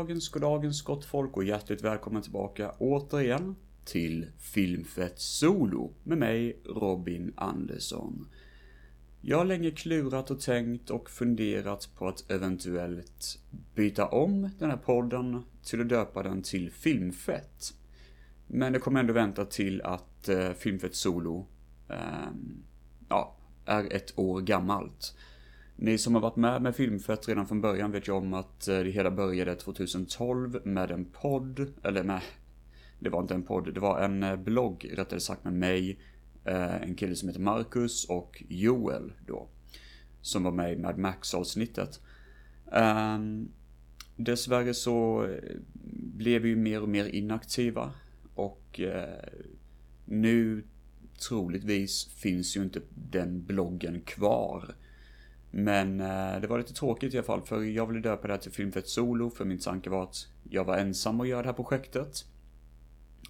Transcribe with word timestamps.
Goddagens, 0.00 0.28
goddagens 0.28 0.82
gott 0.82 1.04
folk 1.04 1.36
och 1.36 1.44
hjärtligt 1.44 1.84
välkommen 1.84 2.22
tillbaka 2.22 2.74
återigen 2.78 3.56
till 3.84 4.26
Filmfett 4.38 5.20
Solo 5.20 5.92
med 6.02 6.18
mig, 6.18 6.60
Robin 6.64 7.32
Andersson. 7.36 8.28
Jag 9.20 9.38
har 9.38 9.44
länge 9.44 9.70
klurat 9.70 10.30
och 10.30 10.40
tänkt 10.40 10.90
och 10.90 11.10
funderat 11.10 11.88
på 11.96 12.08
att 12.08 12.30
eventuellt 12.30 13.38
byta 13.74 14.06
om 14.06 14.50
den 14.58 14.70
här 14.70 14.76
podden 14.76 15.42
till 15.62 15.80
att 15.80 15.88
döpa 15.88 16.22
den 16.22 16.42
till 16.42 16.70
Filmfett. 16.70 17.74
Men 18.46 18.72
det 18.72 18.78
kommer 18.78 19.00
ändå 19.00 19.12
vänta 19.12 19.44
till 19.44 19.82
att 19.82 20.28
eh, 20.28 20.52
Filmfett 20.52 20.94
Solo, 20.94 21.46
eh, 21.88 21.96
ja, 23.08 23.36
är 23.64 23.92
ett 23.92 24.18
år 24.18 24.40
gammalt. 24.40 25.14
Ni 25.82 25.98
som 25.98 26.14
har 26.14 26.22
varit 26.22 26.36
med 26.36 26.62
med 26.62 26.76
Filmfett 26.76 27.28
redan 27.28 27.46
från 27.46 27.60
början 27.60 27.92
vet 27.92 28.08
ju 28.08 28.12
om 28.12 28.34
att 28.34 28.68
eh, 28.68 28.78
det 28.78 28.90
hela 28.90 29.10
började 29.10 29.54
2012 29.54 30.60
med 30.64 30.90
en 30.90 31.04
podd, 31.04 31.72
eller 31.82 32.04
nej, 32.04 32.22
det 32.98 33.10
var 33.10 33.22
inte 33.22 33.34
en 33.34 33.42
podd, 33.42 33.74
det 33.74 33.80
var 33.80 34.00
en 34.00 34.22
eh, 34.22 34.36
blogg 34.36 34.90
rättare 34.96 35.20
sagt 35.20 35.44
med 35.44 35.52
mig, 35.52 35.98
eh, 36.44 36.82
en 36.82 36.94
kille 36.94 37.16
som 37.16 37.28
heter 37.28 37.40
Marcus 37.40 38.04
och 38.04 38.42
Joel 38.48 39.12
då. 39.26 39.48
Som 40.20 40.42
var 40.42 40.52
med 40.52 40.72
i 40.72 40.76
Mad 40.76 40.98
Max 40.98 41.34
avsnittet. 41.34 42.00
Ehm, 42.72 43.48
dessvärre 44.16 44.74
så 44.74 45.28
blev 45.92 46.42
vi 46.42 46.48
ju 46.48 46.56
mer 46.56 46.82
och 46.82 46.88
mer 46.88 47.04
inaktiva 47.04 47.92
och 48.34 48.80
nu 50.04 50.64
troligtvis 51.28 52.04
finns 52.04 52.56
ju 52.56 52.62
inte 52.62 52.80
den 52.94 53.44
bloggen 53.46 54.00
kvar. 54.00 54.74
Men 55.50 56.00
eh, 56.00 56.40
det 56.40 56.46
var 56.46 56.58
lite 56.58 56.74
tråkigt 56.74 57.14
i 57.14 57.16
alla 57.16 57.26
fall, 57.26 57.42
för 57.42 57.62
jag 57.62 57.86
ville 57.86 58.00
döpa 58.00 58.26
det 58.26 58.32
här 58.32 58.40
till 58.40 58.52
Filmfett 58.52 58.88
Solo, 58.88 59.30
för 59.30 59.44
min 59.44 59.58
tanke 59.58 59.90
var 59.90 60.02
att 60.02 60.26
jag 60.50 60.64
var 60.64 60.76
ensam 60.76 61.20
och 61.20 61.26
göra 61.26 61.42
det 61.42 61.48
här 61.48 61.54
projektet. 61.54 62.24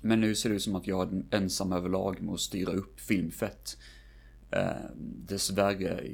Men 0.01 0.21
nu 0.21 0.35
ser 0.35 0.48
det 0.48 0.55
ut 0.55 0.63
som 0.63 0.77
att 0.77 0.87
jag 0.87 1.13
är 1.13 1.23
ensam 1.31 1.73
överlag 1.73 2.23
med 2.23 2.35
att 2.35 2.41
styra 2.41 2.73
upp 2.73 3.01
Filmfett. 3.01 3.77
Eh, 4.51 4.71
dessvärre, 4.97 6.05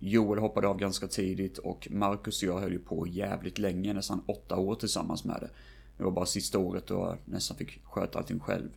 Joel 0.00 0.38
hoppade 0.38 0.68
av 0.68 0.78
ganska 0.78 1.06
tidigt 1.06 1.58
och 1.58 1.88
Marcus 1.90 2.42
och 2.42 2.48
jag 2.48 2.60
höll 2.60 2.72
ju 2.72 2.78
på 2.78 3.06
jävligt 3.06 3.58
länge, 3.58 3.92
nästan 3.92 4.22
åtta 4.26 4.56
år 4.56 4.74
tillsammans 4.74 5.24
med 5.24 5.36
det. 5.40 5.50
Det 5.96 6.04
var 6.04 6.10
bara 6.10 6.26
sista 6.26 6.58
året 6.58 6.86
då 6.86 6.94
jag 6.94 7.18
nästan 7.24 7.56
fick 7.56 7.84
sköta 7.84 8.18
allting 8.18 8.40
själv. 8.40 8.68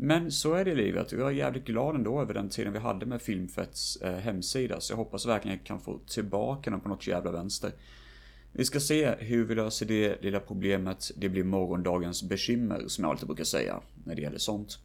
Men 0.00 0.32
så 0.32 0.54
är 0.54 0.64
det 0.64 0.70
i 0.70 0.74
livet 0.74 1.12
och 1.12 1.18
jag 1.20 1.28
är 1.28 1.34
jävligt 1.34 1.64
glad 1.64 1.96
ändå 1.96 2.20
över 2.20 2.34
den 2.34 2.48
tiden 2.48 2.72
vi 2.72 2.78
hade 2.78 3.06
med 3.06 3.22
Filmfetts 3.22 3.96
eh, 3.96 4.14
hemsida. 4.14 4.80
Så 4.80 4.92
jag 4.92 4.96
hoppas 4.96 5.26
verkligen 5.26 5.56
jag 5.56 5.66
kan 5.66 5.80
få 5.80 5.98
tillbaka 5.98 6.70
den 6.70 6.80
på 6.80 6.88
något 6.88 7.06
jävla 7.06 7.32
vänster. 7.32 7.72
Vi 8.52 8.64
ska 8.64 8.80
se 8.80 9.14
hur 9.18 9.44
vi 9.44 9.54
löser 9.54 9.86
det 9.86 10.22
lilla 10.22 10.40
problemet. 10.40 11.10
Det 11.16 11.28
blir 11.28 11.44
morgondagens 11.44 12.22
bekymmer 12.22 12.84
som 12.86 13.04
jag 13.04 13.10
alltid 13.10 13.26
brukar 13.26 13.44
säga 13.44 13.80
när 14.04 14.14
det 14.14 14.22
gäller 14.22 14.38
sånt. 14.38 14.78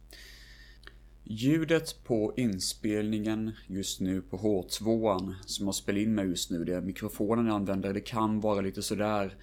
Ljudet 1.24 2.04
på 2.04 2.32
inspelningen 2.36 3.52
just 3.66 4.00
nu 4.00 4.22
på 4.22 4.36
H2 4.36 5.34
som 5.46 5.66
jag 5.66 5.74
spelar 5.74 6.00
in 6.00 6.14
med 6.14 6.26
just 6.26 6.50
nu, 6.50 6.64
det 6.64 6.74
är 6.74 6.80
mikrofonen 6.80 7.46
jag 7.46 7.54
använder, 7.54 7.94
det 7.94 8.00
kan 8.00 8.40
vara 8.40 8.60
lite 8.60 8.82
sådär 8.82 9.36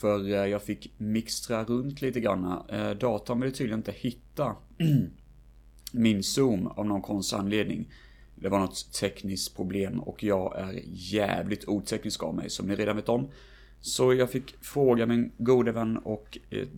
för 0.00 0.30
eh, 0.30 0.46
jag 0.46 0.62
fick 0.62 0.94
mixtra 0.96 1.64
runt 1.64 2.02
lite 2.02 2.20
grann. 2.20 2.62
Eh, 2.68 2.90
Datorn 2.90 3.40
ville 3.40 3.52
tydligen 3.52 3.78
inte 3.78 3.92
hitta 3.92 4.56
min 5.92 6.22
zoom 6.22 6.66
av 6.66 6.86
någon 6.86 7.02
konstig 7.02 7.36
anledning. 7.36 7.92
Det 8.34 8.48
var 8.48 8.58
något 8.58 8.92
tekniskt 8.92 9.56
problem 9.56 10.00
och 10.00 10.22
jag 10.22 10.58
är 10.58 10.80
jävligt 10.86 11.68
oteknisk 11.68 12.22
av 12.22 12.34
mig 12.34 12.50
som 12.50 12.66
ni 12.66 12.74
redan 12.76 12.96
vet 12.96 13.08
om. 13.08 13.28
Så 13.80 14.14
jag 14.14 14.30
fick 14.30 14.64
fråga 14.64 15.06
min 15.06 15.32
gode 15.38 15.72
vän 15.72 15.96
och 15.96 16.38
eh, 16.50 16.68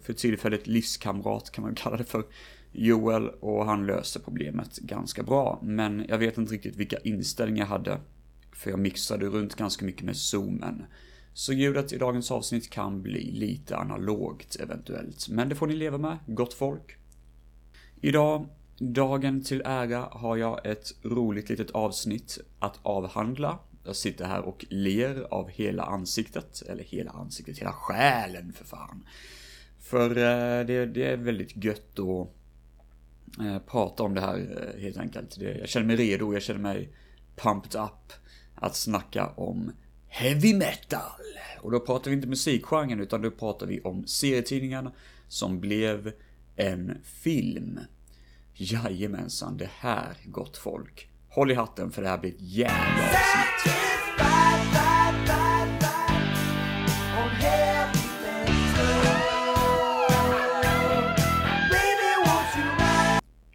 för 0.00 0.12
tillfället 0.12 0.66
livskamrat 0.66 1.50
kan 1.50 1.64
man 1.64 1.74
kalla 1.74 1.96
det 1.96 2.04
för. 2.04 2.24
Joel 2.72 3.28
och 3.28 3.66
han 3.66 3.86
löste 3.86 4.20
problemet 4.20 4.78
ganska 4.78 5.22
bra. 5.22 5.60
Men 5.62 6.06
jag 6.08 6.18
vet 6.18 6.38
inte 6.38 6.54
riktigt 6.54 6.76
vilka 6.76 6.98
inställningar 6.98 7.62
jag 7.62 7.68
hade. 7.68 8.00
För 8.52 8.70
jag 8.70 8.80
mixade 8.80 9.26
runt 9.26 9.54
ganska 9.54 9.84
mycket 9.84 10.02
med 10.02 10.16
zoomen. 10.16 10.84
Så 11.34 11.52
ljudet 11.52 11.92
i 11.92 11.98
dagens 11.98 12.30
avsnitt 12.30 12.70
kan 12.70 13.02
bli 13.02 13.30
lite 13.30 13.76
analogt 13.76 14.56
eventuellt, 14.60 15.28
men 15.28 15.48
det 15.48 15.54
får 15.54 15.66
ni 15.66 15.74
leva 15.74 15.98
med, 15.98 16.18
gott 16.26 16.54
folk. 16.54 16.96
Idag, 18.00 18.48
dagen 18.78 19.42
till 19.42 19.62
ära, 19.64 20.08
har 20.10 20.36
jag 20.36 20.66
ett 20.66 20.94
roligt 21.02 21.48
litet 21.48 21.70
avsnitt 21.70 22.38
att 22.58 22.78
avhandla. 22.82 23.58
Jag 23.84 23.96
sitter 23.96 24.24
här 24.24 24.40
och 24.40 24.64
ler 24.68 25.26
av 25.30 25.48
hela 25.48 25.82
ansiktet, 25.82 26.62
eller 26.68 26.84
hela 26.84 27.10
ansiktet, 27.10 27.58
hela 27.58 27.72
själen 27.72 28.52
för 28.52 28.64
fan. 28.64 29.04
För 29.80 30.10
eh, 30.10 30.66
det, 30.66 30.86
det, 30.86 31.04
är 31.04 31.16
väldigt 31.16 31.64
gött 31.64 31.98
att 31.98 32.28
eh, 33.40 33.58
prata 33.58 34.02
om 34.02 34.14
det 34.14 34.20
här 34.20 34.74
eh, 34.76 34.82
helt 34.82 34.96
enkelt. 34.96 35.38
Jag 35.38 35.68
känner 35.68 35.86
mig 35.86 35.96
redo, 35.96 36.32
jag 36.32 36.42
känner 36.42 36.60
mig 36.60 36.92
pumped 37.36 37.80
up 37.80 38.12
att 38.54 38.76
snacka 38.76 39.26
om 39.26 39.72
heavy 40.12 40.54
metal. 40.54 41.20
Och 41.60 41.70
då 41.70 41.80
pratar 41.80 42.10
vi 42.10 42.16
inte 42.16 42.28
musikgenren 42.28 43.00
utan 43.00 43.22
då 43.22 43.30
pratar 43.30 43.66
vi 43.66 43.80
om 43.80 44.06
serietidningarna 44.06 44.92
som 45.28 45.60
blev 45.60 46.12
en 46.56 46.98
film. 47.04 47.80
Jajamensan, 48.54 49.56
det 49.56 49.70
här 49.78 50.16
gott 50.24 50.56
folk. 50.56 51.08
Håll 51.28 51.50
i 51.50 51.54
hatten 51.54 51.90
för 51.90 52.02
det 52.02 52.08
här 52.08 52.18
blir 52.18 52.30
ett 52.30 52.40
jävla 52.40 53.02
avsnitt. 53.02 53.72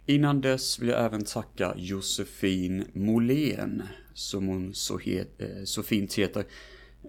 Innan 0.06 0.40
dess 0.40 0.78
vill 0.78 0.88
jag 0.88 1.04
även 1.04 1.24
tacka 1.24 1.74
Josefin 1.76 2.84
Molén 2.92 3.82
som 4.18 4.48
hon 4.48 4.74
så, 4.74 4.98
het, 4.98 5.40
eh, 5.40 5.64
så 5.64 5.82
fint 5.82 6.14
heter. 6.14 6.44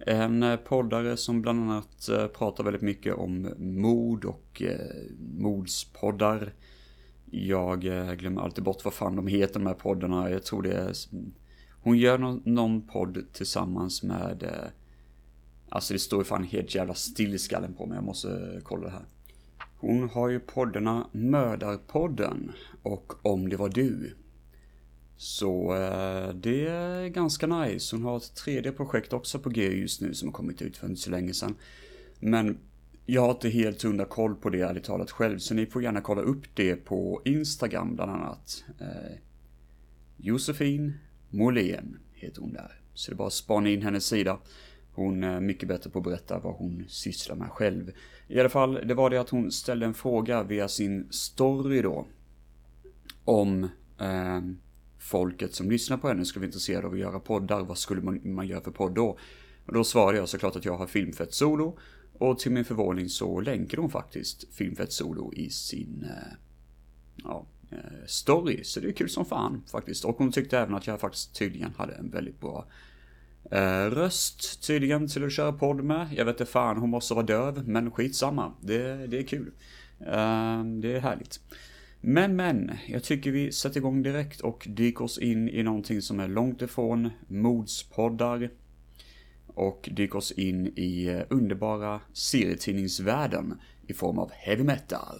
En 0.06 0.42
eh, 0.42 0.56
poddare 0.56 1.16
som 1.16 1.42
bland 1.42 1.60
annat 1.60 2.08
eh, 2.08 2.26
pratar 2.26 2.64
väldigt 2.64 2.82
mycket 2.82 3.14
om 3.14 3.54
mod 3.58 4.24
och 4.24 4.62
modspoddar. 5.38 6.54
Jag 7.30 7.80
glömmer 8.18 8.42
alltid 8.42 8.64
bort 8.64 8.84
vad 8.84 8.94
fan 8.94 9.16
de 9.16 9.26
heter 9.26 9.54
de 9.60 9.66
här 9.66 9.74
poddarna. 9.74 10.30
Jag 10.30 10.42
tror 10.42 10.62
det 10.62 10.72
är... 10.72 10.92
Hon 11.82 11.98
gör 11.98 12.18
någon, 12.18 12.42
någon 12.44 12.86
podd 12.86 13.24
tillsammans 13.32 14.02
med... 14.02 14.50
Alltså 15.68 15.92
det 15.92 15.98
står 15.98 16.20
ju 16.20 16.24
fan 16.24 16.44
helt 16.44 16.74
jävla 16.74 16.94
still 16.94 17.34
i 17.34 17.38
skallen 17.38 17.74
på 17.74 17.86
mig. 17.86 17.96
Jag 17.96 18.04
måste 18.04 18.60
kolla 18.64 18.84
det 18.84 18.90
här. 18.90 19.04
Hon 19.76 20.08
har 20.08 20.28
ju 20.28 20.40
poddarna 20.40 21.06
Mördarpodden 21.12 22.52
och 22.82 23.26
Om 23.26 23.48
det 23.48 23.56
var 23.56 23.68
du. 23.68 24.14
Så 25.22 25.74
eh, 25.74 26.34
det 26.34 26.66
är 26.66 27.08
ganska 27.08 27.46
nice. 27.46 27.96
Hon 27.96 28.04
har 28.04 28.16
ett 28.16 28.34
tredje 28.34 28.72
projekt 28.72 29.12
också 29.12 29.38
på 29.38 29.50
G 29.50 29.62
just 29.62 30.00
nu 30.00 30.14
som 30.14 30.28
har 30.28 30.32
kommit 30.32 30.62
ut 30.62 30.76
för 30.76 30.86
inte 30.86 31.00
så 31.00 31.10
länge 31.10 31.34
sedan. 31.34 31.54
Men 32.20 32.58
jag 33.06 33.22
har 33.22 33.30
inte 33.30 33.48
helt 33.48 33.82
hundra 33.82 34.04
koll 34.04 34.34
på 34.34 34.50
det 34.50 34.60
ärligt 34.60 34.84
talat 34.84 35.10
själv, 35.10 35.38
så 35.38 35.54
ni 35.54 35.66
får 35.66 35.82
gärna 35.82 36.00
kolla 36.00 36.22
upp 36.22 36.44
det 36.54 36.76
på 36.76 37.22
Instagram 37.24 37.94
bland 37.94 38.10
annat. 38.10 38.64
Eh, 38.80 39.16
Josefin 40.16 40.92
Molén 41.30 41.98
heter 42.12 42.40
hon 42.40 42.52
där. 42.52 42.80
Så 42.94 43.10
det 43.10 43.14
är 43.14 43.16
bara 43.16 43.26
att 43.26 43.32
spana 43.32 43.68
in 43.68 43.82
hennes 43.82 44.06
sida. 44.06 44.38
Hon 44.92 45.24
är 45.24 45.40
mycket 45.40 45.68
bättre 45.68 45.90
på 45.90 45.98
att 45.98 46.04
berätta 46.04 46.38
vad 46.38 46.54
hon 46.54 46.84
sysslar 46.88 47.36
med 47.36 47.50
själv. 47.50 47.92
I 48.28 48.40
alla 48.40 48.48
fall, 48.48 48.80
det 48.86 48.94
var 48.94 49.10
det 49.10 49.20
att 49.20 49.30
hon 49.30 49.52
ställde 49.52 49.86
en 49.86 49.94
fråga 49.94 50.42
via 50.42 50.68
sin 50.68 51.08
story 51.10 51.82
då. 51.82 52.06
Om 53.24 53.64
eh, 53.98 54.40
folket 55.00 55.54
som 55.54 55.70
lyssnar 55.70 55.96
på 55.96 56.08
henne 56.08 56.24
skulle 56.24 56.40
vara 56.40 56.46
intresserade 56.46 56.86
av 56.86 56.92
att 56.92 56.98
göra 56.98 57.20
poddar. 57.20 57.60
Vad 57.60 57.78
skulle 57.78 58.00
man, 58.00 58.20
man 58.24 58.46
göra 58.46 58.60
för 58.60 58.70
podd 58.70 58.94
då? 58.94 59.18
Och 59.66 59.74
då 59.74 59.84
svarade 59.84 60.18
jag 60.18 60.28
såklart 60.28 60.56
att 60.56 60.64
jag 60.64 60.76
har 60.76 60.86
Filmfett 60.86 61.34
Solo. 61.34 61.78
Och 62.18 62.38
till 62.38 62.52
min 62.52 62.64
förvåning 62.64 63.08
så 63.08 63.40
länkar 63.40 63.78
hon 63.78 63.90
faktiskt 63.90 64.54
Filmfett 64.54 64.92
Solo 64.92 65.32
i 65.34 65.50
sin 65.50 66.04
eh, 66.04 66.32
ja, 67.16 67.46
eh, 67.70 68.06
story. 68.06 68.64
Så 68.64 68.80
det 68.80 68.88
är 68.88 68.92
kul 68.92 69.10
som 69.10 69.24
fan 69.24 69.62
faktiskt. 69.70 70.04
Och 70.04 70.16
hon 70.16 70.32
tyckte 70.32 70.58
även 70.58 70.74
att 70.74 70.86
jag 70.86 71.00
faktiskt 71.00 71.34
tydligen 71.34 71.74
hade 71.76 71.94
en 71.94 72.10
väldigt 72.10 72.40
bra 72.40 72.66
eh, 73.50 73.84
röst 73.84 74.66
tydligen 74.66 75.08
till 75.08 75.24
att 75.24 75.32
köra 75.32 75.52
podd 75.52 75.84
med. 75.84 76.08
Jag 76.16 76.24
vet 76.24 76.40
inte 76.40 76.52
fan, 76.52 76.76
hon 76.76 76.90
måste 76.90 77.14
vara 77.14 77.26
döv, 77.26 77.68
men 77.68 77.90
skitsamma. 77.90 78.52
Det, 78.60 79.06
det 79.06 79.18
är 79.18 79.22
kul. 79.22 79.52
Eh, 80.00 80.64
det 80.64 80.96
är 80.96 81.00
härligt. 81.00 81.40
Men 82.00 82.36
men, 82.36 82.70
jag 82.86 83.02
tycker 83.02 83.30
vi 83.30 83.52
sätter 83.52 83.76
igång 83.76 84.02
direkt 84.02 84.40
och 84.40 84.66
dyker 84.70 85.04
oss 85.04 85.18
in 85.18 85.48
i 85.48 85.62
någonting 85.62 86.02
som 86.02 86.20
är 86.20 86.28
långt 86.28 86.62
ifrån 86.62 87.10
modspoddar. 87.28 88.50
Och 89.46 89.88
dyker 89.92 90.16
oss 90.16 90.32
in 90.32 90.66
i 90.76 91.06
eh, 91.06 91.22
underbara 91.28 92.00
serietidningsvärlden 92.12 93.54
i 93.86 93.92
form 93.92 94.18
av 94.18 94.30
heavy 94.32 94.64
metal. 94.64 95.18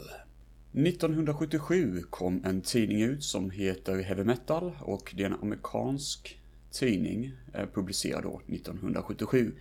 1977 0.73 2.03
kom 2.11 2.45
en 2.45 2.61
tidning 2.61 3.03
ut 3.03 3.25
som 3.25 3.51
heter 3.51 4.03
Heavy 4.03 4.25
Metal 4.25 4.73
och 4.81 5.15
det 5.17 5.23
är 5.23 5.27
en 5.27 5.37
amerikansk 5.43 6.39
tidning, 6.71 7.33
eh, 7.55 7.67
publicerad 7.75 8.23
då 8.23 8.41
1977. 8.47 9.53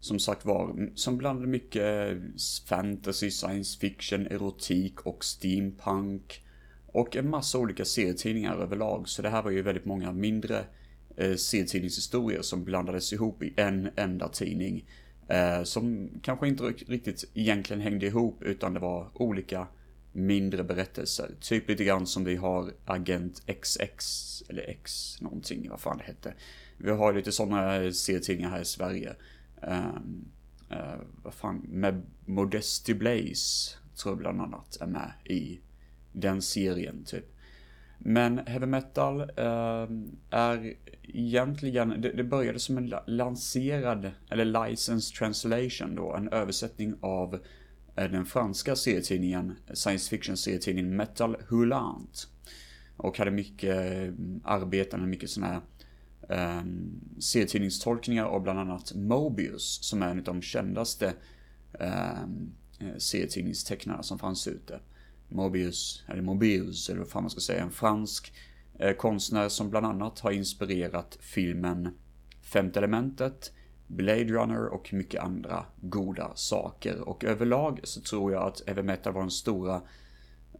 som 0.00 0.18
sagt 0.18 0.44
var, 0.44 0.90
som 0.94 1.18
blandade 1.18 1.46
mycket 1.46 2.12
eh, 2.12 2.18
fantasy, 2.68 3.30
science 3.30 3.78
fiction, 3.78 4.26
erotik 4.26 5.00
och 5.00 5.24
steampunk. 5.24 6.42
Och 6.96 7.16
en 7.16 7.30
massa 7.30 7.58
olika 7.58 7.84
serietidningar 7.84 8.56
överlag, 8.56 9.08
så 9.08 9.22
det 9.22 9.28
här 9.28 9.42
var 9.42 9.50
ju 9.50 9.62
väldigt 9.62 9.84
många 9.84 10.12
mindre 10.12 10.64
eh, 11.16 11.34
serietidningshistorier 11.34 12.42
som 12.42 12.64
blandades 12.64 13.12
ihop 13.12 13.42
i 13.42 13.54
en 13.56 13.90
enda 13.96 14.28
tidning. 14.28 14.84
Eh, 15.28 15.62
som 15.62 16.10
kanske 16.22 16.48
inte 16.48 16.64
riktigt 16.64 17.24
egentligen 17.34 17.80
hängde 17.82 18.06
ihop, 18.06 18.42
utan 18.42 18.74
det 18.74 18.80
var 18.80 19.10
olika 19.14 19.66
mindre 20.12 20.64
berättelser. 20.64 21.30
Typ 21.40 21.68
lite 21.68 21.84
grann 21.84 22.06
som 22.06 22.24
vi 22.24 22.36
har 22.36 22.72
Agent 22.84 23.42
XX, 23.46 24.42
eller 24.48 24.62
X 24.62 25.16
någonting, 25.20 25.70
vad 25.70 25.80
fan 25.80 25.98
det 25.98 26.04
hette. 26.04 26.34
Vi 26.78 26.90
har 26.90 27.12
lite 27.12 27.32
sådana 27.32 27.92
serietidningar 27.92 28.50
här 28.50 28.60
i 28.60 28.64
Sverige. 28.64 29.14
Um, 29.62 30.24
uh, 30.70 31.00
vad 31.22 31.34
fan, 31.34 31.62
med 31.68 32.02
Modesty 32.24 32.94
Blaze, 32.94 33.76
tror 33.96 34.12
jag 34.12 34.18
bland 34.18 34.40
annat, 34.40 34.76
är 34.80 34.86
med 34.86 35.12
i 35.24 35.60
den 36.16 36.42
serien 36.42 37.04
typ. 37.04 37.32
Men 37.98 38.38
heavy 38.38 38.66
metal 38.66 39.20
eh, 39.20 39.88
är 40.30 40.74
egentligen, 41.02 42.00
det, 42.00 42.12
det, 42.12 42.24
började 42.24 42.58
som 42.58 42.78
en 42.78 42.92
lanserad, 43.06 44.10
eller 44.30 44.68
licensed 44.68 45.16
translation 45.18 45.94
då, 45.94 46.14
en 46.14 46.28
översättning 46.28 46.94
av 47.00 47.34
eh, 47.96 48.10
den 48.10 48.26
franska 48.26 48.76
serietidningen, 48.76 49.54
science 49.74 50.10
fiction 50.10 50.36
serietidningen 50.36 50.96
Metal 50.96 51.36
Houlant. 51.48 52.28
Och 52.96 53.18
hade 53.18 53.30
mycket 53.30 53.76
uh, 54.08 54.14
arbeten, 54.44 55.10
mycket 55.10 55.30
sådana 55.30 55.52
här 55.52 55.60
eh, 56.28 56.64
serietidningstolkningar 57.18 58.24
av 58.24 58.42
bland 58.42 58.58
annat 58.58 58.94
Mobius, 58.94 59.78
som 59.82 60.02
är 60.02 60.10
en 60.10 60.18
av 60.18 60.24
de 60.24 60.42
kändaste 60.42 61.14
ehm, 61.80 62.52
eh, 62.78 62.96
serietidningstecknarna 62.98 64.02
som 64.02 64.18
fanns 64.18 64.48
ute. 64.48 64.80
Mobius, 65.28 66.04
eller 66.08 66.22
Mobius, 66.22 66.90
eller 66.90 66.98
vad 66.98 67.08
fan 67.08 67.22
man 67.22 67.30
ska 67.30 67.40
säga, 67.40 67.62
en 67.62 67.70
fransk 67.70 68.32
eh, 68.78 68.92
konstnär 68.92 69.48
som 69.48 69.70
bland 69.70 69.86
annat 69.86 70.20
har 70.20 70.30
inspirerat 70.30 71.18
filmen 71.20 71.88
Femte 72.42 72.78
elementet, 72.78 73.52
Blade 73.86 74.24
Runner 74.24 74.66
och 74.66 74.92
mycket 74.92 75.22
andra 75.22 75.66
goda 75.80 76.30
saker. 76.34 77.08
Och 77.08 77.24
överlag 77.24 77.80
så 77.82 78.00
tror 78.00 78.32
jag 78.32 78.42
att 78.42 78.62
heavy 78.66 78.82
metal 78.82 79.12
var 79.12 79.20
den 79.20 79.30
stora 79.30 79.82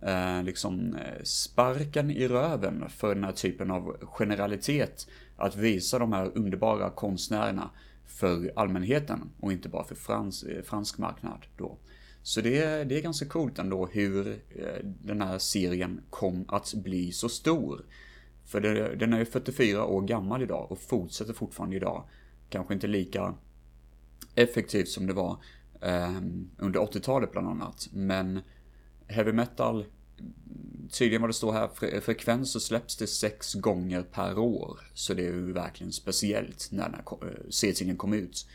eh, 0.03 0.43
liksom 0.43 0.95
eh, 0.95 1.23
sparken 1.23 2.11
i 2.11 2.29
röven 2.29 2.85
för 2.89 3.15
den 3.15 3.25
här 3.25 3.33
typen 3.33 3.71
av 3.71 3.97
generalitet. 4.03 5.07
Att 5.37 5.57
visa 5.57 5.99
de 5.99 6.13
här 6.13 6.31
underbara 6.35 6.91
konstnärerna 6.91 7.71
för 8.07 8.53
allmänheten 8.57 9.31
och 9.41 9.53
inte 9.53 9.69
bara 9.69 9.85
för 9.85 9.95
frans, 9.95 10.43
eh, 10.43 10.63
fransk 10.63 10.99
marknad 10.99 11.47
då. 11.57 11.79
Så 12.27 12.41
det 12.41 12.59
är, 12.59 12.85
det 12.85 12.99
är 12.99 13.03
ganska 13.03 13.27
coolt 13.27 13.59
ändå 13.59 13.87
hur 13.87 14.29
eh, 14.29 14.85
den 14.85 15.23
här 15.23 15.39
serien 15.39 16.01
kom 16.11 16.45
att 16.49 16.75
bli 16.75 17.13
så 17.13 17.29
stor. 17.29 17.85
För 18.45 18.61
det, 18.61 18.97
den 18.97 19.13
är 19.13 19.19
ju 19.19 19.25
44 19.25 19.85
år 19.85 20.03
gammal 20.03 20.43
idag 20.43 20.73
och 20.73 20.79
fortsätter 20.79 21.33
fortfarande 21.33 21.77
idag. 21.77 22.09
Kanske 22.49 22.75
inte 22.75 22.87
lika 22.87 23.35
effektivt 24.35 24.89
som 24.89 25.07
det 25.07 25.13
var 25.13 25.43
eh, 25.81 26.17
under 26.59 26.81
80-talet 26.81 27.33
bland 27.33 27.49
annat. 27.49 27.89
Men 27.93 28.41
heavy 29.07 29.33
metal, 29.33 29.87
tydligen 30.91 31.21
vad 31.23 31.31
det 31.31 31.35
står 31.35 31.53
här, 31.53 31.69
fre 31.75 32.01
frekvens 32.01 32.53
så 32.53 32.61
släpps 32.61 32.97
det 32.97 33.07
sex 33.07 33.55
gånger 33.55 34.03
per 34.03 34.39
år. 34.39 34.81
Så 34.95 35.15
det 35.15 35.23
är 35.27 35.33
ju 35.33 35.53
verkligen 35.53 35.93
speciellt 35.93 36.69
när 36.73 36.85
den 36.85 36.95
här 36.95 37.29
eh, 37.29 37.51
serietidningen 37.51 37.97
kom 37.97 38.13
ut. 38.13 38.47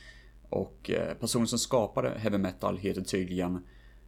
Och 0.51 0.89
eh, 0.89 1.13
personen 1.13 1.47
som 1.47 1.59
skapade 1.59 2.19
heavy 2.19 2.37
metal 2.37 2.77
heter 2.77 3.01
tydligen 3.01 3.63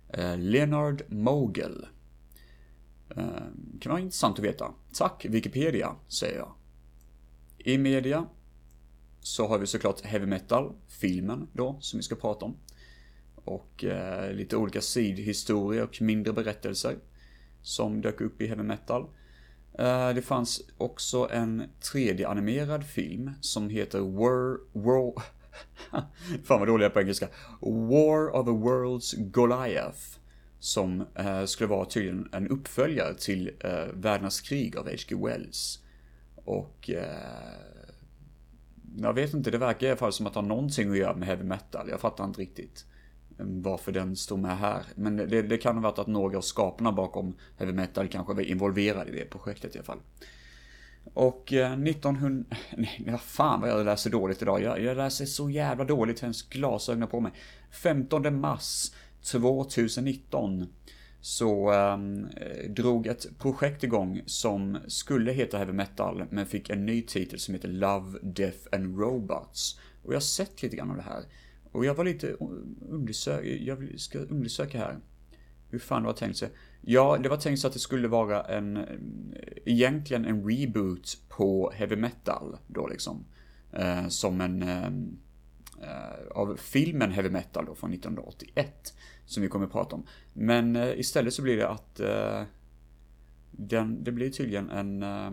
eh, 0.10 0.38
Leonard 0.38 1.04
Mogel. 1.08 1.86
Eh, 3.10 3.24
kan 3.80 3.92
vara 3.92 4.00
intressant 4.00 4.40
att 4.40 4.46
veta. 4.46 4.74
Tack 4.94 5.26
Wikipedia, 5.30 5.96
säger 6.08 6.38
jag. 6.38 6.54
I 7.58 7.78
media 7.78 8.26
så 9.20 9.48
har 9.48 9.60
vi 9.60 9.68
såklart 9.68 10.02
heavy 10.02 10.26
metal, 10.26 10.74
filmen 10.88 11.48
då, 11.54 11.78
som 11.80 11.98
vi 11.98 12.04
ska 12.04 12.16
prata 12.16 12.46
om. 12.46 12.58
Och 13.36 13.84
eh, 13.84 14.34
lite 14.34 14.58
olika 14.58 14.82
sidhistorier 14.82 15.84
och 15.84 16.02
mindre 16.02 16.34
berättelser 16.34 16.98
som 17.62 18.02
dök 18.02 18.22
upp 18.22 18.42
i 18.42 18.48
heavy 18.48 18.64
metal. 18.64 19.02
Eh, 19.74 20.10
det 20.10 20.22
fanns 20.22 20.62
också 20.78 21.30
en 21.32 21.64
3D-animerad 21.94 22.84
film 22.84 23.32
som 23.42 23.70
heter 23.70 24.00
War... 24.00 24.60
War 24.74 25.24
Fan 26.44 26.60
vad 26.60 26.68
dåliga 26.68 26.86
jag 26.86 26.94
på 26.94 27.02
engelska. 27.02 27.28
War 27.62 28.36
of 28.36 28.46
the 28.46 28.52
Worlds 28.52 29.14
Goliath. 29.14 30.00
Som 30.60 31.06
eh, 31.16 31.46
skulle 31.46 31.70
vara 31.70 31.86
tydligen 31.86 32.30
en 32.32 32.48
uppföljare 32.48 33.14
till 33.14 33.52
eh, 33.60 33.86
Världens 33.94 34.42
krig 34.42 34.78
av 34.78 34.86
H.G. 34.86 35.16
Wells. 35.16 35.80
Och... 36.36 36.90
Eh, 36.90 37.74
jag 38.98 39.14
vet 39.14 39.34
inte, 39.34 39.52
det 39.52 39.58
verkar 39.58 39.88
i 39.88 39.90
alla 39.90 39.98
fall 39.98 40.14
som 40.14 40.28
att 40.28 40.36
ha 40.36 40.42
någonting 40.42 40.92
att 40.92 40.98
göra 40.98 41.16
med 41.16 41.28
heavy 41.28 41.44
metal. 41.44 41.90
Jag 41.90 42.00
fattar 42.00 42.24
inte 42.24 42.42
riktigt 42.42 42.86
eh, 43.40 43.46
varför 43.48 43.92
den 43.92 44.16
står 44.16 44.38
med 44.38 44.58
här. 44.58 44.84
Men 44.96 45.18
det, 45.18 45.42
det 45.42 45.58
kan 45.58 45.76
ha 45.76 45.82
varit 45.84 46.00
att 46.00 46.08
några 46.08 46.38
av 46.38 46.42
skaparna 46.42 46.92
bakom 46.92 47.36
heavy 47.58 47.74
metal 47.74 48.08
kanske 48.08 48.34
var 48.34 48.42
involverade 48.42 49.12
i 49.12 49.16
det 49.16 49.26
projektet 49.26 49.76
i 49.76 49.78
alla 49.78 49.86
fall. 49.86 50.00
Och 51.04 51.54
eh, 51.54 51.74
1900... 51.74 52.46
Nej, 52.78 53.04
vad 53.08 53.22
fan 53.22 53.62
vad 53.62 53.70
jag 53.70 53.86
läser 53.86 54.10
dåligt 54.10 54.42
idag. 54.42 54.62
Jag, 54.62 54.82
jag 54.82 54.98
läser 54.98 55.26
så 55.26 55.50
jävla 55.50 55.84
dåligt, 55.84 56.18
jag 56.18 56.22
har 56.22 56.28
ens 56.28 56.50
glasögon 56.50 57.08
på 57.08 57.20
mig. 57.20 57.32
15 57.72 58.40
mars 58.40 58.92
2019 59.32 60.68
så 61.22 61.74
um, 61.74 62.28
drog 62.70 63.08
ett 63.08 63.40
projekt 63.40 63.84
igång 63.84 64.22
som 64.26 64.78
skulle 64.88 65.32
heta 65.32 65.58
Heavy 65.58 65.74
Metal, 65.74 66.24
men 66.30 66.46
fick 66.46 66.70
en 66.70 66.86
ny 66.86 67.02
titel 67.02 67.40
som 67.40 67.54
heter 67.54 67.68
Love, 67.68 68.20
Death 68.22 68.58
and 68.72 69.00
Robots. 69.00 69.80
Och 70.04 70.14
jag 70.14 70.16
har 70.16 70.22
sett 70.22 70.64
lite 70.64 70.76
grann 70.76 70.90
av 70.90 70.98
det 70.98 71.04
här. 71.04 71.24
Och 71.72 71.86
jag 71.86 71.96
var 71.96 72.06
lite 72.06 72.36
undersöka, 72.90 73.48
jag 73.48 74.00
ska 74.00 74.20
undersöka 74.20 74.78
här. 74.78 75.00
Hur 75.74 75.80
fan 75.80 76.02
det 76.02 76.08
var 76.08 76.14
tänkt 76.14 76.38
sig. 76.38 76.50
Ja, 76.82 77.18
det 77.24 77.30
var 77.30 77.38
tänkt 77.38 77.60
så 77.60 77.68
att 77.68 77.74
det 77.74 77.80
skulle 77.80 78.08
vara 78.08 78.44
en, 78.44 78.86
egentligen 79.66 80.26
en 80.26 80.50
reboot 80.50 81.18
på 81.30 81.72
heavy 81.76 81.96
metal 81.96 82.58
då 82.68 82.88
liksom. 82.88 83.26
Eh, 83.72 84.08
som 84.08 84.42
en, 84.42 84.64
eh, 84.64 84.86
eh 85.82 86.28
av 86.32 86.56
filmen 86.56 87.12
Heavy 87.12 87.30
Metal 87.30 87.66
då 87.66 87.76
från 87.76 87.94
1981. 87.94 88.94
Som 89.26 89.44
vi 89.44 89.50
kommer 89.50 89.66
att 89.66 89.72
prata 89.72 89.96
om. 89.96 90.06
Men 90.34 90.76
eh, 90.76 91.00
istället 91.00 91.34
så 91.34 91.42
blir 91.42 91.58
det 91.58 91.70
att 91.70 92.00
eh, 92.00 92.44
den, 93.52 94.04
det 94.04 94.12
blir 94.12 94.30
tydligen 94.30 94.70
en, 94.70 95.04
eh, 95.04 95.32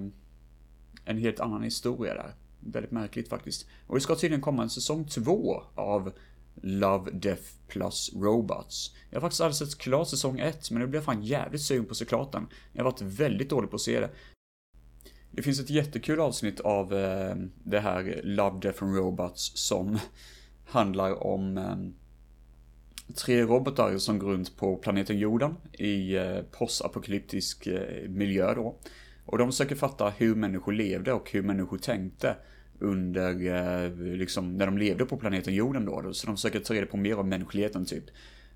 en 1.04 1.18
helt 1.18 1.40
annan 1.40 1.62
historia 1.62 2.14
där. 2.14 2.34
Väldigt 2.60 2.92
märkligt 2.92 3.28
faktiskt. 3.28 3.68
Och 3.86 3.94
det 3.94 4.00
ska 4.00 4.14
tydligen 4.14 4.42
komma 4.42 4.62
en 4.62 4.70
säsong 4.70 5.04
två 5.04 5.62
av 5.74 6.12
Love, 6.62 7.10
Death 7.10 7.42
plus 7.68 8.10
Robots. 8.14 8.94
Jag 9.10 9.16
har 9.16 9.20
faktiskt 9.20 9.40
aldrig 9.40 9.56
sett 9.56 9.78
klart 9.78 10.08
säsong 10.08 10.38
1, 10.38 10.70
men 10.70 10.80
nu 10.80 10.86
blir 10.86 10.98
jag 10.98 11.04
fan 11.04 11.22
jävligt 11.22 11.62
sugen 11.62 11.84
på 11.84 11.90
att 11.90 11.96
se 11.96 12.04
klart 12.04 12.32
den. 12.32 12.46
Jag 12.72 12.84
har 12.84 12.90
varit 12.90 13.02
väldigt 13.02 13.50
dålig 13.50 13.70
på 13.70 13.76
att 13.76 13.82
se 13.82 14.00
det. 14.00 14.10
Det 15.30 15.42
finns 15.42 15.60
ett 15.60 15.70
jättekul 15.70 16.20
avsnitt 16.20 16.60
av 16.60 16.94
eh, 16.94 17.34
det 17.64 17.80
här 17.80 18.20
Love, 18.24 18.60
Death 18.60 18.84
and 18.84 18.96
Robots 18.96 19.52
som 19.54 19.98
handlar 20.64 21.26
om 21.26 21.58
eh, 21.58 21.76
tre 23.14 23.42
robotar 23.42 23.98
som 23.98 24.18
går 24.18 24.30
runt 24.30 24.56
på 24.56 24.76
planeten 24.76 25.18
jorden 25.18 25.56
i 25.72 26.16
eh, 26.16 26.40
postapokalyptisk 26.50 27.66
eh, 27.66 28.08
miljö 28.08 28.54
då. 28.54 28.78
Och 29.24 29.38
de 29.38 29.48
försöker 29.48 29.76
fatta 29.76 30.10
hur 30.10 30.34
människor 30.34 30.72
levde 30.72 31.12
och 31.12 31.30
hur 31.30 31.42
människor 31.42 31.78
tänkte 31.78 32.36
under, 32.80 33.46
eh, 33.46 33.92
liksom, 33.96 34.56
när 34.56 34.66
de 34.66 34.78
levde 34.78 35.04
på 35.04 35.16
planeten 35.16 35.54
jorden 35.54 35.84
då. 35.84 36.12
Så 36.12 36.26
de 36.26 36.36
försöker 36.36 36.60
ta 36.60 36.74
reda 36.74 36.86
på 36.86 36.96
mer 36.96 37.18
om 37.18 37.28
mänskligheten 37.28 37.84
typ. 37.84 38.04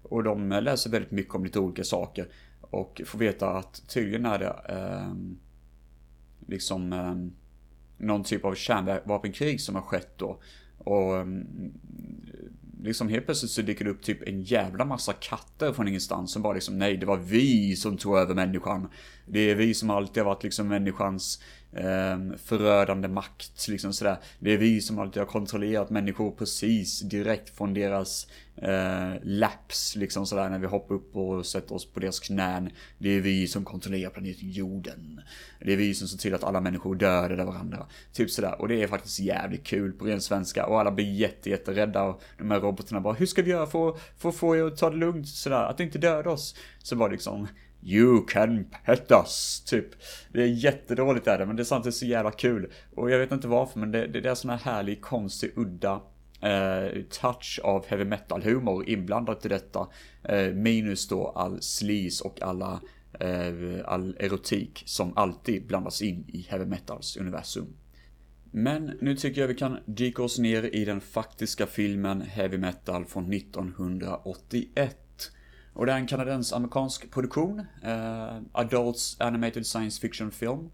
Och 0.03 0.25
de 0.25 0.53
eh, 0.53 0.63
läser 0.63 0.91
väldigt 0.91 1.11
mycket 1.11 1.35
om 1.35 1.45
lite 1.45 1.59
olika 1.59 1.85
saker. 1.85 2.29
Och 2.61 3.03
får 3.07 3.19
veta 3.19 3.51
att 3.51 3.89
tydligen 3.89 4.27
är 4.27 4.39
det 4.39 4.57
eh, 4.69 5.15
liksom 6.47 6.93
eh, 6.93 7.15
någon 8.07 8.25
typ 8.25 8.45
av 8.45 8.55
kärnvapenkrig 8.55 9.61
som 9.61 9.75
har 9.75 9.83
skett 9.83 10.13
då. 10.17 10.41
Och 10.79 11.17
ehm, 11.17 11.47
liksom 12.83 13.09
helt 13.09 13.25
plötsligt 13.25 13.51
så 13.51 13.63
dyker 13.63 13.85
det 13.85 13.91
upp 13.91 14.03
typ 14.03 14.29
en 14.29 14.43
jävla 14.43 14.85
massa 14.85 15.13
katter 15.13 15.73
från 15.73 15.89
ingenstans 15.89 16.33
som 16.33 16.43
bara 16.43 16.55
liksom 16.55 16.79
nej 16.79 16.97
det 16.97 17.07
var 17.07 17.17
vi 17.17 17.77
som 17.77 17.97
tog 17.97 18.19
över 18.19 18.35
människan. 18.35 18.89
Det 19.27 19.51
är 19.51 19.55
vi 19.55 19.75
som 19.75 19.91
alltid 19.91 20.23
har 20.23 20.31
varit 20.31 20.43
liksom 20.43 20.69
människans 20.69 21.43
eh, 21.77 22.37
förödande 22.37 23.09
makt, 23.09 23.69
liksom 23.69 23.93
sådär. 23.93 24.17
Det 24.39 24.53
är 24.53 24.59
vi 24.59 24.81
som 24.81 24.99
alltid 24.99 25.23
har 25.23 25.27
kontrollerat 25.27 25.91
människor 25.91 26.31
precis 26.31 27.01
direkt 27.01 27.57
från 27.57 27.75
deras 27.75 28.27
eh, 28.57 29.13
laps, 29.23 29.97
liksom 29.97 30.27
sådär, 30.27 30.51
när 30.51 30.59
vi 30.59 30.67
hoppar 30.67 30.95
upp 30.95 31.17
och 31.17 31.47
sätter 31.47 31.75
oss 31.75 31.93
på 31.93 32.01
deras 32.01 32.21
knän. 32.21 32.71
Det 32.99 33.09
är 33.09 33.21
vi 33.21 33.47
som 33.47 33.65
kontrollerar 33.65 34.11
planeten 34.11 34.51
jorden. 34.51 35.21
Det 35.61 35.73
är 35.73 35.77
vi 35.77 35.95
som 35.95 36.09
ser 36.09 36.19
till 36.19 36.35
att 36.35 36.45
alla 36.45 36.61
människor 36.61 36.95
dör 36.95 37.45
varandra. 37.45 37.87
Typ 38.13 38.31
sådär, 38.31 38.61
och 38.61 38.69
det 38.69 38.83
är 38.83 38.87
faktiskt 38.87 39.21
jävligt 39.21 39.65
kul 39.65 39.93
på 39.93 40.05
ren 40.05 40.21
svenska. 40.21 40.67
Och 40.67 40.81
alla 40.81 40.91
blir 40.91 41.13
jätte, 41.13 41.51
jätterädda 41.51 42.03
och 42.03 42.23
de 42.39 42.51
här 42.51 42.61
robotarna 42.61 43.01
bara, 43.01 43.15
hur 43.15 43.27
ska 43.27 43.43
vi 43.43 43.51
göra 43.51 43.67
för, 43.67 43.99
för 44.19 44.29
att 44.29 44.35
få 44.35 44.57
er 44.57 44.63
att 44.63 44.77
ta 44.77 44.91
det 44.91 44.97
lugnt 44.97 45.29
sådär, 45.29 45.65
att 45.65 45.81
inte 45.81 45.99
döda 45.99 46.31
oss? 46.31 46.57
Så 46.83 46.97
bara 46.97 47.09
liksom, 47.09 47.49
You 47.87 48.27
can 48.27 48.65
pet 48.85 49.11
us, 49.11 49.63
typ. 49.67 49.87
Det 50.33 50.43
är 50.43 50.47
jättedåligt 50.47 51.27
är 51.27 51.39
det, 51.39 51.47
men 51.47 51.57
det 51.57 51.63
är 51.63 51.65
samtidigt 51.65 51.97
så 51.97 52.07
jävla 52.07 52.31
kul. 52.31 52.73
Och 52.95 53.11
jag 53.11 53.19
vet 53.19 53.33
inte 53.33 53.49
varför, 53.49 53.81
men 53.81 53.93
det, 53.93 54.07
det, 54.07 54.21
det 54.21 54.31
är 54.31 54.35
sån 54.35 54.51
här 54.51 54.59
härlig, 54.59 55.01
konstig, 55.01 55.53
udda 55.57 56.01
eh, 56.41 57.03
touch 57.11 57.61
av 57.65 57.87
heavy 57.87 58.05
metal-humor 58.05 58.89
inblandat 58.89 59.47
i 59.47 59.49
detta. 59.49 59.89
Eh, 60.23 60.53
minus 60.53 61.09
då 61.09 61.29
all 61.29 61.63
sleaze 61.63 62.25
och 62.25 62.43
alla, 62.43 62.81
eh, 63.21 63.53
all 63.85 64.17
erotik 64.21 64.83
som 64.87 65.17
alltid 65.17 65.67
blandas 65.67 66.03
in 66.03 66.25
i 66.29 66.47
heavy 66.49 66.67
metals 66.67 67.17
universum. 67.17 67.77
Men 68.57 68.99
nu 69.01 69.17
tycker 69.17 69.41
jag 69.41 69.49
vi 69.49 69.55
kan 69.55 69.79
dyka 69.85 70.23
oss 70.23 70.39
ner 70.39 70.75
i 70.75 70.85
den 70.85 71.01
faktiska 71.01 71.67
filmen 71.67 72.21
Heavy 72.21 72.59
Metal 72.59 73.05
från 73.05 73.33
1981. 73.33 74.97
Och 75.75 75.87
det 75.87 75.93
är 75.93 75.97
en 75.97 76.07
kanadensk-amerikansk 76.07 77.11
produktion. 77.11 77.67
Eh, 77.83 78.39
Adults 78.53 79.21
Animated 79.21 79.67
Science 79.67 80.01
Fiction 80.01 80.31
Film. 80.31 80.71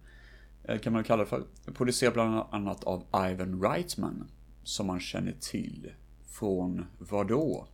Eh, 0.64 0.78
kan 0.78 0.92
man 0.92 1.04
kalla 1.04 1.22
det 1.22 1.28
för. 1.28 1.44
Producerad 1.74 2.12
bland 2.12 2.44
annat 2.50 2.84
av 2.84 3.04
Ivan 3.30 3.62
Reitman. 3.62 4.30
Som 4.62 4.86
man 4.86 5.00
känner 5.00 5.34
till. 5.40 5.92
Från 6.30 6.86
vadå? 6.98 7.66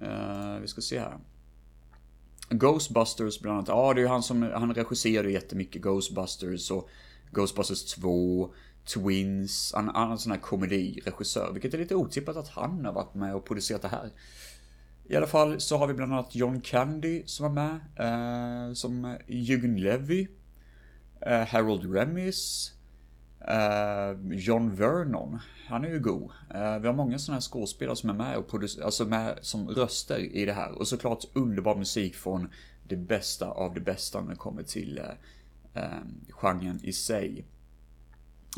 Eh, 0.00 0.58
vi 0.60 0.68
ska 0.68 0.80
se 0.80 0.98
här. 0.98 1.18
Ghostbusters 2.50 3.40
bland 3.40 3.56
annat. 3.56 3.68
Ja, 3.68 3.94
det 3.94 4.00
är 4.00 4.02
ju 4.02 4.08
han 4.08 4.22
som, 4.22 4.42
han 4.42 4.74
regisserade 4.74 5.30
jättemycket 5.30 5.82
Ghostbusters 5.82 6.70
och 6.70 6.88
Ghostbusters 7.30 7.84
2. 7.84 8.50
Twins, 8.94 9.72
han, 9.74 9.88
annan 9.88 10.08
är 10.08 10.12
en 10.12 10.18
sån 10.18 10.32
här 10.32 10.38
komediregissör, 10.38 11.52
vilket 11.52 11.74
är 11.74 11.78
lite 11.78 11.94
otippat 11.94 12.36
att 12.36 12.48
han 12.48 12.84
har 12.84 12.92
varit 12.92 13.14
med 13.14 13.34
och 13.34 13.44
producerat 13.44 13.82
det 13.82 13.88
här. 13.88 14.10
I 15.10 15.16
alla 15.16 15.26
fall 15.26 15.60
så 15.60 15.76
har 15.76 15.86
vi 15.86 15.94
bland 15.94 16.12
annat 16.12 16.34
John 16.34 16.60
Candy 16.60 17.22
som 17.26 17.46
är 17.46 17.50
med, 17.50 17.80
eh, 17.96 18.74
som 18.74 19.16
Jürgen 19.26 19.78
Levy, 19.78 20.28
eh, 21.20 21.46
Harold 21.46 21.94
Remis, 21.94 22.72
eh, 23.40 24.18
John 24.30 24.74
Vernon, 24.74 25.38
han 25.66 25.84
är 25.84 25.88
ju 25.88 26.00
god. 26.00 26.30
Eh, 26.54 26.78
vi 26.78 26.86
har 26.86 26.92
många 26.92 27.18
sådana 27.18 27.36
här 27.36 27.40
skådespelare 27.40 27.96
som 27.96 28.10
är 28.10 28.14
med 28.14 28.36
och 28.36 28.48
producerar, 28.48 28.84
alltså 28.84 29.04
med 29.04 29.38
som 29.42 29.68
röster 29.68 30.18
i 30.18 30.44
det 30.44 30.52
här. 30.52 30.78
Och 30.78 30.88
såklart 30.88 31.24
underbar 31.32 31.76
musik 31.76 32.14
från 32.14 32.48
det 32.88 32.96
bästa 32.96 33.46
av 33.46 33.74
det 33.74 33.80
bästa 33.80 34.20
när 34.20 34.30
det 34.30 34.36
kommer 34.36 34.62
till 34.62 34.98
eh, 34.98 35.82
eh 35.82 35.98
genren 36.30 36.80
i 36.82 36.92
sig. 36.92 37.44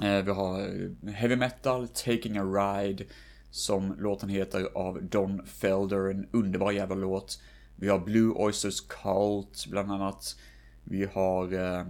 Eh, 0.03 0.25
vi 0.25 0.31
har 0.31 0.61
eh, 0.61 1.13
heavy 1.13 1.37
metal, 1.37 1.89
Taking 1.89 2.39
a 2.39 2.45
Ride, 2.45 3.05
som 3.53 3.95
låten 3.99 4.29
heter 4.29 4.69
av 4.75 5.03
Don 5.03 5.47
Felder, 5.47 6.11
en 6.11 6.29
underbar 6.31 6.73
jävla 6.73 6.95
låt. 6.95 7.41
Vi 7.77 7.89
har 7.89 7.99
Blue 7.99 8.33
Oysters 8.33 8.81
Cult 8.81 9.67
bland 9.71 9.93
annat. 9.93 10.37
Vi 10.85 11.05
har, 11.05 11.53
eh, 11.53 11.87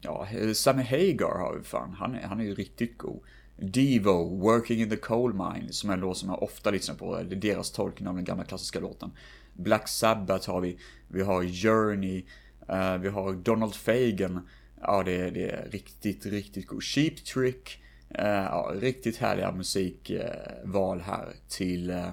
ja, 0.00 0.26
Sammy 0.54 0.82
Hagar 0.82 1.38
har 1.38 1.56
vi 1.58 1.64
fan, 1.64 1.94
han 1.98 2.14
är, 2.14 2.22
han 2.22 2.40
är 2.40 2.44
ju 2.44 2.54
riktigt 2.54 2.98
god. 2.98 3.20
Devo, 3.56 4.38
Working 4.38 4.80
in 4.80 4.90
the 4.90 4.96
Coal 4.96 5.32
Mine, 5.32 5.72
som 5.72 5.90
är 5.90 5.94
en 5.94 6.00
låt 6.00 6.18
som 6.18 6.28
jag 6.28 6.42
ofta 6.42 6.70
lyssnar 6.70 6.94
på, 6.94 7.22
det 7.22 7.34
är 7.34 7.40
deras 7.40 7.70
tolkning 7.70 8.08
av 8.08 8.14
den 8.14 8.24
gamla 8.24 8.44
klassiska 8.44 8.80
låten. 8.80 9.10
Black 9.52 9.88
Sabbath 9.88 10.50
har 10.50 10.60
vi, 10.60 10.78
vi 11.08 11.22
har 11.22 11.44
Journey, 11.44 12.24
eh, 12.68 12.96
vi 12.96 13.08
har 13.08 13.32
Donald 13.32 13.74
Fagan, 13.74 14.48
ja 14.80 15.02
det, 15.02 15.30
det 15.30 15.50
är 15.50 15.68
riktigt, 15.70 16.26
riktigt 16.26 16.66
god. 16.66 16.82
Cheap 16.82 17.24
Trick, 17.24 17.83
Eh, 18.08 18.26
ja, 18.26 18.72
riktigt 18.74 19.16
härliga 19.16 19.52
musikval 19.52 21.00
här 21.00 21.28
till 21.48 21.90
eh, 21.90 22.08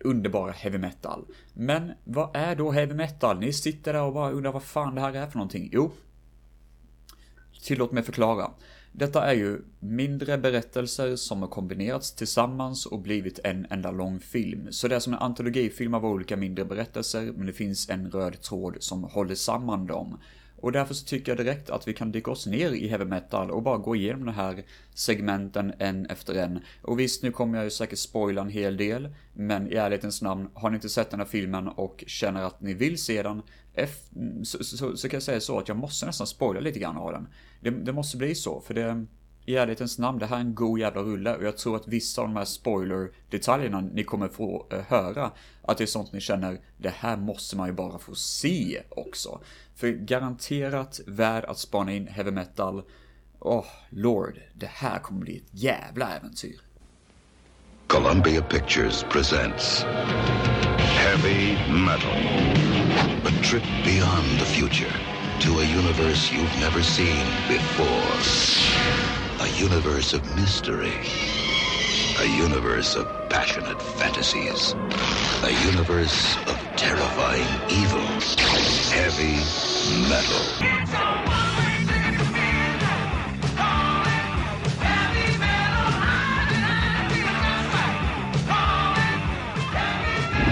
underbara 0.00 0.52
heavy 0.52 0.78
metal. 0.78 1.24
Men 1.54 1.92
vad 2.04 2.36
är 2.36 2.56
då 2.56 2.70
heavy 2.70 2.94
metal? 2.94 3.38
Ni 3.38 3.52
sitter 3.52 3.92
där 3.92 4.02
och 4.02 4.12
bara 4.12 4.30
undrar 4.30 4.52
vad 4.52 4.62
fan 4.62 4.94
det 4.94 5.00
här 5.00 5.12
är 5.12 5.26
för 5.26 5.38
någonting. 5.38 5.68
Jo, 5.72 5.92
tillåt 7.62 7.92
mig 7.92 8.02
förklara. 8.02 8.50
Detta 8.96 9.24
är 9.30 9.34
ju 9.34 9.62
mindre 9.80 10.38
berättelser 10.38 11.16
som 11.16 11.42
har 11.42 11.48
kombinerats 11.48 12.14
tillsammans 12.14 12.86
och 12.86 13.00
blivit 13.00 13.38
en 13.44 13.66
enda 13.70 13.90
lång 13.90 14.20
film. 14.20 14.66
Så 14.70 14.88
det 14.88 14.96
är 14.96 15.00
som 15.00 15.12
en 15.12 15.18
antologifilm 15.18 15.94
av 15.94 16.06
olika 16.06 16.36
mindre 16.36 16.64
berättelser, 16.64 17.32
men 17.36 17.46
det 17.46 17.52
finns 17.52 17.90
en 17.90 18.10
röd 18.10 18.40
tråd 18.40 18.76
som 18.80 19.04
håller 19.04 19.34
samman 19.34 19.86
dem. 19.86 20.18
Och 20.56 20.72
därför 20.72 20.94
så 20.94 21.04
tycker 21.04 21.32
jag 21.32 21.46
direkt 21.46 21.70
att 21.70 21.88
vi 21.88 21.94
kan 21.94 22.12
dyka 22.12 22.30
oss 22.30 22.46
ner 22.46 22.72
i 22.72 22.88
heavy 22.88 23.04
metal 23.04 23.50
och 23.50 23.62
bara 23.62 23.78
gå 23.78 23.96
igenom 23.96 24.26
de 24.26 24.32
här 24.32 24.64
segmenten 24.94 25.72
en 25.78 26.06
efter 26.06 26.34
en. 26.34 26.60
Och 26.82 27.00
visst, 27.00 27.22
nu 27.22 27.32
kommer 27.32 27.58
jag 27.58 27.64
ju 27.64 27.70
säkert 27.70 27.98
spoila 27.98 28.42
en 28.42 28.48
hel 28.48 28.76
del, 28.76 29.14
men 29.32 29.72
i 29.72 29.74
ärlighetens 29.74 30.22
namn, 30.22 30.48
har 30.54 30.70
ni 30.70 30.74
inte 30.74 30.88
sett 30.88 31.10
den 31.10 31.20
här 31.20 31.26
filmen 31.26 31.68
och 31.68 32.04
känner 32.06 32.42
att 32.42 32.60
ni 32.60 32.74
vill 32.74 32.98
se 32.98 33.22
den, 33.22 33.42
så, 34.44 34.64
så, 34.64 34.76
så, 34.76 34.96
så 34.96 35.08
kan 35.08 35.16
jag 35.16 35.22
säga 35.22 35.40
så 35.40 35.58
att 35.58 35.68
jag 35.68 35.76
måste 35.76 36.06
nästan 36.06 36.26
spoila 36.26 36.60
lite 36.60 36.78
grann 36.78 36.96
av 36.96 37.12
den. 37.12 37.28
Det, 37.60 37.70
det 37.70 37.92
måste 37.92 38.16
bli 38.16 38.34
så, 38.34 38.60
för 38.60 38.74
det, 38.74 39.06
i 39.44 39.56
ärlighetens 39.56 39.98
namn, 39.98 40.18
det 40.18 40.26
här 40.26 40.36
är 40.36 40.40
en 40.40 40.54
god 40.54 40.78
jävla 40.78 41.02
rulle 41.02 41.36
och 41.36 41.44
jag 41.44 41.56
tror 41.56 41.76
att 41.76 41.88
vissa 41.88 42.22
av 42.22 42.28
de 42.28 42.36
här 42.36 42.44
spoiler-detaljerna 42.44 43.80
ni 43.80 44.04
kommer 44.04 44.28
få 44.28 44.66
eh, 44.70 44.80
höra, 44.88 45.30
att 45.62 45.78
det 45.78 45.84
är 45.84 45.86
sånt 45.86 46.12
ni 46.12 46.20
känner, 46.20 46.60
det 46.76 46.94
här 46.96 47.16
måste 47.16 47.56
man 47.56 47.66
ju 47.68 47.72
bara 47.72 47.98
få 47.98 48.14
se 48.14 48.82
också. 48.88 49.40
För 49.74 49.88
garanterat 49.88 51.00
värd 51.06 51.44
att 51.44 51.58
spana 51.58 51.92
in 51.92 52.06
heavy 52.06 52.30
metal. 52.30 52.82
Åh, 53.40 53.58
oh, 53.58 53.66
lord, 53.90 54.40
det 54.54 54.70
här 54.70 54.98
kommer 54.98 55.20
bli 55.20 55.36
ett 55.36 55.48
jävla 55.50 56.16
äventyr. 56.16 56.60
Columbia 57.86 58.42
Pictures 58.42 59.04
presents 59.10 59.84
Heavy 60.78 61.56
Metal. 61.86 62.18
A 63.24 63.30
trip 63.42 63.62
beyond 63.84 64.38
the 64.38 64.46
future 64.46 64.92
to 65.40 65.60
a 65.60 65.64
universe 65.64 66.32
you've 66.32 66.60
never 66.60 66.82
seen 66.82 67.26
before. 67.48 68.63
A 69.44 69.48
universe 69.58 70.14
of 70.14 70.24
mystery. 70.36 70.94
A 72.18 72.24
universe 72.24 72.96
of 72.96 73.06
passionate 73.28 73.80
fantasies. 73.82 74.74
A 75.42 75.52
universe 75.66 76.38
of 76.46 76.56
terrifying 76.76 77.46
evil. 77.68 78.00
Heavy 78.88 79.36
metal. 80.08 80.44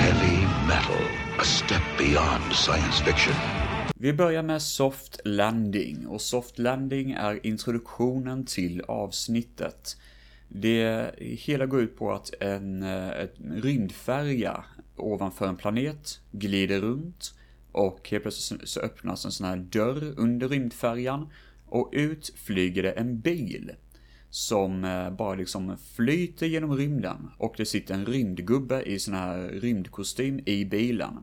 Heavy 0.04 0.66
metal, 0.68 1.40
a 1.40 1.44
step 1.46 1.82
beyond 1.96 2.52
science 2.52 3.00
fiction. 3.00 3.62
Vi 4.02 4.12
börjar 4.12 4.42
med 4.42 4.62
Soft 4.62 5.21
Landing 5.25 6.06
och 6.06 6.21
Soft 6.21 6.59
Landing 6.59 7.12
är 7.12 7.47
introduktionen 7.47 8.44
till 8.44 8.80
avsnittet. 8.80 9.97
Det 10.49 11.11
hela 11.18 11.66
går 11.66 11.82
ut 11.82 11.97
på 11.97 12.12
att 12.12 12.35
en, 12.40 12.82
eh, 12.82 13.11
en 13.11 13.62
rymdfärja 13.62 14.64
ovanför 14.97 15.49
en 15.49 15.56
planet 15.56 16.21
glider 16.32 16.80
runt 16.80 17.35
och 17.73 18.09
helt 18.11 18.25
plötsligt 18.25 18.68
så 18.68 18.80
öppnas 18.80 19.25
en 19.25 19.32
sån 19.32 19.47
här 19.47 19.56
dörr 19.56 20.14
under 20.16 20.49
rymdfärjan 20.49 21.28
och 21.66 21.90
ut 21.92 22.32
flyger 22.37 22.82
det 22.82 22.92
en 22.92 23.21
bil 23.21 23.73
som 24.30 24.85
eh, 24.85 25.11
bara 25.11 25.35
liksom 25.35 25.76
flyter 25.97 26.47
genom 26.47 26.76
rymden 26.76 27.30
och 27.38 27.54
det 27.56 27.66
sitter 27.66 27.94
en 27.94 28.06
rymdgubbe 28.06 28.82
i 28.82 28.99
sån 28.99 29.14
här 29.14 29.49
rymdkostym 29.49 30.40
i 30.47 30.64
bilen. 30.64 31.18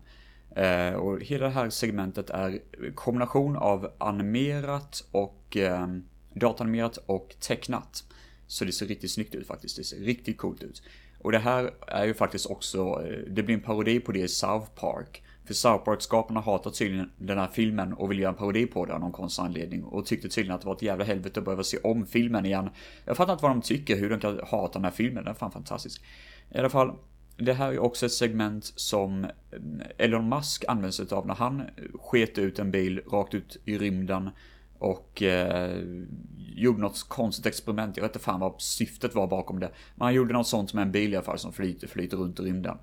Eh, 0.56 0.94
och 0.94 1.24
hela 1.24 1.46
det 1.46 1.52
här 1.52 1.70
segmentet 1.70 2.30
är 2.30 2.60
kombination 2.96 3.56
av 3.56 3.92
animerat 3.98 5.04
och 5.12 5.58
eh, 5.58 5.88
datanimerat 6.34 6.98
och 6.98 7.36
tecknat. 7.40 8.04
Så 8.48 8.66
det 8.66 8.72
ser 8.72 8.86
riktigt 8.86 9.12
snyggt 9.12 9.36
ut 9.36 9.48
faktiskt, 9.48 9.78
det 9.78 9.84
ser 9.84 9.98
riktigt 9.98 10.38
coolt 10.38 10.64
ut. 10.64 10.84
Och 11.22 11.32
det 11.32 11.40
här 11.40 11.72
är 11.88 12.06
ju 12.06 12.14
faktiskt 12.14 12.46
också, 12.46 12.80
eh, 12.80 13.32
det 13.32 13.44
blir 13.44 13.56
en 13.56 13.62
parodi 13.62 14.00
på 14.00 14.12
det 14.12 14.20
i 14.20 14.28
South 14.28 14.68
Park. 14.76 15.24
För 15.46 15.54
South 15.54 15.84
Park-skaparna 15.84 16.40
hatar 16.40 16.72
tydligen 16.72 17.12
den 17.18 17.38
här 17.38 17.48
filmen 17.48 17.94
och 17.94 18.12
vill 18.12 18.20
göra 18.20 18.32
en 18.32 18.38
parodi 18.38 18.66
på 18.66 18.86
den 18.86 18.96
av 18.96 19.02
någon 19.02 19.12
konstig 19.12 19.44
anledning. 19.44 19.84
Och 19.84 20.06
tyckte 20.06 20.30
tydligen 20.30 20.56
att 20.56 20.62
det 20.62 20.68
var 20.68 20.76
ett 20.76 20.82
jävla 20.82 21.06
helvete 21.06 21.40
att 21.40 21.46
behöva 21.46 21.64
se 21.64 21.78
om 21.78 22.06
filmen 22.06 22.46
igen. 22.46 22.70
Jag 23.06 23.18
fattar 23.18 23.34
inte 23.34 23.44
vad 23.44 23.52
de 23.52 23.62
tycker, 23.62 23.96
hur 23.96 24.10
de 24.10 24.20
kan 24.20 24.40
hata 24.48 24.74
den 24.74 24.84
här 24.84 24.92
filmen, 24.92 25.24
den 25.24 25.34
är 25.34 25.38
fan 25.38 25.52
fantastisk. 25.52 26.02
I 26.52 26.58
alla 26.58 26.70
fall, 26.70 26.94
det 27.40 27.54
här 27.54 27.72
är 27.72 27.80
också 27.80 28.06
ett 28.06 28.12
segment 28.12 28.74
som 28.76 29.24
eh, 29.24 29.30
Elon 29.98 30.30
Musk 30.30 30.66
använde 30.68 30.92
sig 30.92 31.06
av 31.12 31.28
när 31.28 31.36
han 31.36 31.64
sket 31.94 32.38
ut 32.38 32.60
en 32.60 32.72
bil 32.72 33.02
rakt 33.12 33.34
ut 33.34 33.58
i 33.66 33.78
rymden 33.78 34.30
och 34.80 35.24
eh, 35.24 35.84
gjorde 36.38 36.82
något 36.82 37.06
konstigt 37.10 37.46
experiment. 37.46 37.98
Jag 37.98 38.04
vet 38.04 38.12
inte 38.16 38.26
fan 38.26 38.40
vad 38.40 38.62
syftet 38.62 39.16
var 39.16 39.28
bakom 39.28 39.60
det. 39.60 39.72
Men 39.96 40.06
han 40.06 40.14
gjorde 40.14 40.34
något 40.34 40.48
sånt 40.48 40.74
med 40.74 40.82
en 40.82 40.92
bil 40.92 41.14
i 41.14 41.16
alla 41.16 41.26
fall 41.26 41.40
som 41.40 41.54
flyter, 41.54 41.88
flyter 41.88 42.18
runt 42.18 42.40
i 42.40 42.44
rymden. 42.44 42.78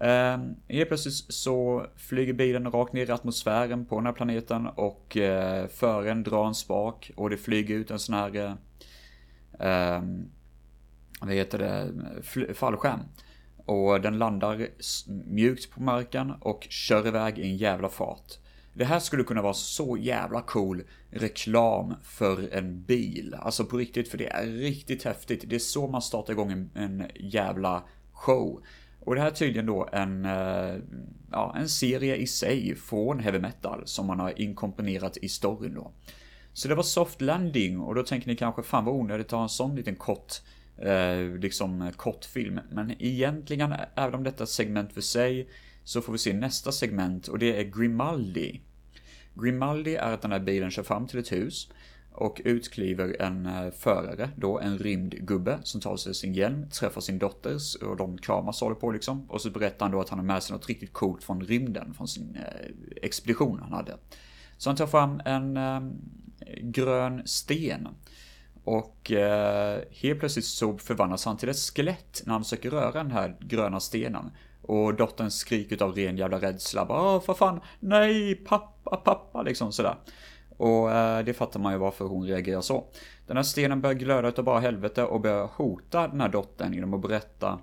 Eh, 0.00 0.38
helt 0.68 0.88
plötsligt 0.88 1.34
så 1.34 1.86
flyger 1.96 2.32
bilen 2.32 2.70
rakt 2.70 2.92
ner 2.92 3.08
i 3.08 3.12
atmosfären 3.12 3.86
på 3.86 3.96
den 3.96 4.06
här 4.06 4.12
planeten 4.12 4.66
och 4.66 5.16
eh, 5.16 5.66
föraren 5.66 6.22
drar 6.22 6.46
en 6.46 6.54
spak 6.54 7.10
och 7.16 7.30
det 7.30 7.36
flyger 7.36 7.74
ut 7.74 7.90
en 7.90 7.98
sån 7.98 8.14
här 8.14 8.36
eh, 8.36 8.52
eh 9.68 10.02
vad 11.20 11.34
heter 11.34 11.58
det, 11.58 12.54
fallskärm. 12.54 13.00
Och 13.70 14.00
den 14.00 14.18
landar 14.18 14.68
mjukt 15.26 15.70
på 15.70 15.82
marken 15.82 16.30
och 16.40 16.66
kör 16.70 17.06
iväg 17.06 17.38
i 17.38 17.42
en 17.42 17.56
jävla 17.56 17.88
fart. 17.88 18.38
Det 18.74 18.84
här 18.84 18.98
skulle 18.98 19.24
kunna 19.24 19.42
vara 19.42 19.54
så 19.54 19.96
jävla 19.96 20.42
cool 20.42 20.82
reklam 21.10 21.94
för 22.02 22.54
en 22.54 22.82
bil. 22.82 23.34
Alltså 23.38 23.64
på 23.64 23.76
riktigt, 23.76 24.08
för 24.08 24.18
det 24.18 24.26
är 24.26 24.46
riktigt 24.46 25.04
häftigt. 25.04 25.44
Det 25.46 25.54
är 25.54 25.60
så 25.60 25.86
man 25.86 26.02
startar 26.02 26.32
igång 26.32 26.52
en, 26.52 26.70
en 26.74 27.06
jävla 27.14 27.82
show. 28.12 28.62
Och 29.00 29.14
det 29.14 29.20
här 29.20 29.28
är 29.28 29.34
tydligen 29.34 29.66
då 29.66 29.88
en, 29.92 30.24
eh, 30.24 30.76
ja, 31.30 31.54
en 31.58 31.68
serie 31.68 32.16
i 32.16 32.26
sig 32.26 32.74
från 32.74 33.20
heavy 33.20 33.38
metal 33.38 33.82
som 33.84 34.06
man 34.06 34.20
har 34.20 34.40
inkomponerat 34.40 35.16
i 35.16 35.28
storyn 35.28 35.74
då. 35.74 35.92
Så 36.52 36.68
det 36.68 36.74
var 36.74 36.82
soft 36.82 37.20
landing 37.20 37.80
och 37.80 37.94
då 37.94 38.02
tänker 38.02 38.28
ni 38.28 38.36
kanske 38.36 38.62
fan 38.62 38.84
vad 38.84 38.94
onödigt 38.94 39.26
att 39.26 39.32
ha 39.32 39.42
en 39.42 39.48
sån 39.48 39.76
liten 39.76 39.96
kort 39.96 40.32
eh, 40.80 41.38
liksom 41.40 41.82
eh, 41.82 41.90
kortfilm. 41.90 42.60
Men 42.70 43.02
egentligen, 43.02 43.74
även 43.94 44.14
om 44.14 44.24
detta 44.24 44.42
är 44.42 44.42
ett 44.42 44.48
segment 44.48 44.92
för 44.92 45.00
sig, 45.00 45.48
så 45.84 46.00
får 46.00 46.12
vi 46.12 46.18
se 46.18 46.32
nästa 46.32 46.72
segment 46.72 47.28
och 47.28 47.38
det 47.38 47.60
är 47.60 47.64
Grimaldi. 47.64 48.60
Grimaldi 49.34 49.94
är 49.94 50.12
att 50.12 50.22
den 50.22 50.32
här 50.32 50.40
bilen 50.40 50.70
kör 50.70 50.82
fram 50.82 51.06
till 51.06 51.18
ett 51.18 51.32
hus 51.32 51.70
och 52.12 52.40
utkliver 52.44 53.16
en 53.20 53.46
eh, 53.46 53.70
förare, 53.70 54.30
då 54.36 54.58
en 54.58 54.78
rymdgubbe 54.78 55.58
som 55.62 55.80
tar 55.80 55.96
sig 55.96 56.14
sin 56.14 56.34
hjälm, 56.34 56.70
träffar 56.70 57.00
sin 57.00 57.18
dotters 57.18 57.74
och 57.74 57.96
de 57.96 58.18
kramas 58.18 58.62
och 58.62 58.68
håller 58.68 58.80
på 58.80 58.90
liksom. 58.90 59.30
Och 59.30 59.40
så 59.40 59.50
berättar 59.50 59.86
han 59.86 59.92
då 59.92 60.00
att 60.00 60.08
han 60.08 60.18
har 60.18 60.26
med 60.26 60.42
sig 60.42 60.56
något 60.56 60.68
riktigt 60.68 60.92
coolt 60.92 61.24
från 61.24 61.40
rymden, 61.40 61.94
från 61.94 62.08
sin 62.08 62.36
eh, 62.36 62.70
expedition 63.02 63.60
han 63.62 63.72
hade. 63.72 63.96
Så 64.56 64.70
han 64.70 64.76
tar 64.76 64.86
fram 64.86 65.20
en 65.24 65.56
eh, 65.56 65.80
grön 66.62 67.22
sten 67.24 67.88
och 68.64 69.12
eh, 69.12 69.80
helt 69.90 70.20
plötsligt 70.20 70.44
så 70.44 70.78
förvandlas 70.78 71.24
han 71.24 71.36
till 71.36 71.48
ett 71.48 71.56
skelett 71.56 72.22
när 72.26 72.32
han 72.32 72.44
försöker 72.44 72.70
röra 72.70 73.02
den 73.02 73.10
här 73.10 73.36
gröna 73.40 73.80
stenen. 73.80 74.30
Och 74.62 74.94
dottern 74.94 75.30
skriker 75.30 75.82
av 75.82 75.94
ren 75.94 76.16
jävla 76.16 76.38
rädsla. 76.38 76.84
Bara, 76.84 77.18
vad 77.26 77.36
fan, 77.36 77.60
nej, 77.80 78.34
pappa, 78.34 78.96
pappa, 78.96 79.42
liksom 79.42 79.72
sådär. 79.72 79.96
Och 80.56 80.92
eh, 80.92 81.24
det 81.24 81.34
fattar 81.34 81.60
man 81.60 81.72
ju 81.72 81.78
varför 81.78 82.04
hon 82.04 82.26
reagerar 82.26 82.60
så. 82.60 82.84
Den 83.26 83.36
här 83.36 83.44
stenen 83.44 83.80
börjar 83.80 83.94
glöda 83.94 84.28
utav 84.28 84.44
bara 84.44 84.60
helvete 84.60 85.04
och 85.04 85.20
börjar 85.20 85.50
hota 85.56 86.08
den 86.08 86.20
här 86.20 86.28
dottern 86.28 86.72
genom 86.72 86.94
att 86.94 87.02
berätta 87.02 87.58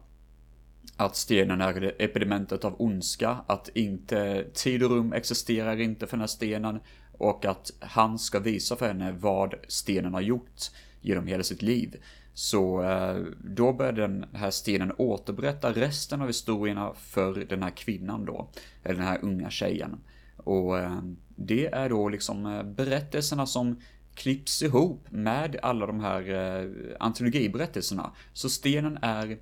att 0.98 1.16
stenen 1.16 1.62
är 1.62 1.96
epidementet 2.00 2.66
av 2.66 2.76
ondska, 2.82 3.38
att 3.48 3.70
inte 3.70 4.46
tid 4.54 4.84
och 4.84 4.90
rum 4.90 5.14
existerar 5.14 5.80
inte 5.80 6.08
för 6.08 6.18
den 6.18 6.22
här 6.22 6.28
stenen 6.28 6.80
och 7.18 7.46
att 7.46 7.72
han 7.80 8.20
ska 8.20 8.40
visa 8.40 8.76
för 8.76 8.88
henne 8.88 9.16
vad 9.20 9.54
stenen 9.68 10.14
har 10.14 10.22
gjort 10.22 10.62
genom 11.02 11.28
hela 11.28 11.44
sitt 11.44 11.62
liv. 11.62 11.96
Så 12.34 12.84
eh, 12.84 13.18
då 13.44 13.74
började 13.74 14.02
den 14.02 14.26
här 14.34 14.52
stenen 14.52 14.92
återberätta 14.98 15.72
resten 15.72 16.22
av 16.22 16.28
historierna 16.28 16.94
för 16.96 17.46
den 17.50 17.64
här 17.64 17.70
kvinnan 17.70 18.26
då, 18.26 18.50
eller 18.84 18.96
den 18.96 19.08
här 19.08 19.20
unga 19.22 19.50
tjejen. 19.50 20.00
Och 20.38 20.80
eh, 20.80 21.00
det 21.36 21.68
är 21.68 21.90
då 21.90 22.10
liksom 22.10 22.46
eh, 22.46 22.64
berättelserna 22.64 23.46
som 23.46 23.82
klipps 24.16 24.64
ihop 24.64 25.08
med 25.10 25.60
alla 25.62 25.86
de 25.86 26.00
här 26.00 26.74
antologiberättelserna. 27.00 28.12
Så 28.34 28.50
stenen 28.50 28.98
är 29.02 29.38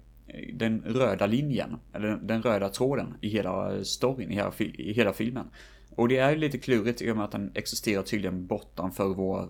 den 0.53 0.81
röda 0.81 1.25
linjen, 1.25 1.77
eller 1.93 2.15
den 2.15 2.41
röda 2.41 2.69
tråden 2.69 3.13
i 3.21 3.29
hela 3.29 3.83
storyn, 3.83 4.31
i 4.31 4.35
hela, 4.35 4.53
i 4.59 4.93
hela 4.93 5.13
filmen. 5.13 5.45
Och 5.95 6.07
det 6.07 6.17
är 6.17 6.35
lite 6.35 6.57
klurigt 6.57 7.01
i 7.01 7.11
och 7.11 7.15
med 7.15 7.25
att 7.25 7.31
den 7.31 7.51
existerar 7.55 8.03
tydligen 8.03 8.47
bortanför 8.47 9.07
vår, 9.07 9.49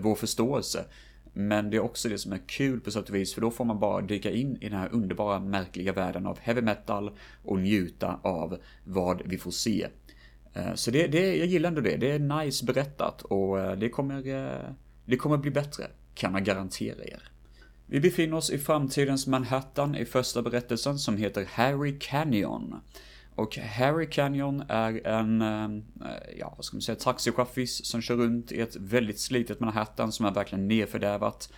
vår 0.00 0.14
förståelse. 0.14 0.84
Men 1.32 1.70
det 1.70 1.76
är 1.76 1.80
också 1.80 2.08
det 2.08 2.18
som 2.18 2.32
är 2.32 2.40
kul 2.46 2.80
på 2.80 2.90
sätt 2.90 3.08
och 3.08 3.14
vis, 3.14 3.34
för 3.34 3.40
då 3.40 3.50
får 3.50 3.64
man 3.64 3.78
bara 3.78 4.00
dyka 4.00 4.30
in 4.30 4.56
i 4.60 4.68
den 4.68 4.78
här 4.78 4.88
underbara, 4.92 5.40
märkliga 5.40 5.92
världen 5.92 6.26
av 6.26 6.38
heavy 6.38 6.60
metal 6.60 7.10
och 7.44 7.58
njuta 7.58 8.20
av 8.22 8.58
vad 8.84 9.22
vi 9.24 9.38
får 9.38 9.50
se. 9.50 9.86
Eh, 10.54 10.74
så 10.74 10.90
det, 10.90 11.06
det, 11.06 11.36
jag 11.36 11.46
gillar 11.46 11.68
ändå 11.68 11.80
det. 11.80 11.96
Det 11.96 12.10
är 12.10 12.18
nice 12.18 12.64
berättat 12.64 13.22
och 13.22 13.60
eh, 13.60 13.78
det 13.78 13.88
kommer, 13.88 14.26
eh, 14.26 14.70
det 15.04 15.16
kommer 15.16 15.36
bli 15.36 15.50
bättre, 15.50 15.86
kan 16.14 16.34
jag 16.34 16.44
garantera 16.44 17.04
er. 17.04 17.22
Vi 17.86 18.00
befinner 18.00 18.36
oss 18.36 18.50
i 18.50 18.58
framtidens 18.58 19.26
Manhattan 19.26 19.94
i 19.94 20.04
första 20.04 20.42
berättelsen 20.42 20.98
som 20.98 21.16
heter 21.16 21.48
Harry 21.50 21.98
Canyon. 22.00 22.74
Och 23.34 23.58
Harry 23.58 24.06
Canyon 24.06 24.62
är 24.68 25.06
en, 25.06 25.42
ehm, 25.42 25.82
eh, 26.00 26.38
ja 26.38 26.52
vad 26.56 26.64
ska 26.64 26.76
man 26.76 26.82
säga, 26.82 26.96
taxichaffis 26.96 27.84
som 27.84 28.00
kör 28.00 28.16
runt 28.16 28.52
i 28.52 28.60
ett 28.60 28.76
väldigt 28.76 29.20
slitet 29.20 29.60
Manhattan 29.60 30.12
som 30.12 30.26
är 30.26 30.30
verkligen 30.30 30.68
nedfördärvat. 30.68 31.52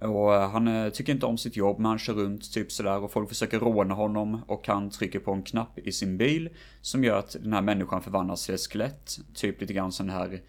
Och 0.00 0.34
eh, 0.34 0.50
han 0.50 0.68
eh, 0.68 0.90
tycker 0.90 1.12
inte 1.12 1.26
om 1.26 1.38
sitt 1.38 1.56
jobb 1.56 1.78
men 1.78 1.86
han 1.86 1.98
kör 1.98 2.14
runt 2.14 2.52
typ 2.52 2.72
sådär 2.72 3.02
och 3.02 3.12
folk 3.12 3.28
försöker 3.28 3.58
råna 3.58 3.94
honom 3.94 4.40
och 4.46 4.68
han 4.68 4.90
trycker 4.90 5.18
på 5.18 5.32
en 5.32 5.42
knapp 5.42 5.78
i 5.78 5.92
sin 5.92 6.16
bil 6.16 6.48
som 6.80 7.04
gör 7.04 7.18
att 7.18 7.36
den 7.40 7.52
här 7.52 7.62
människan 7.62 8.02
förvandlas 8.02 8.46
till 8.46 8.54
ett 8.54 8.60
skelett. 8.60 9.18
Typ 9.34 9.60
lite 9.60 9.72
grann 9.72 9.92
som 9.92 10.06
det 10.06 10.12
här 10.12 10.40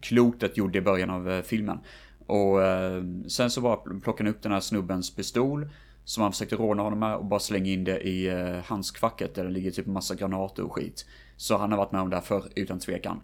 klotet 0.00 0.56
gjorde 0.56 0.78
i 0.78 0.82
början 0.82 1.10
av 1.10 1.42
filmen. 1.42 1.78
Och 2.26 2.64
ehm, 2.64 3.28
sen 3.28 3.50
så 3.50 3.60
bara 3.60 3.76
plockar 3.76 4.24
han 4.24 4.34
upp 4.34 4.42
den 4.42 4.52
här 4.52 4.60
snubbens 4.60 5.14
pistol 5.16 5.68
som 6.10 6.22
han 6.22 6.32
försökte 6.32 6.56
råna 6.56 6.82
honom 6.82 6.98
med 6.98 7.16
och 7.16 7.24
bara 7.24 7.40
slänga 7.40 7.70
in 7.70 7.84
det 7.84 8.00
i 8.00 8.28
eh, 8.28 8.64
handskfacket 8.64 9.34
där 9.34 9.44
det 9.44 9.50
ligger 9.50 9.70
typ 9.70 9.86
massa 9.86 10.14
granater 10.14 10.62
och 10.62 10.72
skit. 10.72 11.06
Så 11.36 11.56
han 11.56 11.70
har 11.70 11.78
varit 11.78 11.92
med 11.92 12.00
om 12.00 12.10
det 12.10 12.16
här 12.16 12.22
förr, 12.22 12.44
utan 12.54 12.78
tvekan. 12.78 13.20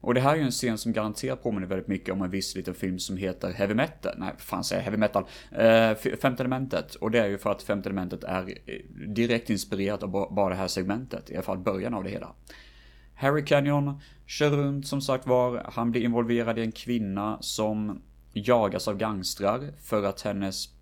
Och 0.00 0.14
det 0.14 0.20
här 0.20 0.32
är 0.32 0.36
ju 0.36 0.42
en 0.42 0.50
scen 0.50 0.78
som 0.78 0.92
garanterat 0.92 1.42
påminner 1.42 1.66
väldigt 1.66 1.88
mycket 1.88 2.14
om 2.14 2.22
en 2.22 2.30
viss 2.30 2.56
liten 2.56 2.74
film 2.74 2.98
som 2.98 3.16
heter 3.16 3.52
Heavy 3.52 3.74
Metal. 3.74 4.14
Nej, 4.18 4.32
fan 4.38 4.64
säger 4.64 4.82
Heavy 4.82 4.96
Metal. 4.96 5.24
Eh, 5.50 5.94
Femte 5.94 6.42
Elementet. 6.42 6.94
Och 6.94 7.10
det 7.10 7.18
är 7.18 7.28
ju 7.28 7.38
för 7.38 7.50
att 7.50 7.62
Femte 7.62 7.88
Elementet 7.88 8.24
är 8.24 8.42
eh, 8.66 8.74
direkt 9.08 9.50
inspirerat 9.50 10.02
av 10.02 10.10
bara 10.10 10.48
det 10.48 10.56
här 10.56 10.68
segmentet. 10.68 11.30
I 11.30 11.34
alla 11.34 11.42
fall 11.42 11.58
början 11.58 11.94
av 11.94 12.04
det 12.04 12.10
hela. 12.10 12.32
Harry 13.14 13.44
Canyon 13.44 14.00
kör 14.26 14.50
runt 14.50 14.86
som 14.86 15.00
sagt 15.00 15.26
var. 15.26 15.70
Han 15.72 15.90
blir 15.90 16.02
involverad 16.02 16.58
i 16.58 16.62
en 16.62 16.72
kvinna 16.72 17.38
som 17.40 18.02
jagas 18.32 18.88
av 18.88 18.96
gangstrar 18.96 19.72
för 19.82 20.02
att 20.02 20.20
hennes 20.20 20.79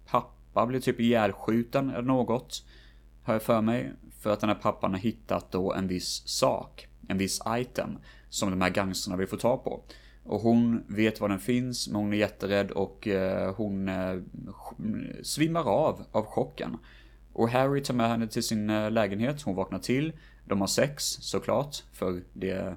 pappa 0.58 0.66
blev 0.66 0.80
typ 0.80 1.00
ihjälskjuten 1.00 1.90
eller 1.90 2.02
något. 2.02 2.64
Har 3.22 3.34
jag 3.34 3.42
för 3.42 3.60
mig. 3.60 3.92
För 4.20 4.32
att 4.32 4.40
den 4.40 4.48
här 4.48 4.56
pappan 4.56 4.90
har 4.90 4.98
hittat 4.98 5.52
då 5.52 5.72
en 5.72 5.88
viss 5.88 6.22
sak. 6.28 6.88
En 7.08 7.18
viss 7.18 7.40
item. 7.48 7.98
Som 8.28 8.50
de 8.50 8.60
här 8.60 8.70
gangsterna 8.70 9.16
vill 9.16 9.28
få 9.28 9.36
tag 9.36 9.64
på. 9.64 9.82
Och 10.24 10.40
hon 10.40 10.84
vet 10.86 11.20
var 11.20 11.28
den 11.28 11.38
finns, 11.38 11.88
men 11.88 11.96
hon 11.96 12.12
är 12.12 12.16
jätterädd 12.16 12.70
och 12.70 13.08
eh, 13.08 13.54
hon 13.54 13.88
eh, 13.88 14.20
svimmar 15.22 15.68
av 15.68 16.04
av 16.12 16.24
chocken. 16.24 16.76
Och 17.32 17.48
Harry 17.50 17.82
tar 17.82 17.94
med 17.94 18.08
henne 18.08 18.28
till 18.28 18.42
sin 18.42 18.70
eh, 18.70 18.90
lägenhet, 18.90 19.42
hon 19.42 19.54
vaknar 19.54 19.78
till. 19.78 20.12
De 20.44 20.60
har 20.60 20.68
sex, 20.68 21.04
såklart, 21.04 21.84
för 21.92 22.22
det 22.32 22.50
är 22.50 22.76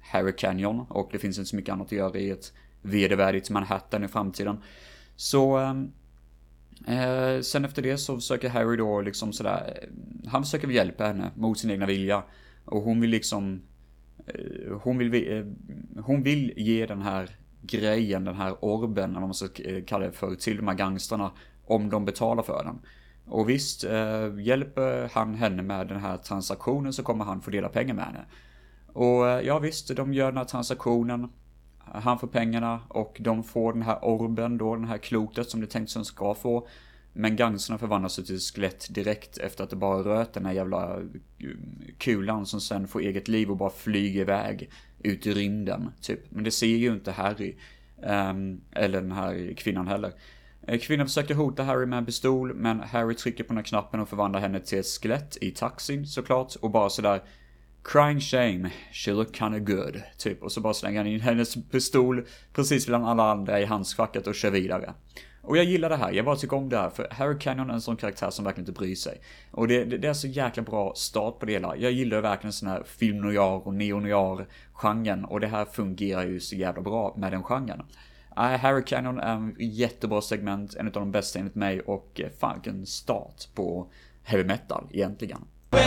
Harry 0.00 0.32
Canyon 0.36 0.86
och 0.88 1.08
det 1.12 1.18
finns 1.18 1.38
inte 1.38 1.50
så 1.50 1.56
mycket 1.56 1.72
annat 1.72 1.86
att 1.86 1.92
göra 1.92 2.18
i 2.18 2.30
ett 2.30 2.52
vedervärdigt 2.82 3.50
Manhattan 3.50 4.04
i 4.04 4.08
framtiden. 4.08 4.56
Så 5.16 5.56
ehm, 5.56 5.92
Eh, 6.86 7.40
sen 7.40 7.64
efter 7.64 7.82
det 7.82 7.98
så 7.98 8.14
försöker 8.14 8.48
Harry 8.48 8.76
då 8.76 9.00
liksom 9.00 9.32
sådär, 9.32 9.78
eh, 9.82 9.88
han 10.30 10.42
försöker 10.42 10.68
hjälpa 10.68 11.04
henne 11.04 11.30
mot 11.34 11.58
sin 11.58 11.70
egna 11.70 11.86
vilja. 11.86 12.22
Och 12.64 12.82
hon 12.82 13.00
vill 13.00 13.10
liksom, 13.10 13.62
eh, 14.26 14.76
hon 14.82 14.98
vill, 14.98 15.32
eh, 15.32 15.44
hon 16.02 16.22
vill 16.22 16.52
ge 16.56 16.86
den 16.86 17.02
här 17.02 17.30
grejen, 17.62 18.24
den 18.24 18.36
här 18.36 18.64
orben, 18.64 19.10
eller 19.10 19.20
vad 19.20 19.28
man 19.28 19.34
ska 19.34 19.62
eh, 19.62 19.84
kalla 19.84 20.06
det 20.06 20.12
för, 20.12 20.34
till 20.34 20.56
de 20.56 20.68
här 20.68 20.74
gangstrarna. 20.74 21.32
om 21.66 21.90
de 21.90 22.04
betalar 22.04 22.42
för 22.42 22.64
den. 22.64 22.78
Och 23.26 23.48
visst, 23.48 23.84
eh, 23.84 24.40
hjälper 24.40 25.10
han 25.12 25.34
henne 25.34 25.62
med 25.62 25.88
den 25.88 26.00
här 26.00 26.16
transaktionen 26.16 26.92
så 26.92 27.02
kommer 27.02 27.24
han 27.24 27.40
få 27.40 27.50
dela 27.50 27.68
pengar 27.68 27.94
med 27.94 28.04
henne. 28.04 28.24
Och 28.92 29.28
eh, 29.28 29.46
ja 29.46 29.58
visst, 29.58 29.96
de 29.96 30.14
gör 30.14 30.26
den 30.26 30.36
här 30.36 30.44
transaktionen. 30.44 31.28
Han 31.84 32.18
får 32.18 32.28
pengarna 32.28 32.80
och 32.88 33.16
de 33.20 33.44
får 33.44 33.72
den 33.72 33.82
här 33.82 34.04
orben 34.04 34.58
då, 34.58 34.76
den 34.76 34.84
här 34.84 34.98
klotet 34.98 35.50
som 35.50 35.60
det 35.60 35.66
tänkt 35.66 35.90
som 35.90 36.04
ska 36.04 36.34
få. 36.34 36.68
Men 37.12 37.36
gangsterna 37.36 37.78
förvandlas 37.78 38.16
till 38.16 38.40
skelett 38.40 38.94
direkt 38.94 39.38
efter 39.38 39.64
att 39.64 39.70
det 39.70 39.76
bara 39.76 39.98
röt 39.98 40.32
den 40.32 40.46
här 40.46 40.52
jävla 40.52 40.94
mm, 40.94 41.10
kulan 41.98 42.46
som 42.46 42.60
sen 42.60 42.88
får 42.88 43.00
eget 43.00 43.28
liv 43.28 43.50
och 43.50 43.56
bara 43.56 43.70
flyger 43.70 44.20
iväg 44.20 44.70
ut 45.02 45.26
i 45.26 45.32
rymden, 45.32 45.90
typ. 46.00 46.20
Men 46.30 46.44
det 46.44 46.50
ser 46.50 46.66
ju 46.66 46.92
inte 46.92 47.12
Harry. 47.12 47.56
Um, 47.96 48.60
eller 48.72 49.00
den 49.00 49.12
här 49.12 49.54
kvinnan 49.56 49.88
heller. 49.88 50.12
Eh, 50.66 50.78
kvinnan 50.78 51.06
försöker 51.06 51.34
hota 51.34 51.62
Harry 51.62 51.86
med 51.86 51.98
en 51.98 52.06
pistol, 52.06 52.54
men 52.54 52.80
Harry 52.80 53.14
trycker 53.14 53.44
på 53.44 53.48
den 53.48 53.56
här 53.56 53.64
knappen 53.64 54.00
och 54.00 54.08
förvandlar 54.08 54.40
henne 54.40 54.60
till 54.60 54.78
ett 54.78 54.86
skelett 54.86 55.36
i 55.40 55.50
taxin 55.50 56.06
såklart. 56.06 56.54
Och 56.56 56.70
bara 56.70 56.90
sådär 56.90 57.22
Crying 57.84 58.20
shame, 58.20 58.70
she 58.92 59.12
look 59.12 59.36
kinda 59.36 59.58
good. 59.58 60.02
Typ, 60.16 60.42
och 60.42 60.52
så 60.52 60.60
bara 60.60 60.74
slänger 60.74 60.98
han 60.98 61.06
in 61.06 61.20
hennes 61.20 61.56
pistol 61.70 62.26
precis 62.52 62.86
bland 62.86 63.06
alla 63.06 63.30
andra 63.30 63.60
i 63.60 63.64
handskfacket 63.64 64.26
och 64.26 64.34
kör 64.34 64.50
vidare. 64.50 64.94
Och 65.42 65.56
jag 65.56 65.64
gillar 65.64 65.88
det 65.88 65.96
här, 65.96 66.12
jag 66.12 66.24
bara 66.24 66.36
tycker 66.36 66.56
om 66.56 66.68
det 66.68 66.76
här, 66.76 66.90
för 66.90 67.08
Harry 67.10 67.38
Canyon 67.38 67.70
är 67.70 67.74
en 67.74 67.80
sån 67.80 67.96
karaktär 67.96 68.30
som 68.30 68.44
verkligen 68.44 68.68
inte 68.68 68.80
bryr 68.80 68.94
sig. 68.94 69.20
Och 69.50 69.68
det, 69.68 69.84
det, 69.84 69.98
det 69.98 70.08
är 70.08 70.14
så 70.14 70.26
jäkla 70.26 70.62
bra 70.62 70.92
start 70.96 71.38
på 71.38 71.46
det 71.46 71.52
hela. 71.52 71.76
Jag 71.76 71.92
gillar 71.92 72.20
verkligen 72.20 72.52
sån 72.52 72.68
här 72.68 72.82
film 72.86 73.18
noir 73.18 73.66
och 73.66 73.74
neo 73.74 74.00
noir 74.00 74.46
genren 74.72 75.24
och 75.24 75.40
det 75.40 75.46
här 75.46 75.64
fungerar 75.64 76.26
ju 76.26 76.40
så 76.40 76.56
jävla 76.56 76.82
bra 76.82 77.14
med 77.16 77.32
den 77.32 77.42
genren. 77.42 77.82
Uh, 78.38 78.44
Harry 78.44 78.84
Canyon 78.84 79.20
är 79.20 79.34
en 79.34 79.56
jättebra 79.58 80.20
segment, 80.20 80.74
en 80.74 80.86
av 80.86 80.92
de 80.92 81.12
bästa 81.12 81.38
enligt 81.38 81.54
mig 81.54 81.80
och 81.80 82.20
eh, 82.20 82.30
fan 82.40 82.54
vilken 82.54 82.86
start 82.86 83.54
på 83.54 83.90
heavy 84.22 84.44
metal 84.44 84.88
egentligen. 84.90 85.44
Nu 85.72 85.78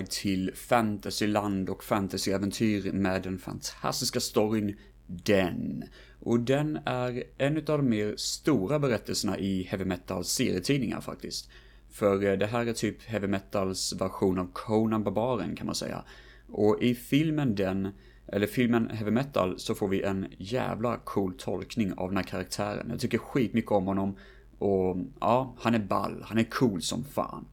iväg 0.00 0.10
till 0.10 0.50
fantasyland 0.54 1.70
och 1.70 1.84
fantasyäventyr 1.84 2.92
med 2.92 3.22
den 3.22 3.38
fantastiska 3.38 4.20
storyn 4.20 4.76
Den. 5.06 5.84
Och 6.20 6.40
den 6.40 6.78
är 6.84 7.24
en 7.38 7.56
av 7.56 7.62
de 7.64 7.88
mer 7.88 8.14
stora 8.16 8.78
berättelserna 8.78 9.38
i 9.38 9.62
heavy 9.62 9.84
metal 9.84 10.24
serietidningar 10.24 11.00
faktiskt. 11.00 11.50
För 11.90 12.24
eh, 12.24 12.38
det 12.38 12.46
här 12.46 12.66
är 12.66 12.72
typ 12.72 13.02
heavy 13.02 13.26
metals 13.26 13.92
version 13.92 14.38
av 14.38 14.50
Conan 14.52 15.04
Barbaren 15.04 15.56
kan 15.56 15.66
man 15.66 15.74
säga. 15.74 16.04
Och 16.48 16.82
i 16.82 16.94
filmen 16.94 17.54
den, 17.54 17.88
eller 18.26 18.46
filmen 18.46 18.90
Heavy 18.90 19.10
Metal, 19.10 19.58
så 19.58 19.74
får 19.74 19.88
vi 19.88 20.02
en 20.02 20.26
jävla 20.38 20.96
cool 20.96 21.34
tolkning 21.38 21.92
av 21.92 22.08
den 22.08 22.16
här 22.16 22.24
karaktären. 22.24 22.86
Jag 22.90 23.00
tycker 23.00 23.18
skitmycket 23.18 23.70
om 23.70 23.86
honom. 23.86 24.16
Och 24.58 24.96
ja, 25.20 25.54
han 25.58 25.74
är 25.74 25.78
ball, 25.78 26.24
han 26.26 26.38
är 26.38 26.44
cool 26.44 26.82
som 26.82 27.04
fan. 27.04 27.46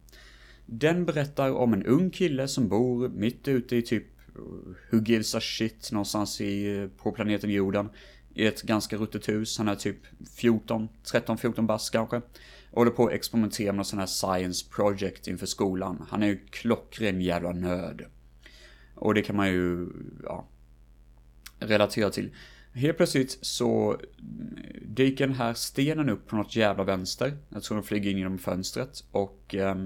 Den 0.70 1.06
berättar 1.06 1.50
om 1.50 1.72
en 1.72 1.86
ung 1.86 2.10
kille 2.10 2.48
som 2.48 2.68
bor 2.68 3.08
mitt 3.08 3.48
ute 3.48 3.76
i 3.76 3.82
typ 3.82 4.04
Who 4.90 5.02
gives 5.04 5.34
a 5.34 5.40
shit 5.40 5.92
någonstans 5.92 6.40
i, 6.40 6.88
på 6.96 7.12
planeten 7.12 7.50
jorden. 7.50 7.88
I 8.34 8.46
ett 8.46 8.62
ganska 8.62 8.96
ruttet 8.96 9.28
hus. 9.28 9.58
Han 9.58 9.68
är 9.68 9.74
typ 9.74 9.96
14, 10.36 10.88
13, 11.04 11.38
14 11.38 11.66
bast 11.66 11.92
kanske. 11.92 12.16
Och 12.70 12.78
håller 12.78 12.90
på 12.90 13.06
att 13.06 13.12
experimentera 13.12 13.72
med 13.72 13.76
någon 13.76 13.84
sån 13.84 13.98
här 13.98 14.06
science 14.06 14.66
project 14.70 15.28
inför 15.28 15.46
skolan. 15.46 16.06
Han 16.08 16.22
är 16.22 16.26
ju 16.26 16.38
klockren 16.50 17.20
jävla 17.20 17.52
nörd. 17.52 18.06
Och 18.94 19.14
det 19.14 19.22
kan 19.22 19.36
man 19.36 19.48
ju, 19.48 19.88
ja, 20.22 20.48
relatera 21.58 22.10
till. 22.10 22.30
Helt 22.72 22.96
plötsligt 22.96 23.38
så 23.40 24.00
dyker 24.82 25.26
den 25.26 25.36
här 25.36 25.54
stenen 25.54 26.10
upp 26.10 26.26
på 26.26 26.36
något 26.36 26.56
jävla 26.56 26.84
vänster. 26.84 27.36
Jag 27.48 27.62
tror 27.62 27.76
den 27.76 27.84
flyger 27.84 28.10
in 28.10 28.18
genom 28.18 28.38
fönstret 28.38 29.04
och 29.10 29.54
eh, 29.54 29.76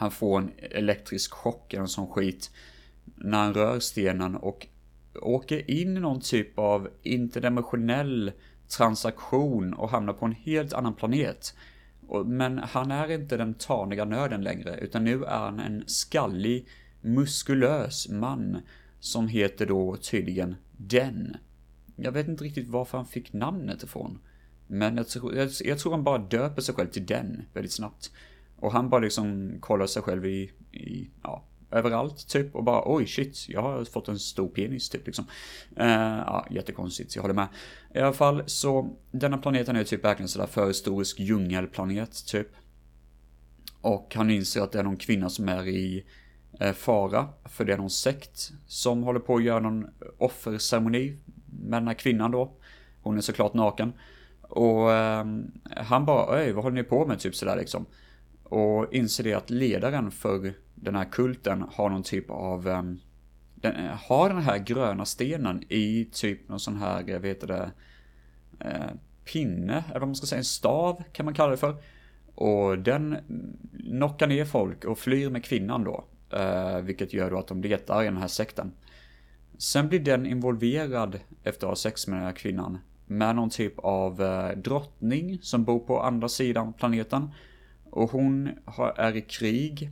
han 0.00 0.10
får 0.10 0.38
en 0.38 0.50
elektrisk 0.58 1.32
chock 1.32 1.72
eller 1.72 1.82
en 1.82 1.88
sån 1.88 2.06
skit 2.06 2.50
när 3.04 3.38
han 3.38 3.54
rör 3.54 3.80
stenen 3.80 4.36
och 4.36 4.66
åker 5.22 5.70
in 5.70 5.96
i 5.96 6.00
någon 6.00 6.20
typ 6.20 6.58
av 6.58 6.88
interdimensionell 7.02 8.32
transaktion 8.68 9.74
och 9.74 9.90
hamnar 9.90 10.12
på 10.12 10.26
en 10.26 10.32
helt 10.32 10.72
annan 10.72 10.94
planet. 10.94 11.54
Men 12.24 12.58
han 12.58 12.90
är 12.90 13.10
inte 13.10 13.36
den 13.36 13.54
taniga 13.54 14.04
nörden 14.04 14.42
längre, 14.42 14.76
utan 14.80 15.04
nu 15.04 15.24
är 15.24 15.38
han 15.38 15.60
en 15.60 15.84
skallig, 15.86 16.68
muskulös 17.00 18.08
man 18.08 18.56
som 19.00 19.28
heter 19.28 19.66
då 19.66 19.96
tydligen 19.96 20.56
Den. 20.76 21.36
Jag 21.96 22.12
vet 22.12 22.28
inte 22.28 22.44
riktigt 22.44 22.68
varför 22.68 22.98
han 22.98 23.06
fick 23.06 23.32
namnet 23.32 23.82
ifrån. 23.82 24.18
Men 24.66 24.96
jag 24.96 25.08
tror, 25.08 25.34
jag, 25.34 25.50
jag 25.64 25.78
tror 25.78 25.92
han 25.92 26.04
bara 26.04 26.18
döper 26.18 26.62
sig 26.62 26.74
själv 26.74 26.88
till 26.88 27.06
Den 27.06 27.42
väldigt 27.52 27.72
snabbt. 27.72 28.10
Och 28.60 28.72
han 28.72 28.88
bara 28.88 29.00
liksom 29.00 29.56
kollar 29.60 29.86
sig 29.86 30.02
själv 30.02 30.26
i, 30.26 30.52
i 30.72 31.10
ja, 31.22 31.44
överallt 31.70 32.28
typ 32.28 32.54
och 32.54 32.64
bara 32.64 32.82
oj 32.86 33.06
shit, 33.06 33.48
jag 33.48 33.62
har 33.62 33.84
fått 33.84 34.08
en 34.08 34.18
stor 34.18 34.48
penis 34.48 34.88
typ 34.88 35.06
liksom. 35.06 35.24
Uh, 35.80 35.86
ja, 36.26 36.46
jättekonstigt, 36.50 37.16
jag 37.16 37.22
håller 37.22 37.34
med. 37.34 37.48
I 37.94 37.98
alla 37.98 38.12
fall 38.12 38.42
så, 38.46 38.96
denna 39.10 39.38
planeten 39.38 39.76
är 39.76 39.84
typ 39.84 40.04
verkligen 40.04 40.28
sådär 40.28 40.46
förhistorisk 40.46 41.20
djungelplanet 41.20 42.26
typ. 42.26 42.48
Och 43.80 44.14
han 44.14 44.30
inser 44.30 44.60
att 44.60 44.72
det 44.72 44.78
är 44.78 44.82
någon 44.82 44.96
kvinna 44.96 45.28
som 45.28 45.48
är 45.48 45.68
i 45.68 46.04
eh, 46.60 46.72
fara, 46.72 47.28
för 47.44 47.64
det 47.64 47.72
är 47.72 47.78
någon 47.78 47.90
sekt 47.90 48.52
som 48.66 49.02
håller 49.02 49.20
på 49.20 49.36
att 49.36 49.44
göra 49.44 49.60
någon 49.60 49.86
offerceremoni 50.18 51.16
med 51.46 51.82
den 51.82 51.86
här 51.86 51.94
kvinnan 51.94 52.30
då. 52.30 52.52
Hon 53.02 53.16
är 53.16 53.20
såklart 53.20 53.54
naken. 53.54 53.92
Och 54.42 54.92
eh, 54.92 55.26
han 55.76 56.04
bara, 56.06 56.40
oj 56.40 56.52
vad 56.52 56.64
håller 56.64 56.76
ni 56.76 56.82
på 56.82 57.06
med 57.06 57.18
typ 57.18 57.34
sådär 57.34 57.56
liksom. 57.56 57.86
Och 58.50 58.94
inser 58.94 59.24
det 59.24 59.34
att 59.34 59.50
ledaren 59.50 60.10
för 60.10 60.52
den 60.74 60.94
här 60.94 61.04
kulten 61.04 61.64
har 61.72 61.90
någon 61.90 62.02
typ 62.02 62.30
av 62.30 62.68
um, 62.68 63.00
den, 63.54 63.76
eh, 63.76 63.96
har 64.08 64.28
den 64.28 64.42
här 64.42 64.58
gröna 64.58 65.04
stenen 65.04 65.62
i 65.68 66.08
typ 66.12 66.48
någon 66.48 66.60
sån 66.60 66.76
här, 66.76 67.00
eh, 67.00 67.10
jag 67.10 67.20
vet 67.20 67.40
det, 67.40 67.70
eh, 68.60 68.90
pinne, 69.32 69.84
eller 69.88 70.00
vad 70.00 70.08
man 70.08 70.14
ska 70.14 70.26
säga, 70.26 70.38
en 70.38 70.44
stav 70.44 71.02
kan 71.12 71.24
man 71.24 71.34
kalla 71.34 71.50
det 71.50 71.56
för. 71.56 71.76
Och 72.34 72.78
den 72.78 73.16
knockar 73.90 74.26
ner 74.26 74.44
folk 74.44 74.84
och 74.84 74.98
flyr 74.98 75.30
med 75.30 75.44
kvinnan 75.44 75.84
då. 75.84 76.04
Eh, 76.32 76.78
vilket 76.80 77.12
gör 77.12 77.30
då 77.30 77.38
att 77.38 77.46
de 77.46 77.60
letar 77.62 78.02
i 78.02 78.04
den 78.04 78.16
här 78.16 78.28
sekten. 78.28 78.72
Sen 79.58 79.88
blir 79.88 80.00
den 80.00 80.26
involverad 80.26 81.20
efter 81.42 81.66
att 81.66 81.70
ha 81.70 81.76
sex 81.76 82.06
med 82.06 82.18
den 82.18 82.26
här 82.26 82.32
kvinnan. 82.32 82.78
Med 83.06 83.36
någon 83.36 83.50
typ 83.50 83.78
av 83.78 84.22
eh, 84.22 84.56
drottning 84.56 85.38
som 85.42 85.64
bor 85.64 85.78
på 85.78 86.00
andra 86.00 86.28
sidan 86.28 86.72
planeten. 86.72 87.30
Och 87.90 88.10
hon 88.10 88.50
har, 88.64 88.94
är 88.96 89.16
i 89.16 89.20
krig 89.20 89.90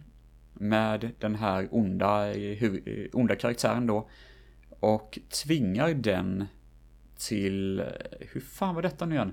med 0.54 1.10
den 1.18 1.34
här 1.34 1.68
onda, 1.70 2.32
onda 3.12 3.36
karaktären 3.36 3.86
då. 3.86 4.08
Och 4.80 5.18
tvingar 5.44 5.94
den 5.94 6.44
till, 7.18 7.84
hur 8.20 8.40
fan 8.40 8.74
var 8.74 8.82
detta 8.82 9.06
nu 9.06 9.14
igen? 9.14 9.32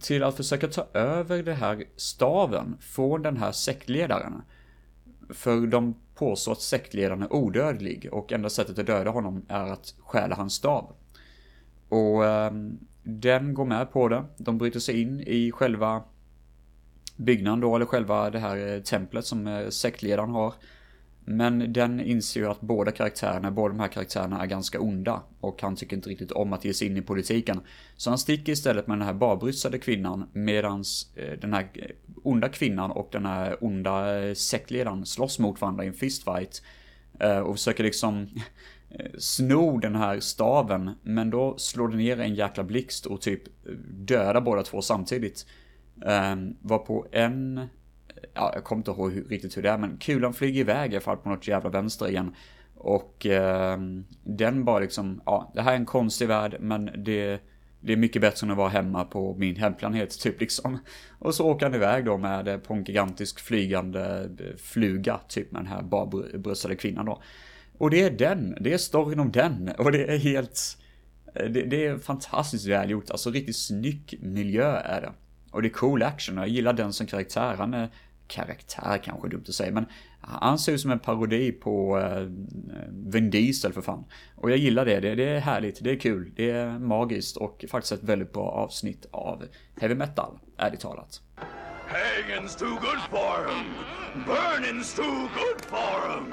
Till 0.00 0.22
att 0.22 0.36
försöka 0.36 0.68
ta 0.68 0.86
över 0.94 1.42
det 1.42 1.54
här 1.54 1.84
staven 1.96 2.76
från 2.80 3.22
den 3.22 3.36
här 3.36 3.52
sektledaren. 3.52 4.42
För 5.30 5.66
de 5.66 5.94
påstår 6.14 6.52
att 6.52 6.60
sektledaren 6.60 7.22
är 7.22 7.32
odödlig 7.32 8.08
och 8.12 8.32
enda 8.32 8.50
sättet 8.50 8.78
att 8.78 8.86
döda 8.86 9.10
honom 9.10 9.46
är 9.48 9.72
att 9.72 9.94
stjäla 9.98 10.36
hans 10.36 10.54
stav. 10.54 10.94
Och 11.88 12.24
eh, 12.24 12.52
den 13.02 13.54
går 13.54 13.64
med 13.64 13.92
på 13.92 14.08
det. 14.08 14.24
De 14.36 14.58
bryter 14.58 14.80
sig 14.80 15.00
in 15.00 15.20
i 15.20 15.52
själva 15.52 16.02
byggnaden 17.16 17.60
då, 17.60 17.76
eller 17.76 17.86
själva 17.86 18.30
det 18.30 18.38
här 18.38 18.74
eh, 18.74 18.80
templet 18.80 19.24
som 19.24 19.46
eh, 19.46 19.68
sektledaren 19.68 20.30
har. 20.30 20.54
Men 21.26 21.72
den 21.72 22.00
inser 22.00 22.40
ju 22.40 22.46
att 22.46 22.60
båda 22.60 22.90
karaktärerna, 22.90 23.50
båda 23.50 23.68
de 23.68 23.80
här 23.80 23.88
karaktärerna 23.88 24.42
är 24.42 24.46
ganska 24.46 24.80
onda. 24.80 25.22
Och 25.40 25.62
han 25.62 25.76
tycker 25.76 25.96
inte 25.96 26.08
riktigt 26.08 26.32
om 26.32 26.52
att 26.52 26.64
ge 26.64 26.74
sig 26.74 26.88
in 26.88 26.96
i 26.96 27.02
politiken. 27.02 27.60
Så 27.96 28.10
han 28.10 28.18
sticker 28.18 28.52
istället 28.52 28.86
med 28.86 28.98
den 28.98 29.06
här 29.06 29.14
barbryssade 29.14 29.78
kvinnan 29.78 30.28
medans 30.32 31.12
eh, 31.16 31.38
den 31.38 31.52
här 31.52 31.68
onda 32.22 32.48
kvinnan 32.48 32.90
och 32.90 33.08
den 33.12 33.26
här 33.26 33.64
onda 33.64 34.04
sektledaren 34.34 35.06
slåss 35.06 35.38
mot 35.38 35.60
varandra 35.60 35.84
i 35.84 35.86
en 35.86 35.94
fistfight. 35.94 36.62
Och 37.44 37.56
försöker 37.56 37.84
liksom 37.84 38.28
sno 39.18 39.78
den 39.78 39.96
här 39.96 40.20
staven. 40.20 40.90
Men 41.02 41.30
då 41.30 41.58
slår 41.58 41.88
det 41.88 41.96
ner 41.96 42.20
en 42.20 42.34
jäkla 42.34 42.64
blixt 42.64 43.06
och 43.06 43.20
typ 43.20 43.42
dödar 43.88 44.40
båda 44.40 44.62
två 44.62 44.82
samtidigt. 44.82 45.46
Um, 45.96 46.56
var 46.60 46.78
på 46.78 47.06
en, 47.12 47.66
ja 48.34 48.50
jag 48.54 48.64
kommer 48.64 48.80
inte 48.80 48.90
ihåg 48.90 49.12
hur, 49.12 49.24
riktigt 49.24 49.56
hur 49.56 49.62
det 49.62 49.70
är 49.70 49.78
men 49.78 49.96
kulan 49.96 50.34
flyger 50.34 50.60
iväg 50.60 50.92
i 50.92 50.96
alla 50.96 51.00
fall 51.00 51.16
på 51.16 51.28
något 51.28 51.48
jävla 51.48 51.70
vänster 51.70 52.08
igen. 52.08 52.34
Och 52.74 53.26
um, 53.26 54.04
den 54.24 54.64
bara 54.64 54.78
liksom, 54.78 55.20
ja 55.26 55.52
det 55.54 55.62
här 55.62 55.72
är 55.72 55.76
en 55.76 55.86
konstig 55.86 56.28
värld 56.28 56.56
men 56.60 56.90
det, 56.96 57.40
det 57.80 57.92
är 57.92 57.96
mycket 57.96 58.22
bättre 58.22 58.44
än 58.44 58.50
att 58.50 58.56
vara 58.56 58.68
hemma 58.68 59.04
på 59.04 59.34
min 59.34 59.56
hemplanet 59.56 60.20
typ 60.20 60.40
liksom. 60.40 60.78
Och 61.18 61.34
så 61.34 61.46
åker 61.46 61.66
han 61.66 61.74
iväg 61.74 62.04
då 62.04 62.18
med 62.18 62.64
på 62.64 62.74
en 62.74 62.84
gigantisk 62.84 63.40
flygande 63.40 64.30
eh, 64.40 64.56
fluga 64.56 65.20
typ 65.28 65.52
med 65.52 65.62
den 65.62 65.72
här 65.72 65.82
barbröstade 65.82 66.76
kvinnan 66.76 67.06
då. 67.06 67.22
Och 67.78 67.90
det 67.90 68.02
är 68.02 68.10
den, 68.10 68.56
det 68.60 68.72
är 68.72 68.78
storyn 68.78 69.20
om 69.20 69.32
den 69.32 69.70
och 69.78 69.92
det 69.92 70.04
är 70.04 70.18
helt, 70.18 70.78
eh, 71.34 71.50
det, 71.50 71.62
det 71.62 71.86
är 71.86 71.98
fantastiskt 71.98 72.66
välgjort, 72.66 73.10
alltså 73.10 73.30
riktigt 73.30 73.56
snygg 73.56 74.18
miljö 74.22 74.76
är 74.76 75.00
det. 75.00 75.12
Och 75.54 75.62
det 75.62 75.68
är 75.68 75.70
cool 75.70 76.02
action 76.02 76.38
och 76.38 76.44
jag 76.44 76.48
gillar 76.48 76.72
den 76.72 76.92
som 76.92 77.06
karaktär. 77.06 77.54
Han 77.58 77.74
är 77.74 77.88
karaktär 78.26 78.98
kanske 79.04 79.28
dumt 79.28 79.44
att 79.48 79.54
säga, 79.54 79.72
men 79.72 79.86
han 80.20 80.58
ser 80.58 80.72
ut 80.72 80.80
som 80.80 80.90
en 80.90 80.98
parodi 80.98 81.52
på 81.52 81.98
uh, 81.98 82.28
Vin 82.90 83.30
Diesel 83.30 83.72
för 83.72 83.82
fan. 83.82 84.04
Och 84.36 84.50
jag 84.50 84.58
gillar 84.58 84.84
det. 84.84 85.00
det, 85.00 85.14
det 85.14 85.24
är 85.24 85.40
härligt, 85.40 85.84
det 85.84 85.90
är 85.90 85.96
kul, 85.96 86.32
det 86.36 86.50
är 86.50 86.78
magiskt 86.78 87.36
och 87.36 87.64
faktiskt 87.70 87.92
ett 87.92 88.02
väldigt 88.02 88.32
bra 88.32 88.48
avsnitt 88.50 89.06
av 89.10 89.44
heavy 89.80 89.94
metal, 89.94 90.38
ärligt 90.58 90.80
talat. 90.80 91.20
Hanging's 91.88 92.58
too 92.58 92.74
good 92.80 93.00
for 93.10 93.46
him. 93.48 93.66
Burning's 94.26 94.96
too 94.96 95.28
good 95.34 95.60
for 95.60 96.08
him. 96.08 96.32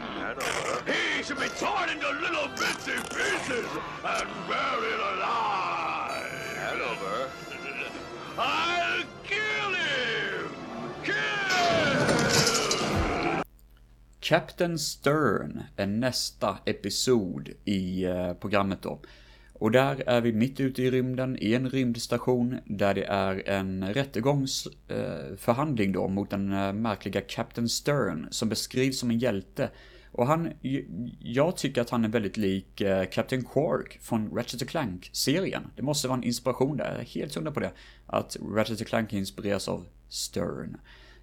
He 0.86 1.24
should 1.24 1.40
be 1.40 1.50
torn 1.60 1.90
into 1.90 2.10
little 2.22 2.48
bitsy 2.56 2.98
pieces 3.16 3.70
and 4.04 4.28
buried 4.48 5.02
alive. 5.14 6.32
Hanover. 6.58 7.51
I'll 8.38 9.04
kill 9.24 9.76
him! 9.76 10.50
Kill! 11.04 11.14
Captain 14.20 14.80
Stern 14.80 15.64
är 15.76 15.88
nästa 15.88 16.58
episod 16.66 17.50
i 17.66 18.04
eh, 18.04 18.34
programmet 18.34 18.82
då. 18.82 19.02
Och 19.54 19.72
där 19.72 20.04
är 20.06 20.22
vi 20.22 20.34
mitt 20.34 20.60
ute 20.60 20.84
i 20.84 20.92
rymden 20.92 21.38
i 21.42 21.54
en 21.54 21.70
rymdstation 21.70 22.58
där 22.66 22.94
det 22.94 23.04
är 23.04 23.50
en 23.50 23.94
rättegångsförhandling 23.94 25.90
eh, 25.90 25.94
då 25.94 26.08
mot 26.08 26.30
den 26.30 26.54
eh, 26.54 26.74
märkliga 26.74 27.22
Captain 27.22 27.70
Stern 27.70 28.28
som 28.32 28.50
beskrivs 28.50 29.00
som 29.00 29.12
en 29.12 29.20
hjälte. 29.20 29.70
Och 30.12 30.28
han, 30.28 30.54
jag 31.20 31.58
tycker 31.58 31.82
att 31.82 31.90
han 31.90 32.06
är 32.06 32.10
väldigt 32.10 32.38
lik 32.38 32.82
eh, 32.82 33.06
Captain 33.06 33.44
Quark 33.44 34.00
från 34.02 34.30
Ratchet 34.36 34.70
Clank-serien. 34.70 35.64
Det 35.76 35.82
måste 35.82 36.08
vara 36.08 36.18
en 36.18 36.24
inspiration 36.24 36.78
där, 36.78 36.92
jag 36.92 37.00
är 37.00 37.06
helt 37.06 37.36
hundra 37.36 37.52
på 37.52 37.60
det. 37.60 37.72
Att 38.06 38.38
Ratchet 38.56 38.88
Clank 38.88 39.14
inspireras 39.14 39.68
av 39.68 39.86
Stern. 40.10 40.78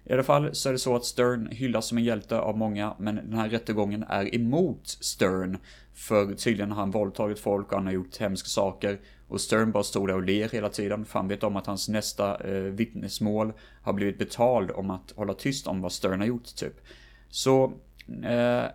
I 0.05 0.13
alla 0.13 0.23
fall 0.23 0.55
så 0.55 0.69
är 0.69 0.73
det 0.73 0.79
så 0.79 0.95
att 0.95 1.05
Stern 1.05 1.47
hyllas 1.51 1.87
som 1.87 1.97
en 1.97 2.03
hjälte 2.03 2.39
av 2.39 2.57
många, 2.57 2.95
men 2.99 3.15
den 3.15 3.33
här 3.33 3.49
rättegången 3.49 4.03
är 4.03 4.35
emot 4.35 4.87
Stern. 4.87 5.57
För 5.93 6.33
tydligen 6.33 6.71
har 6.71 6.79
han 6.79 6.91
våldtagit 6.91 7.39
folk 7.39 7.67
och 7.67 7.77
han 7.77 7.85
har 7.85 7.93
gjort 7.93 8.17
hemska 8.17 8.47
saker. 8.47 8.99
Och 9.27 9.41
Stern 9.41 9.71
bara 9.71 9.83
stod 9.83 10.07
där 10.07 10.15
och 10.15 10.23
ler 10.23 10.49
hela 10.49 10.69
tiden, 10.69 11.05
för 11.05 11.19
han 11.19 11.27
vet 11.27 11.43
om 11.43 11.55
att 11.55 11.65
hans 11.65 11.89
nästa 11.89 12.37
eh, 12.37 12.61
vittnesmål 12.61 13.53
har 13.81 13.93
blivit 13.93 14.17
betald 14.17 14.71
om 14.71 14.89
att 14.89 15.11
hålla 15.15 15.33
tyst 15.33 15.67
om 15.67 15.81
vad 15.81 15.91
Stern 15.91 16.19
har 16.19 16.27
gjort, 16.27 16.55
typ. 16.55 16.81
Så, 17.29 17.73
eh, 18.23 18.65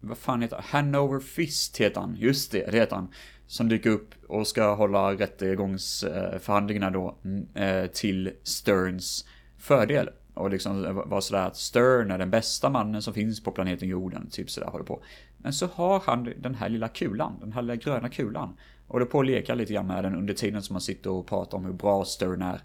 vad 0.00 0.18
fan 0.18 0.42
heter 0.42 0.56
han? 0.56 0.84
Hanover 0.84 1.20
Fist 1.20 1.80
heter 1.80 2.00
han, 2.00 2.16
just 2.18 2.52
det, 2.52 2.70
det 2.70 2.78
heter 2.78 2.96
han. 2.96 3.08
Som 3.46 3.68
dyker 3.68 3.90
upp 3.90 4.14
och 4.28 4.46
ska 4.46 4.74
hålla 4.74 5.12
rättegångsförhandlingarna 5.12 6.90
då 6.90 7.18
mm, 7.24 7.46
eh, 7.54 7.86
till 7.86 8.32
Sterns 8.42 9.24
fördel. 9.58 10.10
Och 10.34 10.50
liksom 10.50 11.02
vara 11.06 11.20
sådär 11.20 11.46
att 11.46 11.56
Stern 11.56 12.10
är 12.10 12.18
den 12.18 12.30
bästa 12.30 12.70
mannen 12.70 13.02
som 13.02 13.14
finns 13.14 13.42
på 13.42 13.50
planeten 13.50 13.88
jorden, 13.88 14.30
typ 14.30 14.50
sådär 14.50 14.68
håller 14.68 14.84
på. 14.84 15.02
Men 15.38 15.52
så 15.52 15.66
har 15.66 16.02
han 16.06 16.32
den 16.38 16.54
här 16.54 16.68
lilla 16.68 16.88
kulan, 16.88 17.36
den 17.40 17.52
här 17.52 17.62
lilla 17.62 17.76
gröna 17.76 18.08
kulan. 18.08 18.56
Och 18.86 19.00
det 19.00 19.06
på 19.06 19.20
att 19.20 19.26
leka 19.26 19.54
lite 19.54 19.72
grann 19.72 19.86
med 19.86 20.04
den 20.04 20.14
under 20.14 20.34
tiden 20.34 20.62
som 20.62 20.74
man 20.74 20.80
sitter 20.80 21.10
och 21.10 21.26
pratar 21.26 21.58
om 21.58 21.64
hur 21.64 21.72
bra 21.72 22.04
Stern 22.04 22.42
är. 22.42 22.60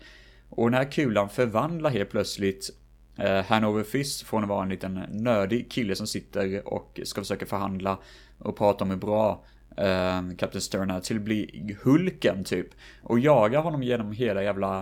Och 0.50 0.72
den 0.72 0.78
här 0.78 0.92
kulan 0.92 1.30
förvandlar 1.30 1.90
helt 1.90 2.10
plötsligt 2.10 2.70
Eh, 3.20 3.46
Hanover 3.46 3.84
Fist 3.84 4.22
från 4.22 4.44
att 4.44 4.50
vara 4.50 4.64
en 4.64 4.70
liten 4.70 5.06
nördig 5.10 5.72
kille 5.72 5.96
som 5.96 6.08
sitter 6.08 6.68
och 6.68 7.00
ska 7.04 7.22
försöka 7.22 7.46
förhandla 7.46 8.00
och 8.38 8.58
prata 8.58 8.84
om 8.84 8.90
hur 8.90 8.98
bra 8.98 9.44
eh, 9.78 10.22
Captain 10.38 10.62
Stern 10.62 10.90
är 10.90 11.00
till 11.00 11.18
att 11.18 11.22
bli 11.22 11.78
Hulken 11.84 12.44
typ. 12.44 12.68
Och 13.04 13.20
jagar 13.20 13.62
honom 13.62 13.84
genom 13.84 14.12
hela 14.12 14.44
jävla 14.44 14.80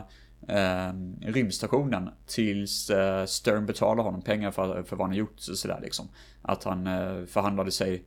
eh, 0.47 0.93
rymdstationen 1.21 2.09
tills 2.27 2.89
eh, 2.89 3.25
Stern 3.25 3.65
betalar 3.65 4.03
honom 4.03 4.21
pengar 4.21 4.51
för, 4.51 4.83
för 4.83 4.95
vad 4.95 5.07
han 5.07 5.11
har 5.11 5.17
gjort. 5.17 5.39
Sådär 5.39 5.79
liksom. 5.81 6.09
Att 6.41 6.63
han 6.63 6.87
eh, 6.87 7.25
förhandlade 7.25 7.71
sig 7.71 8.03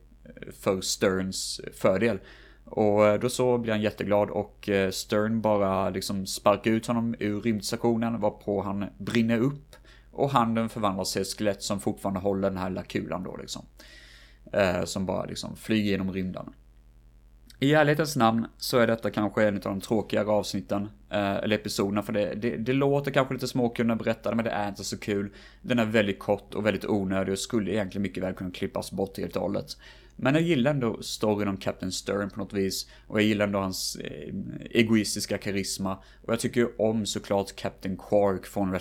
för 0.59 0.81
Sterns 0.81 1.61
fördel. 1.73 2.19
Och 2.65 3.07
eh, 3.07 3.19
då 3.19 3.29
så 3.29 3.57
blir 3.57 3.73
han 3.73 3.81
jätteglad 3.81 4.29
och 4.29 4.69
eh, 4.69 4.91
Stern 4.91 5.41
bara 5.41 5.89
liksom 5.89 6.25
sparkar 6.25 6.71
ut 6.71 6.87
honom 6.87 7.15
ur 7.19 7.41
rymdstationen 7.41 8.19
varpå 8.19 8.61
han 8.61 8.85
brinner 8.97 9.39
upp. 9.39 9.75
Och 10.11 10.29
handen 10.29 10.69
förvandlas 10.69 11.13
till 11.13 11.21
ett 11.21 11.37
skelett 11.37 11.63
som 11.63 11.79
fortfarande 11.79 12.19
håller 12.19 12.49
den 12.49 12.57
här 12.57 12.69
lilla 12.69 12.83
kulan 12.83 13.23
då 13.23 13.37
liksom. 13.37 13.65
Eh, 14.53 14.83
som 14.83 15.05
bara 15.05 15.25
liksom 15.25 15.55
flyger 15.55 15.91
genom 15.91 16.13
rymden. 16.13 16.53
I 17.59 17.73
ärlighetens 17.73 18.15
namn 18.15 18.47
så 18.57 18.77
är 18.77 18.87
detta 18.87 19.11
kanske 19.11 19.47
en 19.47 19.55
av 19.55 19.61
de 19.61 19.81
tråkigare 19.81 20.27
avsnitten, 20.27 20.89
eh, 21.09 21.35
eller 21.35 21.55
episoderna, 21.55 22.01
för 22.01 22.13
det, 22.13 22.35
det, 22.35 22.57
det 22.57 22.73
låter 22.73 23.11
kanske 23.11 23.33
lite 23.33 23.47
småkul 23.47 23.95
berättade, 23.95 24.35
men 24.35 24.45
det 24.45 24.51
är 24.51 24.69
inte 24.69 24.83
så 24.83 24.97
kul. 24.97 25.33
Den 25.61 25.79
är 25.79 25.85
väldigt 25.85 26.19
kort 26.19 26.53
och 26.53 26.65
väldigt 26.65 26.85
onödig 26.85 27.31
och 27.31 27.39
skulle 27.39 27.71
egentligen 27.71 28.01
mycket 28.01 28.23
väl 28.23 28.33
kunna 28.33 28.51
klippas 28.51 28.91
bort 28.91 29.17
helt 29.17 29.35
och 29.35 29.41
hållet. 29.41 29.77
Men 30.15 30.33
jag 30.33 30.43
gillar 30.43 30.71
ändå 30.71 31.01
storyn 31.01 31.47
om 31.47 31.57
Captain 31.57 31.91
Stern 31.91 32.29
på 32.29 32.39
något 32.39 32.53
vis. 32.53 32.89
Och 33.07 33.19
jag 33.19 33.27
gillar 33.27 33.45
ändå 33.45 33.59
hans 33.59 33.95
eh, 33.95 34.33
egoistiska 34.69 35.37
karisma. 35.37 35.97
Och 36.21 36.33
jag 36.33 36.39
tycker 36.39 36.81
om 36.81 37.05
såklart 37.05 37.55
Captain 37.55 37.97
Quark 37.97 38.45
från 38.45 38.73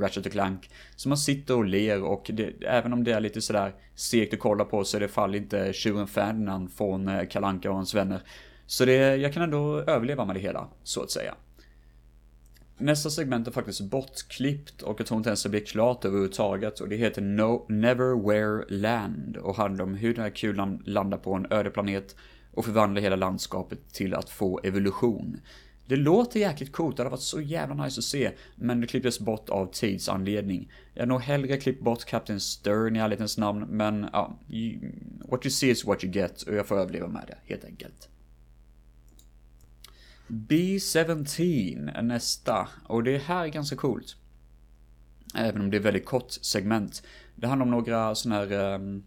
Ratchet 0.00 0.32
Clank. 0.32 0.70
Som 0.96 1.08
man 1.08 1.18
sitter 1.18 1.56
och 1.56 1.64
ler 1.64 2.02
och 2.02 2.30
det, 2.34 2.64
även 2.66 2.92
om 2.92 3.04
det 3.04 3.12
är 3.12 3.20
lite 3.20 3.40
sådär 3.40 3.74
segt 3.94 4.34
att 4.34 4.40
kolla 4.40 4.64
på 4.64 4.84
så 4.84 4.96
är 4.96 5.00
det 5.00 5.08
fall 5.08 5.34
inte 5.34 5.72
tjuren 5.72 6.06
Ferdinand 6.06 6.72
från 6.72 7.08
eh, 7.08 7.28
Kalanka 7.28 7.70
och 7.70 7.76
hans 7.76 7.94
vänner. 7.94 8.22
Så 8.66 8.84
det, 8.84 9.16
jag 9.16 9.32
kan 9.32 9.42
ändå 9.42 9.78
överleva 9.80 10.24
med 10.24 10.36
det 10.36 10.40
hela, 10.40 10.68
så 10.82 11.02
att 11.02 11.10
säga. 11.10 11.34
Nästa 12.80 13.10
segment 13.10 13.46
är 13.46 13.52
faktiskt 13.52 13.80
bortklippt 13.80 14.82
och 14.82 15.00
jag 15.00 15.06
tror 15.06 15.18
inte 15.18 15.30
ens 15.30 15.42
det 15.42 15.48
blir 15.48 15.60
klart 15.60 16.04
överhuvudtaget 16.04 16.80
och 16.80 16.88
det 16.88 16.96
heter 16.96 17.22
no, 17.22 17.66
Neverwhere 17.68 18.64
Land 18.68 19.36
och 19.36 19.56
handlar 19.56 19.84
om 19.84 19.94
hur 19.94 20.14
den 20.14 20.22
här 20.22 20.30
kulan 20.30 20.82
landar 20.86 21.18
på 21.18 21.34
en 21.34 21.46
öde 21.52 21.70
planet 21.70 22.16
och 22.54 22.64
förvandlar 22.64 23.02
hela 23.02 23.16
landskapet 23.16 23.92
till 23.92 24.14
att 24.14 24.30
få 24.30 24.60
evolution. 24.62 25.40
Det 25.86 25.96
låter 25.96 26.40
jäkligt 26.40 26.72
coolt, 26.72 26.96
det 26.96 27.02
hade 27.02 27.10
varit 27.10 27.20
så 27.20 27.40
jävla 27.40 27.84
nice 27.84 28.00
att 28.00 28.04
se, 28.04 28.30
men 28.56 28.80
det 28.80 28.86
klipptes 28.86 29.20
bort 29.20 29.48
av 29.48 29.66
tidsanledning. 29.72 30.72
Jag 30.94 31.02
har 31.02 31.06
nog 31.06 31.20
hellre 31.20 31.56
klippt 31.56 31.82
bort 31.82 32.04
Captain 32.04 32.40
Stern 32.40 32.96
i 32.96 32.98
ärlighetens 32.98 33.38
namn, 33.38 33.66
men 33.70 34.06
ja, 34.12 34.38
what 35.28 35.46
you 35.46 35.50
see 35.50 35.70
is 35.70 35.84
what 35.84 36.04
you 36.04 36.12
get 36.12 36.42
och 36.42 36.54
jag 36.54 36.66
får 36.66 36.78
överleva 36.78 37.08
med 37.08 37.24
det, 37.26 37.38
helt 37.52 37.64
enkelt. 37.64 38.08
B17 40.28 41.92
är 41.94 42.02
nästa 42.02 42.68
och 42.84 43.02
det 43.02 43.18
här 43.18 43.44
är 43.44 43.48
ganska 43.48 43.76
coolt. 43.76 44.16
Även 45.34 45.60
om 45.60 45.70
det 45.70 45.76
är 45.76 45.80
väldigt 45.80 46.06
kort 46.06 46.30
segment. 46.30 47.02
Det 47.34 47.46
handlar 47.46 47.64
om 47.64 47.70
några 47.70 48.14
sådana 48.14 48.40
här 48.40 48.74
um, 48.74 49.04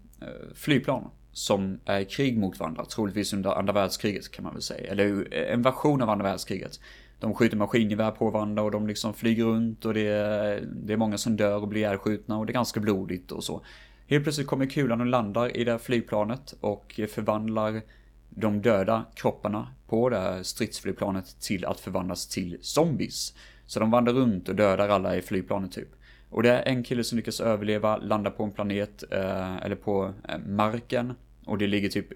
flygplan 0.56 1.10
som 1.32 1.80
är 1.86 2.00
i 2.00 2.06
krig 2.06 2.38
mot 2.38 2.60
varandra, 2.60 2.86
troligtvis 2.86 3.34
under 3.34 3.50
andra 3.50 3.74
världskriget 3.74 4.32
kan 4.32 4.44
man 4.44 4.54
väl 4.54 4.62
säga. 4.62 4.92
Eller 4.92 5.28
eh, 5.32 5.54
en 5.54 5.62
version 5.62 6.02
av 6.02 6.10
andra 6.10 6.24
världskriget. 6.24 6.80
De 7.20 7.34
skjuter 7.34 7.58
maskingevär 7.58 8.12
på 8.12 8.30
varandra 8.30 8.64
och 8.64 8.72
de 8.72 8.88
liksom 8.88 9.14
flyger 9.14 9.44
runt 9.44 9.86
och 9.86 9.94
det 9.94 10.08
är, 10.08 10.62
det 10.62 10.94
är 10.94 10.98
många 10.98 11.18
som 11.18 11.38
dör 11.38 11.62
och 11.62 11.68
blir 11.68 11.82
ihjälskjutna 11.82 12.38
och 12.38 12.46
det 12.46 12.52
är 12.52 12.54
ganska 12.54 12.80
blodigt 12.80 13.32
och 13.32 13.44
så. 13.44 13.66
Helt 14.08 14.24
plötsligt 14.24 14.48
kommer 14.48 14.66
kulan 14.66 15.02
och 15.02 15.08
landar 15.08 15.58
i 15.58 15.64
det 15.64 15.72
här 15.72 15.78
flygplanet 15.78 16.54
och 16.62 17.00
förvandlar 17.10 17.82
de 18.36 18.62
döda 18.62 19.06
kropparna 19.16 19.68
på 19.88 20.10
det 20.10 20.20
här 20.20 20.44
stridsflygplanet 20.44 21.40
till 21.40 21.66
att 21.66 21.80
förvandlas 21.80 22.28
till 22.28 22.58
zombies. 22.62 23.34
Så 23.66 23.80
de 23.80 23.92
vandrar 23.92 24.14
runt 24.14 24.50
och 24.50 24.56
dödar 24.56 24.90
alla 24.90 25.16
i 25.16 25.22
flygplanet 25.22 25.72
typ. 25.72 25.90
Och 26.30 26.44
det 26.44 26.50
är 26.50 26.68
en 26.68 26.84
kille 26.84 27.04
som 27.04 27.16
lyckas 27.16 27.40
överleva, 27.40 27.98
landar 27.98 28.32
på 28.32 28.44
en 28.44 28.52
planet, 28.52 29.04
eh, 29.12 29.56
eller 29.56 29.76
på 29.76 30.14
eh, 30.30 30.40
marken. 30.40 31.14
Och 31.46 31.58
det 31.58 31.68
ligger 31.68 31.90
typ 31.90 32.08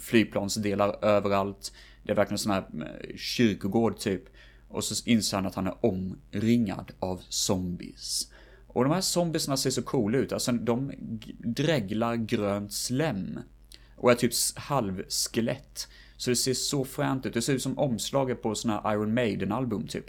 flygplansdelar 0.00 1.04
överallt. 1.04 1.72
Det 2.02 2.12
är 2.12 2.16
verkligen 2.16 2.34
en 2.34 2.38
sån 2.38 2.52
här 2.52 2.64
eh, 2.80 3.16
kyrkogård 3.16 3.98
typ. 3.98 4.22
Och 4.68 4.84
så 4.84 5.10
inser 5.10 5.36
han 5.36 5.46
att 5.46 5.54
han 5.54 5.66
är 5.66 5.74
omringad 5.80 6.92
av 6.98 7.20
zombies. 7.28 8.32
Och 8.66 8.84
de 8.84 8.92
här 8.92 9.00
zombiesna 9.00 9.56
ser 9.56 9.70
så 9.70 9.82
coola 9.82 10.18
ut, 10.18 10.32
alltså 10.32 10.52
de 10.52 10.92
dreglar 11.38 12.16
grönt 12.16 12.72
slem 12.72 13.38
och 14.00 14.10
är 14.10 14.14
typ 14.14 14.32
halvskelett. 14.56 15.88
Så 16.16 16.30
det 16.30 16.36
ser 16.36 16.54
så 16.54 16.84
fränt 16.84 17.26
ut. 17.26 17.34
Det 17.34 17.42
ser 17.42 17.54
ut 17.54 17.62
som 17.62 17.78
omslaget 17.78 18.42
på 18.42 18.54
såna 18.54 18.80
här 18.80 18.92
Iron 18.92 19.14
Maiden-album 19.14 19.86
typ. 19.86 20.04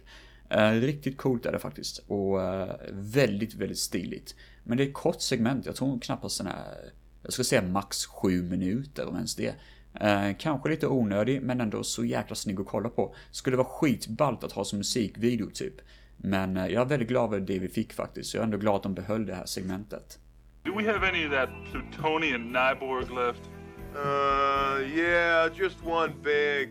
Eh, 0.50 0.72
riktigt 0.72 1.18
coolt 1.18 1.46
är 1.46 1.52
det 1.52 1.60
faktiskt. 1.60 2.04
Och 2.08 2.42
eh, 2.42 2.76
väldigt, 2.92 3.54
väldigt 3.54 3.78
stiligt. 3.78 4.36
Men 4.64 4.78
det 4.78 4.84
är 4.84 4.88
ett 4.88 4.94
kort 4.94 5.22
segment. 5.22 5.66
Jag 5.66 5.76
tror 5.76 6.00
knappast 6.00 6.38
den 6.38 6.48
är, 6.48 6.92
jag 7.24 7.34
ska 7.34 7.44
säga 7.44 7.62
max 7.62 8.06
sju 8.06 8.44
minuter 8.44 9.08
om 9.08 9.16
ens 9.16 9.36
det. 9.36 9.56
Eh, 10.00 10.36
kanske 10.40 10.70
lite 10.70 10.88
onödig, 10.88 11.42
men 11.42 11.62
ändå 11.62 11.84
så 11.84 12.06
jäkla 12.06 12.36
snygg 12.36 12.60
att 12.60 12.68
kolla 12.68 12.90
på. 12.90 13.16
Skulle 13.32 13.58
vara 13.58 13.68
skitballt 13.68 14.44
att 14.44 14.52
ha 14.52 14.64
som 14.64 14.78
musikvideo 14.78 15.50
typ. 15.50 15.76
Men 16.18 16.56
jag 16.56 16.74
är 16.74 16.86
väldigt 16.86 17.10
glad 17.10 17.34
över 17.34 17.40
det 17.40 17.60
vi 17.60 17.68
fick 17.68 17.94
faktiskt. 17.94 18.34
Jag 18.34 18.42
är 18.42 18.46
ändå 18.46 18.58
glad 18.58 18.76
att 18.76 18.84
de 18.84 18.94
behöll 18.94 19.26
det 19.26 19.36
här 19.36 19.46
segmentet. 19.46 20.20
Do 20.64 20.78
we 20.78 20.92
have 20.92 21.10
any 21.10 21.26
of 21.26 21.32
that 21.32 21.50
plutonian 21.72 22.42
Nyborg 22.42 23.06
left? 23.16 23.61
Uh, 23.96 24.80
yeah, 24.96 25.50
just 25.60 25.84
one 25.84 26.14
big. 26.24 26.70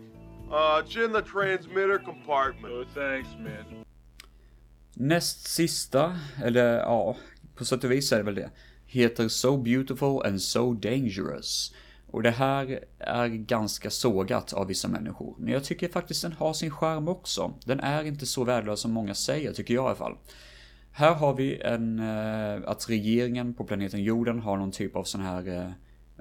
Uh, 0.51 0.81
it's 0.83 0.95
in 0.95 1.11
the 1.13 1.21
transmitter 1.21 1.99
compartment. 1.99 2.73
Oh, 2.73 2.85
thanks 2.93 3.29
man. 3.39 3.85
Näst 4.93 5.47
sista, 5.47 6.19
eller 6.43 6.77
ja, 6.77 7.15
på 7.55 7.65
sätt 7.65 7.83
och 7.83 7.91
vis 7.91 8.11
är 8.11 8.17
det 8.17 8.23
väl 8.23 8.35
det, 8.35 8.49
heter 8.85 9.27
So 9.27 9.57
Beautiful 9.57 10.25
and 10.25 10.41
So 10.41 10.73
Dangerous. 10.73 11.73
Och 12.07 12.23
det 12.23 12.31
här 12.31 12.83
är 12.99 13.27
ganska 13.27 13.89
sågat 13.89 14.53
av 14.53 14.67
vissa 14.67 14.87
människor. 14.87 15.35
Men 15.37 15.53
jag 15.53 15.63
tycker 15.63 15.89
faktiskt 15.89 16.21
den 16.21 16.33
har 16.33 16.53
sin 16.53 16.71
charm 16.71 17.07
också. 17.07 17.53
Den 17.65 17.79
är 17.79 18.03
inte 18.03 18.25
så 18.25 18.43
värdelös 18.43 18.79
som 18.79 18.91
många 18.91 19.13
säger, 19.15 19.53
tycker 19.53 19.73
jag 19.73 19.83
i 19.83 19.87
alla 19.87 19.95
fall. 19.95 20.17
här 20.91 21.13
har 21.13 21.33
vi 21.33 21.61
en, 21.61 21.99
eh, 21.99 22.69
att 22.69 22.89
regeringen 22.89 23.53
på 23.53 23.63
planeten 23.63 24.03
jorden 24.03 24.39
har 24.39 24.57
någon 24.57 24.71
typ 24.71 24.95
av 24.95 25.03
sån 25.03 25.21
här 25.21 25.47
eh, 25.47 25.71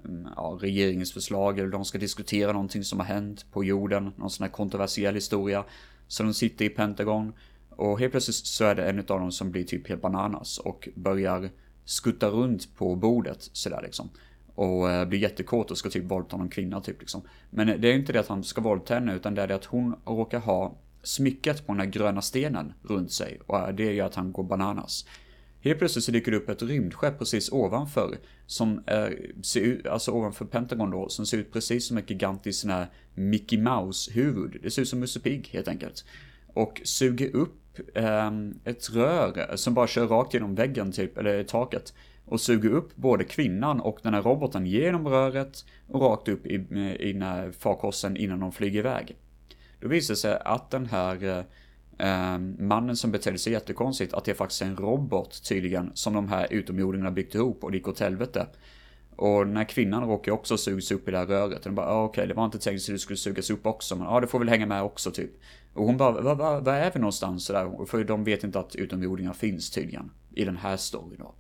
Mm, 0.04 0.28
ja, 0.36 0.58
regeringsförslag 0.60 1.58
eller 1.58 1.68
de 1.68 1.84
ska 1.84 1.98
diskutera 1.98 2.52
någonting 2.52 2.84
som 2.84 2.98
har 2.98 3.06
hänt 3.06 3.46
på 3.52 3.64
jorden, 3.64 4.12
någon 4.16 4.30
sån 4.30 4.44
här 4.44 4.52
kontroversiell 4.52 5.14
historia. 5.14 5.64
Så 6.08 6.22
de 6.22 6.34
sitter 6.34 6.64
i 6.64 6.68
Pentagon 6.68 7.32
och 7.70 8.00
helt 8.00 8.10
plötsligt 8.10 8.36
så 8.36 8.64
är 8.64 8.74
det 8.74 8.84
en 8.84 8.98
av 8.98 9.04
dem 9.04 9.32
som 9.32 9.50
blir 9.50 9.64
typ 9.64 9.88
helt 9.88 10.02
bananas 10.02 10.58
och 10.58 10.88
börjar 10.94 11.50
skutta 11.84 12.28
runt 12.28 12.76
på 12.76 12.96
bordet 12.96 13.50
sådär 13.52 13.80
liksom. 13.82 14.10
Och 14.54 14.90
eh, 14.90 15.08
blir 15.08 15.18
jättekåt 15.18 15.70
och 15.70 15.78
ska 15.78 15.90
typ 15.90 16.04
våldta 16.04 16.36
någon 16.36 16.48
kvinna 16.48 16.80
typ 16.80 17.00
liksom. 17.00 17.22
Men 17.50 17.80
det 17.80 17.88
är 17.88 17.94
inte 17.94 18.12
det 18.12 18.20
att 18.20 18.28
han 18.28 18.44
ska 18.44 18.60
våldta 18.60 18.94
henne 18.94 19.14
utan 19.14 19.34
det 19.34 19.42
är 19.42 19.46
det 19.46 19.54
att 19.54 19.64
hon 19.64 19.94
råkar 20.04 20.38
ha 20.38 20.76
smycket 21.02 21.66
på 21.66 21.72
den 21.72 21.80
här 21.80 21.86
gröna 21.86 22.22
stenen 22.22 22.72
runt 22.82 23.12
sig 23.12 23.40
och 23.46 23.58
eh, 23.58 23.74
det 23.74 23.92
gör 23.92 24.06
att 24.06 24.14
han 24.14 24.32
går 24.32 24.44
bananas. 24.44 25.06
Helt 25.62 25.78
plötsligt 25.78 26.04
så 26.04 26.12
dyker 26.12 26.30
det 26.30 26.36
upp 26.36 26.48
ett 26.48 26.62
rymdskepp 26.62 27.18
precis 27.18 27.52
ovanför, 27.52 28.18
som 28.46 28.82
är, 28.86 29.30
ser 29.42 29.60
ut, 29.60 29.86
alltså 29.86 30.12
ovanför 30.12 30.44
Pentagon 30.44 30.90
då, 30.90 31.08
som 31.08 31.26
ser 31.26 31.38
ut 31.38 31.52
precis 31.52 31.86
som 31.86 31.96
ett 31.96 32.10
gigantiskt 32.10 32.60
sån 32.60 32.70
här 32.70 32.86
Mickey 33.14 33.58
Mouse-huvud. 33.58 34.56
Det 34.62 34.70
ser 34.70 34.82
ut 34.82 34.88
som 34.88 35.00
Musse 35.00 35.20
Pigg 35.20 35.48
helt 35.52 35.68
enkelt. 35.68 36.04
Och 36.46 36.80
suger 36.84 37.36
upp 37.36 37.78
eh, 37.94 38.30
ett 38.64 38.90
rör 38.90 39.56
som 39.56 39.74
bara 39.74 39.86
kör 39.86 40.06
rakt 40.06 40.34
genom 40.34 40.54
väggen 40.54 40.92
typ, 40.92 41.18
eller 41.18 41.44
taket. 41.44 41.94
Och 42.24 42.40
suger 42.40 42.70
upp 42.70 42.96
både 42.96 43.24
kvinnan 43.24 43.80
och 43.80 43.98
den 44.02 44.14
här 44.14 44.22
roboten 44.22 44.66
genom 44.66 45.08
röret 45.08 45.64
och 45.86 46.00
rakt 46.00 46.28
upp 46.28 46.46
i, 46.46 46.54
i 46.98 47.12
den 47.12 47.22
här 47.22 47.52
farkosten 47.52 48.16
innan 48.16 48.40
de 48.40 48.52
flyger 48.52 48.78
iväg. 48.78 49.16
Då 49.80 49.88
visar 49.88 50.14
det 50.14 50.18
sig 50.18 50.38
att 50.44 50.70
den 50.70 50.86
här 50.86 51.24
eh, 51.24 51.44
eh, 52.00 52.38
mannen 52.58 52.96
som 52.96 53.10
betedde 53.10 53.38
sig 53.38 53.52
jättekonstigt, 53.52 54.14
att 54.14 54.24
det 54.24 54.30
är 54.30 54.34
faktiskt 54.34 54.62
en 54.62 54.76
robot 54.76 55.44
tydligen, 55.48 55.90
som 55.94 56.14
de 56.14 56.28
här 56.28 56.46
utomjordingarna 56.50 57.10
byggt 57.10 57.34
ihop 57.34 57.64
och 57.64 57.70
det 57.70 57.76
gick 57.76 57.88
åt 57.88 58.00
helvete. 58.00 58.46
Och 59.16 59.46
den 59.46 59.56
här 59.56 59.64
kvinnan 59.64 60.02
råkar 60.02 60.32
också 60.32 60.56
sugas 60.56 60.90
upp 60.90 61.08
i 61.08 61.10
det 61.10 61.18
här 61.18 61.26
röret. 61.26 61.58
Och 61.58 61.64
de 61.64 61.74
bara, 61.74 61.86
ah, 61.86 62.04
okej, 62.04 62.20
okay, 62.20 62.28
det 62.28 62.34
var 62.34 62.44
inte 62.44 62.58
tänkt 62.58 62.80
att 62.80 62.86
du 62.86 62.98
skulle 62.98 63.16
sugas 63.16 63.50
upp 63.50 63.66
också, 63.66 63.96
men 63.96 64.04
ja, 64.04 64.10
ah, 64.10 64.20
det 64.20 64.26
får 64.26 64.38
väl 64.38 64.48
hänga 64.48 64.66
med 64.66 64.82
också 64.82 65.10
typ. 65.10 65.30
Och 65.74 65.84
hon 65.84 65.96
bara, 65.96 66.20
vad 66.20 66.38
va, 66.38 66.60
va 66.60 66.76
är 66.76 66.90
vi 66.94 67.00
någonstans 67.00 67.46
där? 67.46 67.86
För 67.86 68.04
de 68.04 68.24
vet 68.24 68.44
inte 68.44 68.58
att 68.58 68.76
utomjordingar 68.76 69.32
finns 69.32 69.70
tydligen. 69.70 70.10
I 70.34 70.44
den 70.44 70.56
här 70.56 70.76
storyn 70.76 71.18
då. 71.18 71.34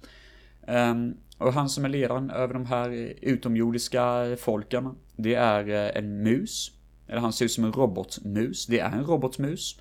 Um, 0.72 1.16
och 1.38 1.52
han 1.52 1.68
som 1.68 1.84
är 1.84 1.88
ledaren 1.88 2.30
över 2.30 2.54
de 2.54 2.66
här 2.66 3.14
utomjordiska 3.20 4.36
folken, 4.38 4.94
det 5.16 5.34
är 5.34 5.68
eh, 5.68 5.98
en 5.98 6.22
mus. 6.22 6.72
Eller 7.08 7.20
han 7.20 7.32
ser 7.32 7.44
ut 7.44 7.52
som 7.52 7.64
en 7.64 7.72
robotmus. 7.72 8.66
Det 8.66 8.78
är 8.78 8.90
en 8.90 9.04
robotmus. 9.04 9.80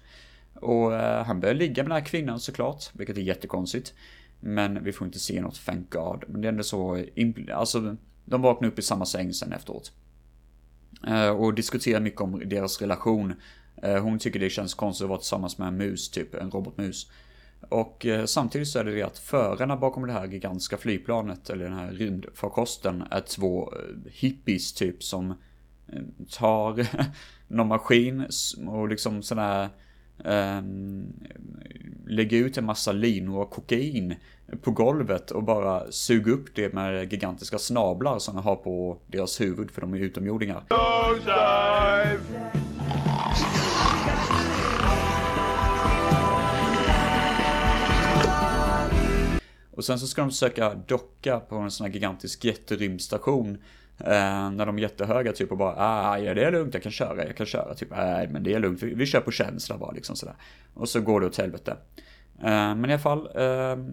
Och 0.62 0.96
eh, 0.96 1.26
han 1.26 1.40
börjar 1.40 1.56
ligga 1.56 1.84
med 1.84 1.92
den 1.92 2.02
här 2.02 2.06
kvinnan 2.06 2.40
såklart, 2.40 2.90
vilket 2.94 3.18
är 3.18 3.22
jättekonstigt. 3.22 3.94
Men 4.40 4.84
vi 4.84 4.92
får 4.92 5.08
inte 5.08 5.20
se 5.20 5.42
något, 5.42 5.66
thank 5.66 5.94
God. 5.94 6.24
Men 6.28 6.42
det 6.42 6.48
är 6.48 6.52
ändå 6.52 6.64
så, 6.64 7.06
alltså, 7.54 7.96
de 8.26 8.42
vaknar 8.42 8.68
upp 8.68 8.80
i 8.80 8.82
samma 8.82 9.06
säng 9.06 9.34
sen 9.34 9.54
efteråt. 9.54 9.92
Eh, 11.08 11.30
och 11.30 11.54
diskuterar 11.54 12.00
mycket 12.00 12.22
om 12.22 12.42
deras 12.46 12.82
relation. 12.82 13.34
Eh, 13.84 14.04
hon 14.04 14.20
tycker 14.20 14.40
det 14.40 14.50
känns 14.50 14.74
konstigt 14.74 15.04
att 15.04 15.10
vara 15.10 15.20
tillsammans 15.20 15.58
med 15.58 15.68
en 15.68 15.78
mus, 15.78 16.10
typ 16.12 16.36
en 16.36 16.52
robotmus. 16.52 17.12
Och 17.70 18.06
samtidigt 18.26 18.68
så 18.68 18.80
är 18.80 18.84
det 18.84 18.96
det 18.96 19.04
att 19.04 19.18
förarna 19.18 19.78
bakom 19.78 20.08
det 20.08 20.14
här 20.14 20.28
gigantiska 20.28 20.78
flygplanet, 20.78 21.50
eller 21.50 21.64
den 21.64 21.74
här 21.74 21.92
rymdfarkosten, 21.92 23.04
är 23.12 23.22
två 23.22 23.74
hippies 24.06 24.74
typ 24.74 25.04
som 25.04 25.34
tar 26.32 26.88
någon 27.48 27.68
maskin 27.68 28.28
och 28.68 28.90
liksom 28.90 29.24
sådana 29.24 29.48
här... 29.48 29.70
Ehm, 30.26 31.14
lägga 32.08 32.38
ut 32.38 32.58
en 32.58 32.66
massa 32.66 32.92
linor 32.92 33.42
och 33.42 33.50
kokain 33.50 34.16
på 34.62 34.72
golvet 34.72 35.32
och 35.32 35.44
bara 35.44 35.92
suga 35.92 36.32
upp 36.32 36.56
det 36.56 36.74
med 36.74 37.14
gigantiska 37.14 37.58
snablar 37.58 38.20
som 38.20 38.36
de 38.36 38.44
har 38.44 38.56
på 38.56 38.98
deras 39.08 39.42
huvud 39.42 39.72
för 39.72 39.82
de 39.82 39.94
är 39.94 40.00
utomjordingar. 40.00 40.64
Och 49.72 49.86
sen 49.86 50.00
så 50.00 50.08
ska 50.08 50.22
de 50.22 50.30
försöka 50.30 50.74
docka 50.74 51.40
på 51.40 51.56
en 51.56 51.72
sån 51.72 51.86
här 51.86 51.94
gigantisk 51.94 52.46
jätterymdstation. 52.46 53.58
Eh, 54.00 54.52
när 54.52 54.66
de 54.66 54.78
är 54.78 54.82
jättehöga 54.82 55.34
typ 55.34 55.52
och 55.52 55.58
bara 55.58 55.76
ah, 55.78 56.18
ja 56.18 56.34
det 56.34 56.44
är 56.44 56.52
lugnt, 56.52 56.74
jag 56.74 56.84
kan 56.84 56.92
köra, 56.92 57.26
jag 57.26 57.38
kan 57.38 57.46
köra. 57.46 57.74
Typ 57.74 57.90
nej 57.92 58.28
men 58.28 58.44
det 58.44 58.54
är 58.54 58.60
lugnt, 58.60 58.84
vi, 58.84 58.94
vi 58.94 59.06
kör 59.06 59.22
på 59.22 59.32
känsla 59.32 59.78
bara 59.78 59.92
liksom 59.92 60.16
sådär. 60.16 60.36
Och 60.74 60.90
så 60.90 61.02
går 61.02 61.22
det 61.22 61.28
åt 61.28 61.38
helvete. 61.38 61.78
Eh, 62.40 62.76
men 62.76 62.86
i 62.86 62.94
alla 62.94 63.00
fall, 63.00 63.30
eh, 63.36 63.86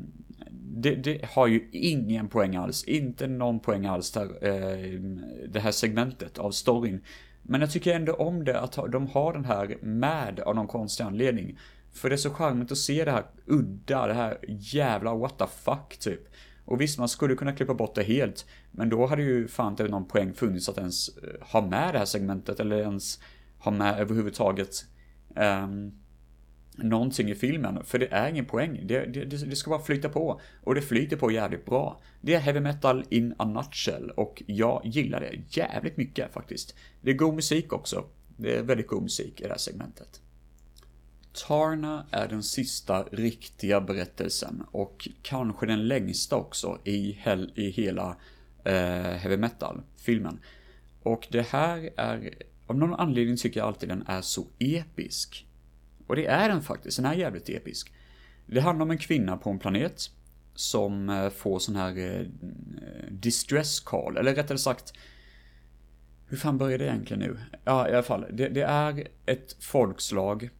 det, 0.50 0.94
det, 0.94 1.24
har 1.24 1.46
ju 1.46 1.68
ingen 1.72 2.28
poäng 2.28 2.56
alls, 2.56 2.84
inte 2.84 3.26
någon 3.26 3.60
poäng 3.60 3.86
alls 3.86 4.12
där, 4.12 4.24
eh, 4.24 5.00
det 5.48 5.60
här 5.60 5.70
segmentet 5.70 6.38
av 6.38 6.50
storyn. 6.50 7.00
Men 7.42 7.60
jag 7.60 7.70
tycker 7.70 7.94
ändå 7.94 8.12
om 8.12 8.44
det, 8.44 8.60
att 8.60 8.78
de 8.92 9.06
har 9.06 9.32
den 9.32 9.44
här 9.44 9.76
med 9.80 10.40
av 10.40 10.54
någon 10.54 10.66
konstig 10.66 11.04
anledning. 11.04 11.58
För 11.92 12.08
det 12.08 12.14
är 12.14 12.16
så 12.16 12.30
charmigt 12.30 12.72
att 12.72 12.78
se 12.78 13.04
det 13.04 13.10
här 13.10 13.24
udda, 13.46 14.06
det 14.06 14.14
här 14.14 14.38
jävla 14.48 15.14
what 15.14 15.38
the 15.38 15.46
fuck 15.46 15.98
typ. 15.98 16.20
Och 16.66 16.80
visst, 16.80 16.98
man 16.98 17.08
skulle 17.08 17.34
kunna 17.34 17.52
klippa 17.52 17.74
bort 17.74 17.94
det 17.94 18.02
helt. 18.02 18.46
Men 18.70 18.88
då 18.88 19.06
hade 19.06 19.22
ju 19.22 19.48
fan 19.48 19.72
inte 19.72 19.88
någon 19.88 20.08
poäng 20.08 20.34
funnits 20.34 20.68
att 20.68 20.78
ens 20.78 21.08
eh, 21.08 21.46
ha 21.52 21.66
med 21.66 21.94
det 21.94 21.98
här 21.98 22.04
segmentet 22.04 22.60
eller 22.60 22.78
ens 22.78 23.20
ha 23.58 23.70
med 23.72 24.00
överhuvudtaget 24.00 24.84
um, 25.36 25.92
någonting 26.76 27.30
i 27.30 27.34
filmen. 27.34 27.84
För 27.84 27.98
det 27.98 28.12
är 28.12 28.28
ingen 28.28 28.44
poäng. 28.44 28.80
Det, 28.84 29.06
det, 29.06 29.24
det, 29.24 29.56
ska 29.56 29.70
bara 29.70 29.82
flyta 29.82 30.08
på. 30.08 30.40
Och 30.62 30.74
det 30.74 30.82
flyter 30.82 31.16
på 31.16 31.30
jävligt 31.30 31.64
bra. 31.64 32.00
Det 32.20 32.34
är 32.34 32.40
heavy 32.40 32.60
metal 32.60 33.04
in 33.08 33.34
a 33.36 33.44
nutshell 33.44 34.10
och 34.10 34.42
jag 34.46 34.82
gillar 34.84 35.20
det 35.20 35.60
jävligt 35.60 35.96
mycket 35.96 36.32
faktiskt. 36.32 36.74
Det 37.00 37.10
är 37.10 37.14
god 37.14 37.34
musik 37.34 37.72
också. 37.72 38.04
Det 38.36 38.56
är 38.56 38.62
väldigt 38.62 38.86
god 38.86 39.02
musik 39.02 39.40
i 39.40 39.42
det 39.42 39.50
här 39.50 39.58
segmentet. 39.58 40.20
Tarna 41.36 42.06
är 42.10 42.28
den 42.28 42.42
sista 42.42 43.02
riktiga 43.02 43.80
berättelsen 43.80 44.64
och 44.70 45.08
kanske 45.22 45.66
den 45.66 45.88
längsta 45.88 46.36
också 46.36 46.78
i, 46.84 47.12
hel, 47.12 47.52
i 47.54 47.70
hela 47.70 48.16
eh, 48.64 48.72
heavy 49.02 49.36
metal-filmen. 49.36 50.40
Och 51.02 51.28
det 51.30 51.46
här 51.48 51.90
är, 51.96 52.34
av 52.66 52.78
någon 52.78 52.94
anledning 52.94 53.36
tycker 53.36 53.60
jag 53.60 53.66
alltid 53.66 53.88
den 53.88 54.04
är 54.06 54.22
så 54.22 54.46
episk. 54.58 55.46
Och 56.06 56.16
det 56.16 56.26
är 56.26 56.48
den 56.48 56.62
faktiskt, 56.62 56.96
den 56.96 57.06
är 57.06 57.14
jävligt 57.14 57.48
episk. 57.48 57.92
Det 58.46 58.60
handlar 58.60 58.84
om 58.84 58.90
en 58.90 58.98
kvinna 58.98 59.36
på 59.36 59.50
en 59.50 59.58
planet 59.58 60.10
som 60.54 61.08
eh, 61.08 61.30
får 61.30 61.58
sån 61.58 61.76
här 61.76 61.98
eh, 61.98 62.26
distress 63.10 63.80
call, 63.80 64.16
eller 64.16 64.34
rättare 64.34 64.58
sagt 64.58 64.92
hur 66.28 66.36
fan 66.36 66.58
börjar 66.58 66.78
det 66.78 66.84
egentligen 66.84 67.20
nu? 67.20 67.38
Ja, 67.64 67.88
i 67.88 67.92
alla 67.92 68.02
fall. 68.02 68.26
Det, 68.32 68.48
det 68.48 68.62
är 68.62 69.08
ett 69.26 69.56
folkslag 69.60 70.50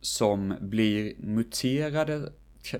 som 0.00 0.54
blir 0.60 1.14
muterade, 1.18 2.32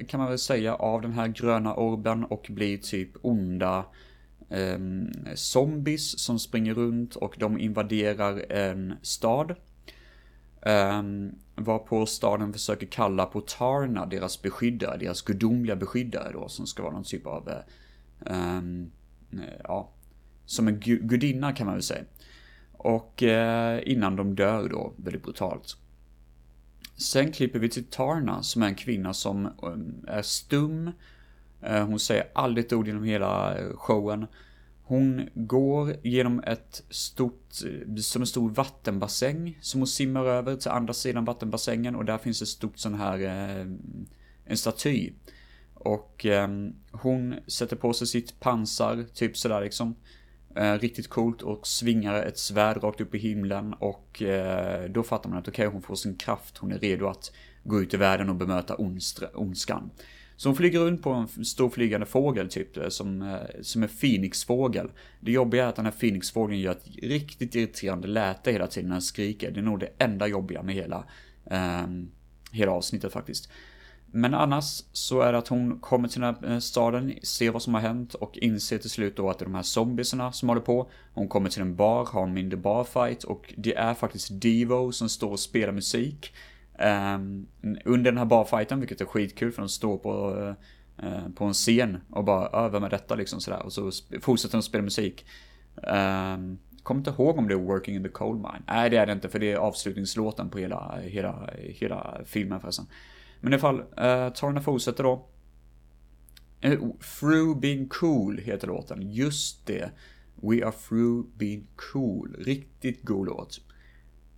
kan 0.08 0.20
man 0.20 0.28
väl 0.28 0.38
säga, 0.38 0.74
av 0.74 1.02
den 1.02 1.12
här 1.12 1.28
gröna 1.28 1.74
orben 1.74 2.24
och 2.24 2.46
blir 2.50 2.78
typ 2.78 3.10
onda 3.22 3.86
eh, 4.48 4.78
zombies 5.34 6.18
som 6.18 6.38
springer 6.38 6.74
runt 6.74 7.16
och 7.16 7.34
de 7.38 7.58
invaderar 7.58 8.52
en 8.52 8.94
stad. 9.02 9.54
Eh, 10.62 11.02
varpå 11.54 12.06
staden 12.06 12.52
försöker 12.52 12.86
kalla 12.86 13.26
på 13.26 13.40
Tarna, 13.40 14.06
deras 14.06 14.42
beskyddare, 14.42 14.96
deras 14.96 15.22
gudomliga 15.22 15.76
beskyddare 15.76 16.32
då, 16.32 16.48
som 16.48 16.66
ska 16.66 16.82
vara 16.82 16.92
någon 16.92 17.04
typ 17.04 17.26
av, 17.26 17.50
eh, 18.26 18.62
ja, 19.64 19.90
som 20.46 20.68
en 20.68 20.80
gudinna 20.80 21.52
kan 21.52 21.66
man 21.66 21.74
väl 21.74 21.82
säga. 21.82 22.04
Och 22.72 23.22
eh, 23.22 23.80
innan 23.86 24.16
de 24.16 24.34
dör 24.34 24.68
då, 24.68 24.92
väldigt 24.96 25.22
brutalt. 25.22 25.76
Sen 26.98 27.32
klipper 27.32 27.58
vi 27.58 27.68
till 27.68 27.84
Tarna 27.84 28.42
som 28.42 28.62
är 28.62 28.66
en 28.66 28.74
kvinna 28.74 29.14
som 29.14 29.48
um, 29.62 30.04
är 30.08 30.22
stum. 30.22 30.90
Eh, 31.62 31.86
hon 31.86 31.98
säger 31.98 32.28
aldrig 32.32 32.66
ett 32.66 32.72
ord 32.72 32.86
genom 32.86 33.04
hela 33.04 33.58
eh, 33.58 33.76
showen. 33.76 34.26
Hon 34.82 35.28
går 35.34 35.96
genom 36.02 36.40
ett 36.40 36.82
stort, 36.90 37.52
eh, 37.64 37.96
som 37.96 38.22
en 38.22 38.26
stor 38.26 38.50
vattenbassäng 38.50 39.58
som 39.60 39.80
hon 39.80 39.86
simmar 39.86 40.24
över 40.24 40.56
till 40.56 40.70
andra 40.70 40.94
sidan 40.94 41.24
vattenbassängen 41.24 41.96
och 41.96 42.04
där 42.04 42.18
finns 42.18 42.42
ett 42.42 42.48
stort 42.48 42.78
sån 42.78 42.94
här, 42.94 43.18
en 44.44 44.56
staty. 44.56 45.12
Och 45.74 46.26
ehm, 46.26 46.74
hon 46.90 47.34
sätter 47.46 47.76
på 47.76 47.92
sig 47.92 48.06
sitt 48.06 48.40
pansar, 48.40 49.04
typ 49.14 49.36
sådär 49.36 49.60
liksom. 49.60 49.94
Eh, 50.58 50.78
riktigt 50.78 51.08
coolt 51.08 51.42
och 51.42 51.66
svingar 51.66 52.22
ett 52.22 52.38
svärd 52.38 52.82
rakt 52.82 53.00
upp 53.00 53.14
i 53.14 53.18
himlen 53.18 53.74
och 53.74 54.22
eh, 54.22 54.90
då 54.90 55.02
fattar 55.02 55.30
man 55.30 55.38
att 55.38 55.48
okej, 55.48 55.66
okay, 55.66 55.72
hon 55.72 55.82
får 55.82 55.94
sin 55.94 56.16
kraft, 56.16 56.58
hon 56.58 56.72
är 56.72 56.78
redo 56.78 57.06
att 57.06 57.32
gå 57.64 57.80
ut 57.80 57.94
i 57.94 57.96
världen 57.96 58.28
och 58.28 58.34
bemöta 58.34 58.76
ondskan. 59.34 59.90
Så 60.36 60.48
hon 60.48 60.56
flyger 60.56 60.80
runt 60.80 61.02
på 61.02 61.10
en 61.10 61.44
stor 61.44 61.70
flygande 61.70 62.06
fågel 62.06 62.48
typ, 62.48 62.76
eh, 62.76 62.88
som, 62.88 63.22
eh, 63.22 63.38
som 63.62 63.82
en 63.82 63.88
Phoenixfågel. 63.88 64.90
Det 65.20 65.32
jobbiga 65.32 65.64
är 65.64 65.68
att 65.68 65.76
den 65.76 65.84
här 65.84 65.92
Phoenixfågeln 65.92 66.60
gör 66.60 66.72
ett 66.72 66.86
riktigt 67.02 67.54
irriterande 67.54 68.08
läte 68.08 68.52
hela 68.52 68.66
tiden 68.66 68.88
när 68.88 68.94
den 68.94 69.02
skriker. 69.02 69.50
Det 69.50 69.60
är 69.60 69.64
nog 69.64 69.80
det 69.80 69.90
enda 69.98 70.26
jobbiga 70.26 70.62
med 70.62 70.74
hela, 70.74 71.04
eh, 71.50 71.86
hela 72.52 72.72
avsnittet 72.72 73.12
faktiskt. 73.12 73.50
Men 74.10 74.34
annars 74.34 74.82
så 74.92 75.20
är 75.20 75.32
det 75.32 75.38
att 75.38 75.48
hon 75.48 75.78
kommer 75.80 76.08
till 76.08 76.20
den 76.20 76.34
här 76.34 76.52
eh, 76.52 76.58
staden, 76.58 77.14
ser 77.22 77.50
vad 77.50 77.62
som 77.62 77.74
har 77.74 77.80
hänt 77.80 78.14
och 78.14 78.38
inser 78.38 78.78
till 78.78 78.90
slut 78.90 79.16
då 79.16 79.30
att 79.30 79.38
det 79.38 79.42
är 79.42 79.46
de 79.46 79.54
här 79.54 79.62
zombiesarna 79.62 80.32
som 80.32 80.48
håller 80.48 80.62
på. 80.62 80.90
Hon 81.14 81.28
kommer 81.28 81.50
till 81.50 81.62
en 81.62 81.76
bar, 81.76 82.06
har 82.06 82.22
en 82.22 82.34
mindre 82.34 82.56
barfight 82.56 83.24
och 83.24 83.54
det 83.56 83.76
är 83.76 83.94
faktiskt 83.94 84.28
Devo 84.40 84.92
som 84.92 85.08
står 85.08 85.30
och 85.30 85.40
spelar 85.40 85.72
musik. 85.72 86.32
Um, 86.78 87.46
under 87.84 88.10
den 88.10 88.18
här 88.18 88.24
barfighten, 88.24 88.80
vilket 88.80 89.00
är 89.00 89.04
skitkul 89.04 89.52
för 89.52 89.62
de 89.62 89.68
står 89.68 89.98
på, 89.98 90.36
uh, 91.02 91.28
på 91.34 91.44
en 91.44 91.52
scen 91.52 91.98
och 92.10 92.24
bara 92.24 92.64
över 92.66 92.80
med 92.80 92.90
detta 92.90 93.14
liksom 93.14 93.40
sådär. 93.40 93.62
Och 93.62 93.72
så 93.72 93.90
fortsätter 94.20 94.58
de 94.58 94.62
spela 94.62 94.84
musik. 94.84 95.26
Um, 95.74 96.58
kommer 96.82 96.98
inte 97.00 97.10
ihåg 97.10 97.38
om 97.38 97.48
det 97.48 97.54
är 97.54 97.58
Working 97.58 97.96
in 97.96 98.02
the 98.02 98.08
Coal 98.08 98.36
Mine. 98.36 98.62
Nej, 98.66 98.90
det 98.90 98.96
är 98.96 99.06
det 99.06 99.12
inte, 99.12 99.28
för 99.28 99.38
det 99.38 99.52
är 99.52 99.56
avslutningslåten 99.56 100.50
på 100.50 100.58
hela, 100.58 100.98
hela, 101.02 101.50
hela 101.56 102.20
filmen 102.24 102.60
förresten. 102.60 102.86
Men 103.40 103.52
i 103.52 103.54
alla 103.54 103.60
fall, 103.60 103.80
uh, 103.80 104.04
eh, 104.04 104.32
Tarna 104.32 104.60
fortsätter 104.60 105.04
då. 105.04 105.28
Eh, 106.60 106.78
through 107.20 107.60
being 107.60 107.88
cool 107.88 108.38
heter 108.38 108.66
låten. 108.66 109.12
Just 109.12 109.66
det. 109.66 109.90
We 110.42 110.64
are 110.64 110.72
through 110.88 111.26
being 111.36 111.66
cool. 111.92 112.36
Riktigt 112.38 113.02
god 113.02 113.26
låt. 113.26 113.60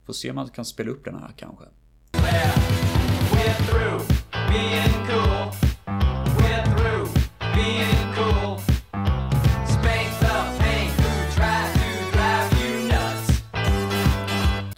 Får 0.06 0.12
se 0.12 0.30
om 0.30 0.36
man 0.36 0.48
kan 0.48 0.64
spela 0.64 0.90
upp 0.90 1.04
den 1.04 1.14
här 1.14 1.32
kanske. 1.36 1.64
We're 3.32 3.54
through 3.66 4.02
being 4.32 5.06
cool. 5.06 5.52
We're 6.38 6.64
through 6.76 7.08
being 7.54 7.89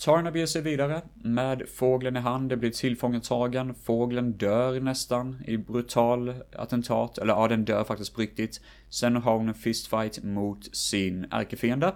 Tarna 0.04 0.30
beger 0.30 0.46
sig 0.46 0.62
vidare 0.62 1.02
med 1.14 1.62
fågeln 1.68 2.16
i 2.16 2.20
hand. 2.20 2.48
Det 2.48 2.56
blir 2.56 2.70
tillfångatagen. 2.70 3.74
Fågeln 3.74 4.32
dör 4.32 4.80
nästan 4.80 5.42
i 5.46 5.56
brutal 5.56 6.34
attentat. 6.56 7.18
Eller 7.18 7.34
ja, 7.34 7.48
den 7.48 7.64
dör 7.64 7.84
faktiskt 7.84 8.14
på 8.14 8.20
riktigt. 8.20 8.60
Sen 8.88 9.16
har 9.16 9.36
hon 9.36 9.48
en 9.48 9.54
fistfight 9.54 10.24
mot 10.24 10.76
sin 10.76 11.26
ärkefiende. 11.30 11.94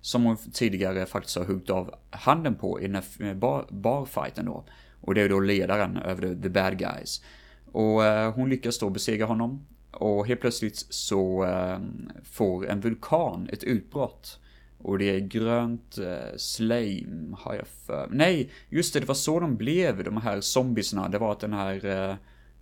Som 0.00 0.24
hon 0.24 0.36
tidigare 0.36 1.06
faktiskt 1.06 1.36
har 1.36 1.44
huggit 1.44 1.70
av 1.70 1.94
handen 2.10 2.54
på 2.54 2.80
i 2.80 2.86
den 2.86 2.94
här 2.94 3.04
eh, 3.20 3.34
bar, 3.34 3.66
barfighten 3.70 4.46
då. 4.46 4.64
Och 5.00 5.14
det 5.14 5.22
är 5.22 5.28
då 5.28 5.40
ledaren 5.40 5.96
över 5.96 6.22
the, 6.22 6.42
the 6.42 6.48
bad 6.48 6.78
guys. 6.78 7.24
Och 7.72 8.04
eh, 8.04 8.34
hon 8.34 8.50
lyckas 8.50 8.78
då 8.78 8.90
besegra 8.90 9.26
honom. 9.26 9.66
Och 9.90 10.26
helt 10.26 10.40
plötsligt 10.40 10.86
så 10.90 11.44
eh, 11.44 11.78
får 12.24 12.66
en 12.66 12.80
vulkan 12.80 13.48
ett 13.52 13.64
utbrott. 13.64 14.38
Och 14.82 14.98
det 14.98 15.16
är 15.16 15.20
grönt 15.20 15.98
eh, 15.98 16.36
slime 16.36 17.36
har 17.38 17.54
jag 17.54 17.66
för 17.66 18.08
Nej, 18.10 18.50
just 18.68 18.94
det, 18.94 19.00
det 19.00 19.06
var 19.06 19.14
så 19.14 19.40
de 19.40 19.56
blev, 19.56 20.04
de 20.04 20.16
här 20.16 20.40
zombiesna. 20.40 21.08
Det 21.08 21.18
var 21.18 21.32
att 21.32 21.40
den 21.40 21.52
här 21.52 21.86
eh, 21.86 22.14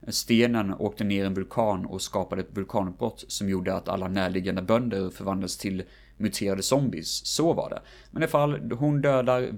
stenen 0.08 0.74
åkte 0.74 1.04
ner 1.04 1.24
en 1.24 1.34
vulkan 1.34 1.86
och 1.86 2.02
skapade 2.02 2.42
ett 2.42 2.56
vulkanutbrott 2.56 3.24
som 3.28 3.48
gjorde 3.48 3.74
att 3.74 3.88
alla 3.88 4.08
närliggande 4.08 4.62
bönder 4.62 5.10
förvandlades 5.10 5.58
till 5.58 5.82
muterade 6.16 6.62
zombies. 6.62 7.26
Så 7.26 7.52
var 7.52 7.70
det. 7.70 7.82
Men 8.10 8.22
i 8.22 8.24
alla 8.24 8.30
fall, 8.30 8.72
hon 8.72 9.00
dödar 9.00 9.52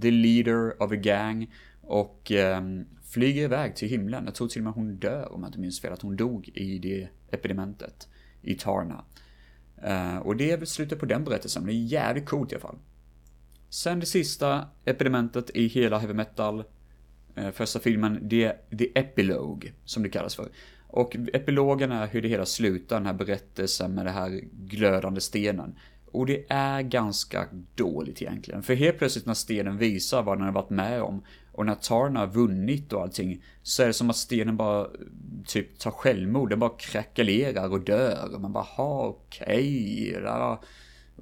the 0.00 0.10
leader 0.10 0.82
of 0.82 0.92
a 0.92 0.96
gang 0.96 1.54
och 1.82 2.32
eh, 2.32 2.62
flyger 3.04 3.42
iväg 3.42 3.76
till 3.76 3.88
himlen. 3.88 4.24
Jag 4.24 4.34
tror 4.34 4.48
till 4.48 4.60
och 4.60 4.64
med 4.64 4.72
hon 4.72 4.96
dör 4.96 5.32
om 5.32 5.42
jag 5.42 5.48
inte 5.48 5.58
minns 5.58 5.80
fel, 5.80 5.92
att 5.92 6.02
hon 6.02 6.16
dog 6.16 6.48
i 6.54 6.78
det 6.78 7.08
epidementet 7.30 8.08
i 8.42 8.54
Tarna. 8.54 9.04
Eh, 9.82 10.18
och 10.18 10.36
det 10.36 10.50
är 10.50 10.56
väl 10.56 10.66
slutet 10.66 10.98
på 11.00 11.06
den 11.06 11.24
berättelsen, 11.24 11.62
men 11.62 11.74
det 11.74 11.80
är 11.80 11.84
jävligt 11.84 12.26
coolt 12.26 12.52
i 12.52 12.54
alla 12.54 12.62
fall. 12.62 12.78
Sen 13.68 14.00
det 14.00 14.06
sista 14.06 14.68
epidementet 14.84 15.50
i 15.50 15.66
hela 15.66 15.98
heavy 15.98 16.14
metal, 16.14 16.64
eh, 17.34 17.50
första 17.50 17.78
filmen, 17.78 18.18
det 18.22 18.44
är 18.44 18.76
The 18.78 18.98
Epilogue, 18.98 19.72
som 19.84 20.02
det 20.02 20.08
kallas 20.08 20.34
för. 20.34 20.48
Och 20.86 21.16
epilogen 21.32 21.92
är 21.92 22.06
hur 22.06 22.22
det 22.22 22.28
hela 22.28 22.46
slutar, 22.46 22.96
den 22.96 23.06
här 23.06 23.12
berättelsen 23.12 23.94
med 23.94 24.06
den 24.06 24.14
här 24.14 24.40
glödande 24.52 25.20
stenen. 25.20 25.74
Och 26.12 26.26
det 26.26 26.44
är 26.48 26.82
ganska 26.82 27.46
dåligt 27.74 28.22
egentligen. 28.22 28.62
För 28.62 28.74
helt 28.74 28.98
plötsligt 28.98 29.26
när 29.26 29.34
stenen 29.34 29.78
visar 29.78 30.22
vad 30.22 30.38
den 30.38 30.44
har 30.44 30.52
varit 30.52 30.70
med 30.70 31.02
om 31.02 31.22
och 31.60 31.66
när 31.66 31.74
Tarna 31.74 32.20
har 32.20 32.26
vunnit 32.26 32.92
och 32.92 33.02
allting 33.02 33.42
så 33.62 33.82
är 33.82 33.86
det 33.86 33.92
som 33.92 34.10
att 34.10 34.16
stenen 34.16 34.56
bara 34.56 34.86
typ 35.46 35.78
tar 35.78 35.90
självmord. 35.90 36.50
Den 36.50 36.58
bara 36.58 36.70
krackelerar 36.78 37.72
och 37.72 37.80
dör. 37.80 38.34
Och 38.34 38.40
man 38.40 38.52
bara, 38.52 38.64
ha 38.64 39.04
okej. 39.04 40.14
Okay, 40.18 40.56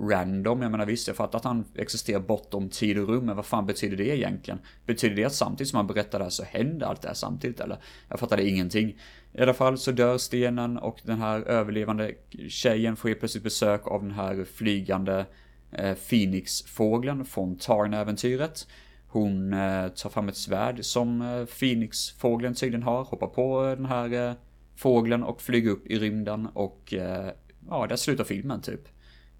random. 0.00 0.62
Jag 0.62 0.70
menar 0.70 0.86
visst, 0.86 1.08
jag 1.08 1.16
fattar 1.16 1.38
att 1.38 1.44
han 1.44 1.64
existerar 1.74 2.20
bortom 2.20 2.68
tid 2.68 2.98
och 2.98 3.08
rum, 3.08 3.26
men 3.26 3.36
vad 3.36 3.46
fan 3.46 3.66
betyder 3.66 3.96
det 3.96 4.16
egentligen? 4.16 4.60
Betyder 4.86 5.16
det 5.16 5.24
att 5.24 5.34
samtidigt 5.34 5.68
som 5.68 5.76
han 5.76 5.86
berättar 5.86 6.18
det 6.18 6.24
här 6.24 6.30
så 6.30 6.44
händer 6.44 6.86
allt 6.86 7.02
det 7.02 7.08
här 7.08 7.14
samtidigt 7.14 7.60
eller? 7.60 7.78
Jag 8.08 8.20
fattade 8.20 8.48
ingenting. 8.48 8.96
I 9.32 9.42
alla 9.42 9.54
fall 9.54 9.78
så 9.78 9.92
dör 9.92 10.18
stenen 10.18 10.78
och 10.78 11.00
den 11.02 11.18
här 11.18 11.40
överlevande 11.40 12.14
tjejen 12.48 12.96
får 12.96 13.08
helt 13.08 13.20
plötsligt 13.20 13.44
besök 13.44 13.86
av 13.86 14.02
den 14.02 14.12
här 14.12 14.44
flygande 14.54 15.26
eh, 15.72 15.94
Phoenix-fågeln 15.94 17.24
från 17.24 17.56
Tarn-äventyret. 17.56 18.66
Hon 19.10 19.52
eh, 19.52 19.88
tar 19.88 20.10
fram 20.10 20.28
ett 20.28 20.36
svärd 20.36 20.84
som 20.84 21.22
eh, 21.22 21.44
Phoenix-fågeln 21.46 22.54
tydligen 22.54 22.82
har, 22.82 23.04
hoppar 23.04 23.26
på 23.26 23.64
eh, 23.64 23.76
den 23.76 23.86
här 23.86 24.28
eh, 24.28 24.34
fågeln 24.76 25.22
och 25.22 25.42
flyger 25.42 25.70
upp 25.70 25.86
i 25.86 25.98
rymden 25.98 26.46
och 26.46 26.94
eh, 26.94 27.30
ja, 27.68 27.86
där 27.86 27.96
slutar 27.96 28.24
filmen 28.24 28.60
typ. 28.60 28.88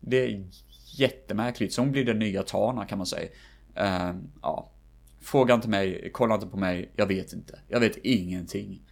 Det 0.01 0.16
är 0.16 0.45
jättemärkligt, 0.97 1.73
så 1.73 1.83
hon 1.83 1.93
blir 1.93 2.05
den 2.05 2.19
nya 2.19 2.43
Tana 2.43 2.85
kan 2.85 2.99
man 2.99 3.07
säga. 3.07 3.29
Eh, 3.75 4.14
ja. 4.43 4.71
Fråga 5.21 5.55
inte 5.55 5.69
mig, 5.69 6.11
kolla 6.12 6.35
inte 6.35 6.47
på 6.47 6.57
mig, 6.57 6.93
jag 6.97 7.07
vet 7.07 7.33
inte. 7.33 7.59
Jag 7.69 7.81
vet 7.81 7.97
ingenting. 7.97 8.83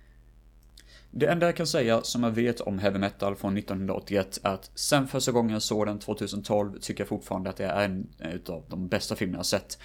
Det 1.10 1.26
enda 1.26 1.46
jag 1.46 1.56
kan 1.56 1.66
säga 1.66 2.02
som 2.02 2.22
jag 2.22 2.30
vet 2.30 2.60
om 2.60 2.78
heavy 2.78 2.98
metal 2.98 3.36
från 3.36 3.56
1981 3.56 4.38
är 4.42 4.50
att 4.50 4.70
sen 4.74 5.08
första 5.08 5.32
gången 5.32 5.52
jag 5.52 5.62
såg 5.62 5.86
den 5.86 5.98
2012 5.98 6.78
tycker 6.80 7.00
jag 7.00 7.08
fortfarande 7.08 7.50
att 7.50 7.56
det 7.56 7.64
är 7.64 7.84
en 7.84 8.08
av 8.48 8.64
de 8.68 8.88
bästa 8.88 9.16
filmerna 9.16 9.38
jag 9.38 9.46
sett. 9.46 9.78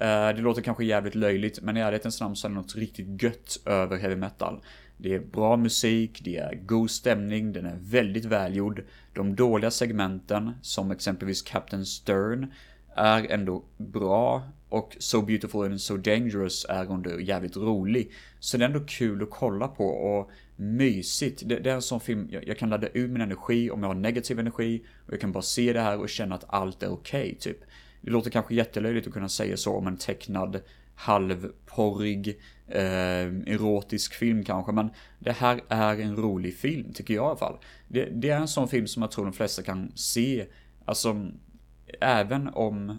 Eh, 0.00 0.28
det 0.28 0.40
låter 0.40 0.62
kanske 0.62 0.84
jävligt 0.84 1.14
löjligt, 1.14 1.62
men 1.62 1.76
i 1.76 1.80
ärlighetens 1.80 2.20
namn 2.20 2.36
så 2.36 2.46
är 2.46 2.48
det 2.48 2.54
något 2.54 2.76
riktigt 2.76 3.22
gött 3.22 3.58
över 3.64 3.96
heavy 3.96 4.16
metal. 4.16 4.60
Det 4.96 5.14
är 5.14 5.20
bra 5.20 5.56
musik, 5.56 6.20
det 6.24 6.36
är 6.36 6.54
god 6.54 6.90
stämning, 6.90 7.52
den 7.52 7.66
är 7.66 7.76
väldigt 7.80 8.24
välgjord. 8.24 8.84
De 9.14 9.36
dåliga 9.36 9.70
segmenten, 9.70 10.52
som 10.62 10.90
exempelvis 10.90 11.42
Captain 11.42 11.86
Stern, 11.86 12.52
är 12.94 13.30
ändå 13.30 13.64
bra. 13.76 14.42
Och 14.68 14.96
So 14.98 15.22
Beautiful 15.22 15.64
and 15.64 15.80
So 15.80 15.96
Dangerous 15.96 16.66
är 16.68 16.94
ändå 16.94 17.20
jävligt 17.20 17.56
rolig. 17.56 18.12
Så 18.40 18.56
det 18.56 18.64
är 18.64 18.68
ändå 18.68 18.84
kul 18.86 19.22
att 19.22 19.30
kolla 19.30 19.68
på 19.68 19.86
och 19.86 20.30
mysigt. 20.56 21.42
Det, 21.44 21.58
det 21.58 21.70
är 21.70 21.74
en 21.74 21.82
sån 21.82 22.00
film, 22.00 22.28
jag, 22.30 22.48
jag, 22.48 22.58
kan 22.58 22.70
ladda 22.70 22.88
ur 22.92 23.08
min 23.08 23.22
energi 23.22 23.70
om 23.70 23.82
jag 23.82 23.88
har 23.88 23.94
negativ 23.94 24.38
energi. 24.38 24.82
Och 25.06 25.12
jag 25.12 25.20
kan 25.20 25.32
bara 25.32 25.42
se 25.42 25.72
det 25.72 25.80
här 25.80 25.98
och 25.98 26.08
känna 26.08 26.34
att 26.34 26.44
allt 26.48 26.82
är 26.82 26.88
okej, 26.88 27.22
okay, 27.22 27.34
typ. 27.34 27.58
Det 28.06 28.12
låter 28.12 28.30
kanske 28.30 28.54
jättelöjligt 28.54 29.06
att 29.06 29.12
kunna 29.12 29.28
säga 29.28 29.56
så 29.56 29.76
om 29.76 29.86
en 29.86 29.96
tecknad 29.96 30.60
halvporrig, 30.94 32.40
eh, 32.68 33.26
erotisk 33.26 34.14
film 34.14 34.44
kanske, 34.44 34.72
men 34.72 34.90
det 35.18 35.32
här 35.32 35.60
är 35.68 36.00
en 36.00 36.16
rolig 36.16 36.56
film, 36.56 36.92
tycker 36.92 37.14
jag 37.14 37.24
i 37.24 37.26
alla 37.26 37.36
fall. 37.36 37.58
Det, 37.88 38.04
det, 38.04 38.30
är 38.30 38.36
en 38.36 38.48
sån 38.48 38.68
film 38.68 38.86
som 38.86 39.02
jag 39.02 39.10
tror 39.10 39.24
de 39.24 39.32
flesta 39.32 39.62
kan 39.62 39.92
se, 39.94 40.46
alltså, 40.84 41.30
även 42.00 42.48
om, 42.48 42.98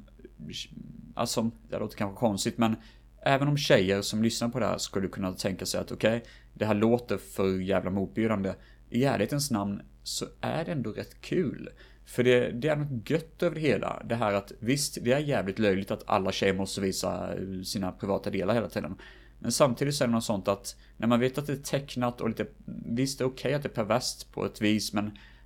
alltså, 1.15 1.51
det 1.69 1.79
låter 1.79 1.97
kanske 1.97 2.19
konstigt, 2.19 2.57
men 2.57 2.75
även 3.21 3.47
om 3.47 3.57
tjejer 3.57 4.01
som 4.01 4.23
lyssnar 4.23 4.49
på 4.49 4.59
det 4.59 4.65
här 4.65 4.77
skulle 4.77 5.07
kunna 5.07 5.33
tänka 5.33 5.65
sig 5.65 5.81
att 5.81 5.91
okej, 5.91 6.17
okay, 6.17 6.29
det 6.53 6.65
här 6.65 6.75
låter 6.75 7.17
för 7.17 7.59
jävla 7.59 7.91
motbjudande. 7.91 8.53
I 8.89 9.03
ärlighetens 9.03 9.51
namn 9.51 9.81
så 10.03 10.25
är 10.41 10.65
det 10.65 10.71
ändå 10.71 10.91
rätt 10.91 11.21
kul. 11.21 11.69
För 12.07 12.23
det, 12.23 12.51
det 12.51 12.67
är 12.67 12.75
något 12.75 13.09
gött 13.09 13.43
över 13.43 13.55
det 13.55 13.61
hela. 13.61 14.03
Det 14.05 14.15
här 14.15 14.33
att 14.33 14.51
visst, 14.59 14.97
det 15.01 15.11
är 15.11 15.19
jävligt 15.19 15.59
löjligt 15.59 15.91
att 15.91 16.03
alla 16.05 16.31
tjejer 16.31 16.53
måste 16.53 16.81
visa 16.81 17.33
eh, 17.33 17.61
sina 17.61 17.91
privata 17.91 18.29
delar 18.29 18.53
hela 18.53 18.69
tiden. 18.69 18.95
Men 19.39 19.51
samtidigt 19.51 19.95
så 19.95 20.03
är 20.03 20.07
det 20.07 20.13
något 20.13 20.23
sånt 20.23 20.47
att 20.47 20.75
när 20.97 21.07
man 21.07 21.19
vet 21.19 21.37
att 21.37 21.47
det 21.47 21.53
är 21.53 21.57
tecknat 21.57 22.21
och 22.21 22.29
lite, 22.29 22.47
visst 22.85 23.19
det 23.19 23.23
är 23.23 23.27
okej 23.27 23.49
okay 23.49 23.53
att 23.53 23.63
det 23.63 23.69
är 23.69 23.83
perverst 23.85 24.31
på 24.31 24.45
ett 24.45 24.61
vis 24.61 24.93
men 24.93 25.05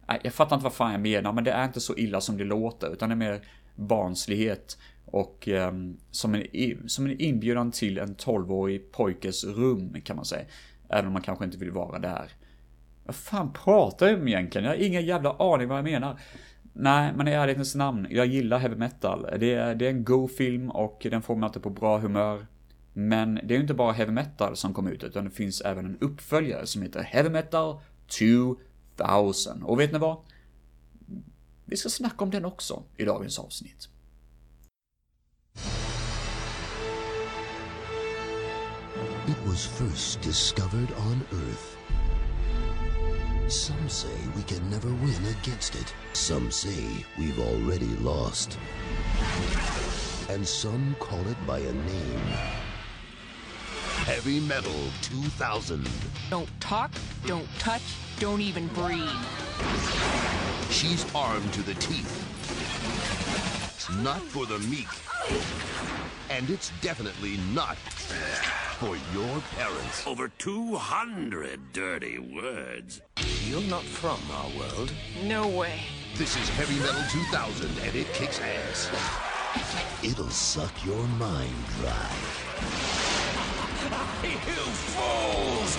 eh, 0.09 0.16
jag 0.24 0.34
fattar 0.34 0.55
inte 0.55 0.64
vad 0.64 0.74
fan 0.74 0.91
jag 0.91 1.01
menar 1.01 1.34
men 1.34 1.43
det 1.43 1.51
är 1.51 1.66
inte 1.66 1.82
så 1.82 1.97
illa 1.97 2.22
som 2.22 2.38
det 2.38 2.43
låter 2.43 2.93
utan 2.93 3.09
det 3.09 3.14
är 3.14 3.18
mer 3.18 3.41
barnslighet 3.76 4.78
och 5.05 5.47
um, 5.47 5.97
som, 6.12 6.36
en, 6.36 6.89
som 6.89 7.05
en 7.05 7.22
inbjudan 7.22 7.72
till 7.72 7.97
en 7.97 8.16
12-årig 8.16 8.91
pojkes 8.91 9.43
rum 9.43 10.01
kan 10.03 10.16
man 10.16 10.26
säga. 10.26 10.45
Även 10.89 11.07
om 11.07 11.14
man 11.14 11.22
kanske 11.22 11.45
inte 11.45 11.57
vill 11.57 11.72
vara 11.72 11.99
där. 11.99 12.32
Vad 13.05 13.16
fan 13.16 13.53
pratar 13.53 14.07
jag 14.07 14.20
om 14.20 14.28
egentligen? 14.28 14.66
Jag 14.66 14.72
har 14.72 14.84
ingen 14.84 15.05
jävla 15.05 15.36
aning 15.39 15.68
vad 15.68 15.78
jag 15.78 15.84
menar. 15.84 16.20
Nej, 16.74 17.13
men 17.15 17.28
i 17.28 17.32
ärlighetens 17.32 17.76
namn, 17.76 18.07
jag 18.09 18.26
gillar 18.26 18.59
heavy 18.59 18.76
metal. 18.76 19.28
Det 19.39 19.53
är, 19.53 19.76
det 19.76 19.86
är 19.86 19.89
en 19.89 20.03
god 20.03 20.32
film 20.32 20.72
och 20.72 21.07
den 21.11 21.22
får 21.22 21.36
mig 21.36 21.47
alltid 21.47 21.63
på 21.63 21.69
bra 21.69 21.97
humör. 21.97 22.47
Men 22.93 23.36
det 23.36 23.53
är 23.53 23.55
ju 23.55 23.61
inte 23.61 23.74
bara 23.74 23.91
heavy 23.91 24.11
metal 24.11 24.55
som 24.55 24.74
kom 24.74 24.88
ut, 24.88 25.03
utan 25.03 25.26
det 25.26 25.32
finns 25.32 25.61
även 25.61 25.86
en 25.86 25.97
uppföljare 26.01 26.67
som 26.67 26.82
heter 26.82 27.01
Heavy 27.01 27.30
Metal 27.30 27.80
2000. 28.07 29.63
Och 29.63 29.80
vet 29.80 29.91
ni 29.91 29.99
vad? 29.99 30.17
Vi 31.65 31.78
ska 31.78 31.89
snacka 31.89 32.24
om 32.24 32.30
den 32.30 32.45
också 32.45 32.84
i 32.97 33.05
dagens 33.05 33.39
avsnitt. 33.39 33.89
It 39.28 39.38
was 39.45 39.65
first 39.65 40.22
discovered 40.22 40.89
on 40.91 41.22
Earth. 41.32 41.80
Some 43.52 43.89
say 43.89 44.08
we 44.34 44.43
can 44.43 44.70
never 44.70 44.88
win 44.88 45.26
against 45.41 45.76
it. 45.76 45.93
Some 46.14 46.49
say 46.52 47.06
we've 47.20 47.38
already 47.38 47.93
lost. 47.97 48.58
And 50.30 50.47
some 50.47 50.95
call 50.99 51.20
it 51.28 51.36
by 51.45 51.60
a 51.60 51.74
name. 51.74 52.20
Heavy 54.06 54.39
Metal 54.39 54.72
2000. 55.02 55.86
Don't 56.30 56.47
talk, 56.62 56.91
don't 57.26 57.47
touch, 57.60 57.82
don't 58.22 58.39
even 58.39 58.68
breathe. 58.68 59.10
She's 60.70 61.06
armed 61.14 61.52
to 61.52 61.62
the 61.62 61.74
teeth. 61.74 62.24
It's 63.76 63.91
not 63.97 64.22
for 64.22 64.45
the 64.45 64.60
meek. 64.60 64.88
And 66.32 66.49
it's 66.49 66.71
definitely 66.82 67.38
not 67.53 67.75
for 68.79 68.95
your 69.13 69.41
parents. 69.57 70.07
Over 70.07 70.29
200 70.38 71.73
dirty 71.73 72.19
words. 72.19 73.01
You're 73.49 73.69
not 73.69 73.84
from 73.84 74.19
our 74.32 74.49
world. 74.57 74.93
No 75.25 75.49
way. 75.49 75.82
This 76.17 76.38
is 76.38 76.47
Heavy 76.49 76.79
Metal 76.79 77.03
2000, 77.09 77.69
and 77.86 77.95
it 77.95 78.07
kicks 78.13 78.39
ass. 78.39 78.89
It'll 80.03 80.29
suck 80.29 80.71
your 80.86 81.03
mind 81.19 81.65
dry. 81.82 82.15
You 84.23 84.63
fools! 84.71 85.77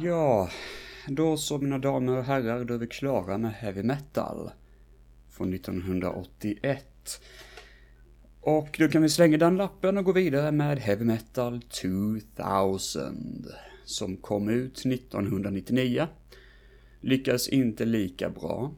Ja, 0.00 0.50
då 1.06 1.36
så 1.36 1.58
mina 1.58 1.78
damer 1.78 2.16
och 2.16 2.24
herrar, 2.24 2.64
då 2.64 2.74
är 2.74 2.78
vi 2.78 2.86
klara 2.86 3.38
med 3.38 3.52
Heavy 3.52 3.82
Metal. 3.82 4.50
Från 5.30 5.54
1981. 5.54 7.20
Och 8.44 8.76
då 8.78 8.88
kan 8.88 9.02
vi 9.02 9.08
slänga 9.08 9.38
den 9.38 9.56
lappen 9.56 9.98
och 9.98 10.04
gå 10.04 10.12
vidare 10.12 10.52
med 10.52 10.78
Heavy 10.78 11.04
Metal 11.04 11.62
2000. 11.62 13.46
Som 13.84 14.16
kom 14.16 14.48
ut 14.48 14.78
1999. 14.78 16.08
Lyckades 17.00 17.48
inte 17.48 17.84
lika 17.84 18.30
bra. 18.30 18.74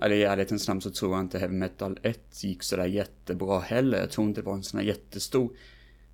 Eller 0.00 0.16
i 0.16 0.22
ärlighetens 0.22 0.68
namn 0.68 0.80
så 0.80 0.90
tror 0.90 1.12
jag 1.12 1.20
inte 1.20 1.38
Heavy 1.38 1.54
Metal 1.54 1.98
1 2.02 2.44
gick 2.44 2.62
sådär 2.62 2.86
jättebra 2.86 3.60
heller. 3.60 3.98
Jag 3.98 4.10
tror 4.10 4.26
inte 4.26 4.40
det 4.40 4.44
var 4.44 4.54
en 4.54 4.62
sån 4.62 4.80
här 4.80 4.86
jättestor 4.86 5.50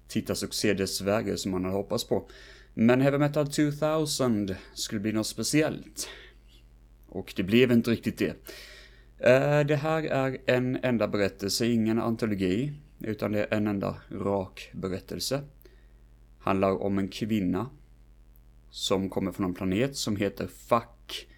tittarsuccé 0.09 0.75
dessvärre 0.75 1.37
som 1.37 1.51
man 1.51 1.65
hade 1.65 1.77
hoppats 1.77 2.05
på. 2.05 2.29
Men 2.75 3.01
Heavy 3.01 3.19
Metal 3.19 3.47
2000 3.47 4.55
skulle 4.75 5.01
bli 5.01 5.13
något 5.13 5.27
speciellt. 5.27 6.09
Och 7.09 7.33
det 7.37 7.43
blev 7.43 7.73
inte 7.73 7.91
riktigt 7.91 8.19
det. 8.19 8.37
Eh, 9.25 9.61
det 9.61 9.77
här 9.77 10.03
är 10.03 10.39
en 10.47 10.79
enda 10.83 11.09
berättelse, 11.09 11.67
ingen 11.67 11.99
antologi, 11.99 12.73
utan 13.01 13.33
det 13.33 13.41
är 13.41 13.57
en 13.57 13.67
enda 13.67 13.97
rak 14.11 14.71
berättelse. 14.73 15.41
Handlar 16.39 16.83
om 16.83 16.99
en 16.99 17.09
kvinna 17.09 17.71
som 18.71 19.11
kommer 19.11 19.33
från 19.33 19.47
en 19.47 19.55
planet 19.55 19.97
som 19.97 20.17
heter 20.17 20.47
Fuck 20.47 21.29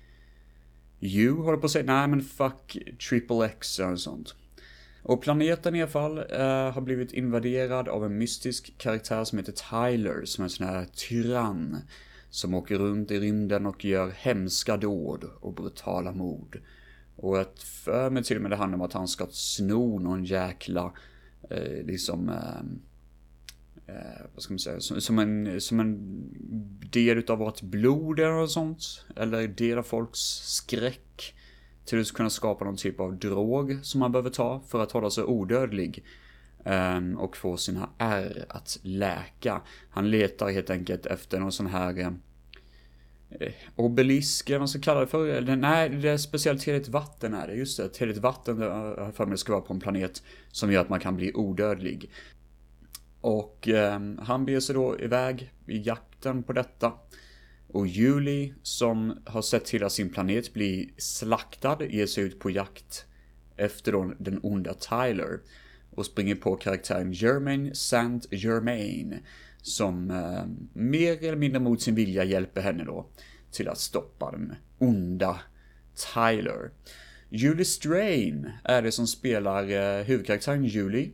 You, 1.00 1.42
håller 1.42 1.58
på 1.58 1.66
att 1.66 1.72
säga. 1.72 1.84
Nej, 1.84 2.08
men 2.08 2.20
Fuck 2.20 2.78
Triple 3.08 3.46
X 3.46 3.80
eller 3.80 3.96
sånt. 3.96 4.34
Och 5.02 5.22
planeten 5.22 5.74
i 5.74 5.82
alla 5.82 5.90
fall 5.90 6.18
eh, 6.18 6.70
har 6.70 6.80
blivit 6.80 7.12
invaderad 7.12 7.88
av 7.88 8.04
en 8.04 8.18
mystisk 8.18 8.78
karaktär 8.78 9.24
som 9.24 9.38
heter 9.38 9.52
Tyler, 9.52 10.24
som 10.24 10.42
är 10.42 10.46
en 10.46 10.50
sån 10.50 10.66
här 10.66 10.86
tyrann. 10.94 11.76
Som 12.30 12.54
åker 12.54 12.78
runt 12.78 13.10
i 13.10 13.20
rymden 13.20 13.66
och 13.66 13.84
gör 13.84 14.10
hemska 14.10 14.76
dåd 14.76 15.24
och 15.40 15.54
brutala 15.54 16.12
mord. 16.12 16.60
Och 17.16 17.38
jag 17.38 17.46
för 17.58 18.10
mig 18.10 18.24
till 18.24 18.36
och 18.36 18.42
med 18.42 18.50
det 18.50 18.56
handlar 18.56 18.78
om 18.78 18.84
att 18.84 18.92
han 18.92 19.08
ska 19.08 19.26
sno 19.30 19.98
någon 19.98 20.24
jäkla, 20.24 20.92
eh, 21.50 21.84
liksom, 21.84 22.28
eh, 22.28 23.94
eh, 23.94 24.26
vad 24.34 24.42
ska 24.42 24.52
man 24.52 24.58
säga, 24.58 24.80
som, 24.80 25.00
som, 25.00 25.18
en, 25.18 25.60
som 25.60 25.80
en 25.80 25.98
del 26.90 27.18
utav 27.18 27.38
vårt 27.38 27.62
blod 27.62 28.20
eller 28.20 28.32
något 28.32 28.50
sånt. 28.50 29.04
Eller 29.16 29.48
del 29.48 29.78
av 29.78 29.82
folks 29.82 30.20
skräck. 30.44 31.34
Till 31.84 32.00
att 32.00 32.12
kunna 32.12 32.30
skapa 32.30 32.64
någon 32.64 32.76
typ 32.76 33.00
av 33.00 33.18
drog 33.18 33.78
som 33.82 34.00
man 34.00 34.12
behöver 34.12 34.30
ta 34.30 34.62
för 34.68 34.82
att 34.82 34.92
hålla 34.92 35.10
sig 35.10 35.24
odödlig. 35.24 36.04
Ehm, 36.64 37.18
och 37.18 37.36
få 37.36 37.56
sina 37.56 37.88
ärr 37.98 38.46
att 38.48 38.78
läka. 38.82 39.60
Han 39.90 40.10
letar 40.10 40.50
helt 40.50 40.70
enkelt 40.70 41.06
efter 41.06 41.40
någon 41.40 41.52
sån 41.52 41.66
här 41.66 41.98
eh, 41.98 42.10
Eh, 43.30 43.52
obelisk, 43.76 44.48
eller 44.48 44.58
vad 44.58 44.60
man 44.60 44.68
ska 44.68 44.80
kalla 44.80 45.00
det 45.00 45.06
för. 45.06 45.26
Eller, 45.26 45.56
nej, 45.56 45.88
det 45.88 46.08
är 46.08 46.16
speciellt 46.16 46.64
heligt 46.64 46.88
vatten 46.88 47.34
är 47.34 47.46
det. 47.46 47.54
Just 47.54 47.76
det, 47.76 47.84
ett 47.84 47.96
heligt 47.96 48.18
vatten 48.18 48.62
eh, 48.62 48.68
har 48.68 48.96
jag 48.98 49.14
för 49.14 49.26
mig 49.26 49.38
ska 49.38 49.52
vara 49.52 49.62
på 49.62 49.74
en 49.74 49.80
planet 49.80 50.22
som 50.48 50.72
gör 50.72 50.80
att 50.80 50.88
man 50.88 51.00
kan 51.00 51.16
bli 51.16 51.34
odödlig. 51.34 52.10
Och 53.20 53.68
eh, 53.68 54.00
han 54.18 54.44
beger 54.44 54.60
sig 54.60 54.74
då 54.74 55.00
iväg 55.00 55.52
i 55.66 55.78
jakten 55.78 56.42
på 56.42 56.52
detta. 56.52 56.92
Och 57.68 57.86
Julie, 57.86 58.54
som 58.62 59.18
har 59.26 59.42
sett 59.42 59.70
hela 59.70 59.90
sin 59.90 60.10
planet 60.10 60.52
bli 60.52 60.94
slaktad, 60.96 61.78
ger 61.84 62.06
sig 62.06 62.24
ut 62.24 62.38
på 62.38 62.50
jakt 62.50 63.06
efter 63.56 63.92
då 63.92 64.12
den 64.18 64.40
onda 64.42 64.74
Tyler. 64.74 65.40
Och 65.90 66.06
springer 66.06 66.34
på 66.34 66.56
karaktären 66.56 67.12
Germain 67.12 67.74
Saint 67.74 68.32
Germain. 68.32 69.18
Som 69.64 70.10
eh, 70.10 70.44
mer 70.72 71.24
eller 71.24 71.36
mindre 71.36 71.60
mot 71.60 71.82
sin 71.82 71.94
vilja 71.94 72.24
hjälper 72.24 72.60
henne 72.60 72.84
då 72.84 73.06
till 73.50 73.68
att 73.68 73.78
stoppa 73.78 74.30
den 74.30 74.54
onda 74.78 75.40
Tyler. 76.14 76.70
Julie 77.28 77.64
Strain 77.64 78.50
är 78.64 78.82
det 78.82 78.92
som 78.92 79.06
spelar 79.06 79.62
eh, 79.70 80.04
huvudkaraktären 80.04 80.64
Julie. 80.64 81.10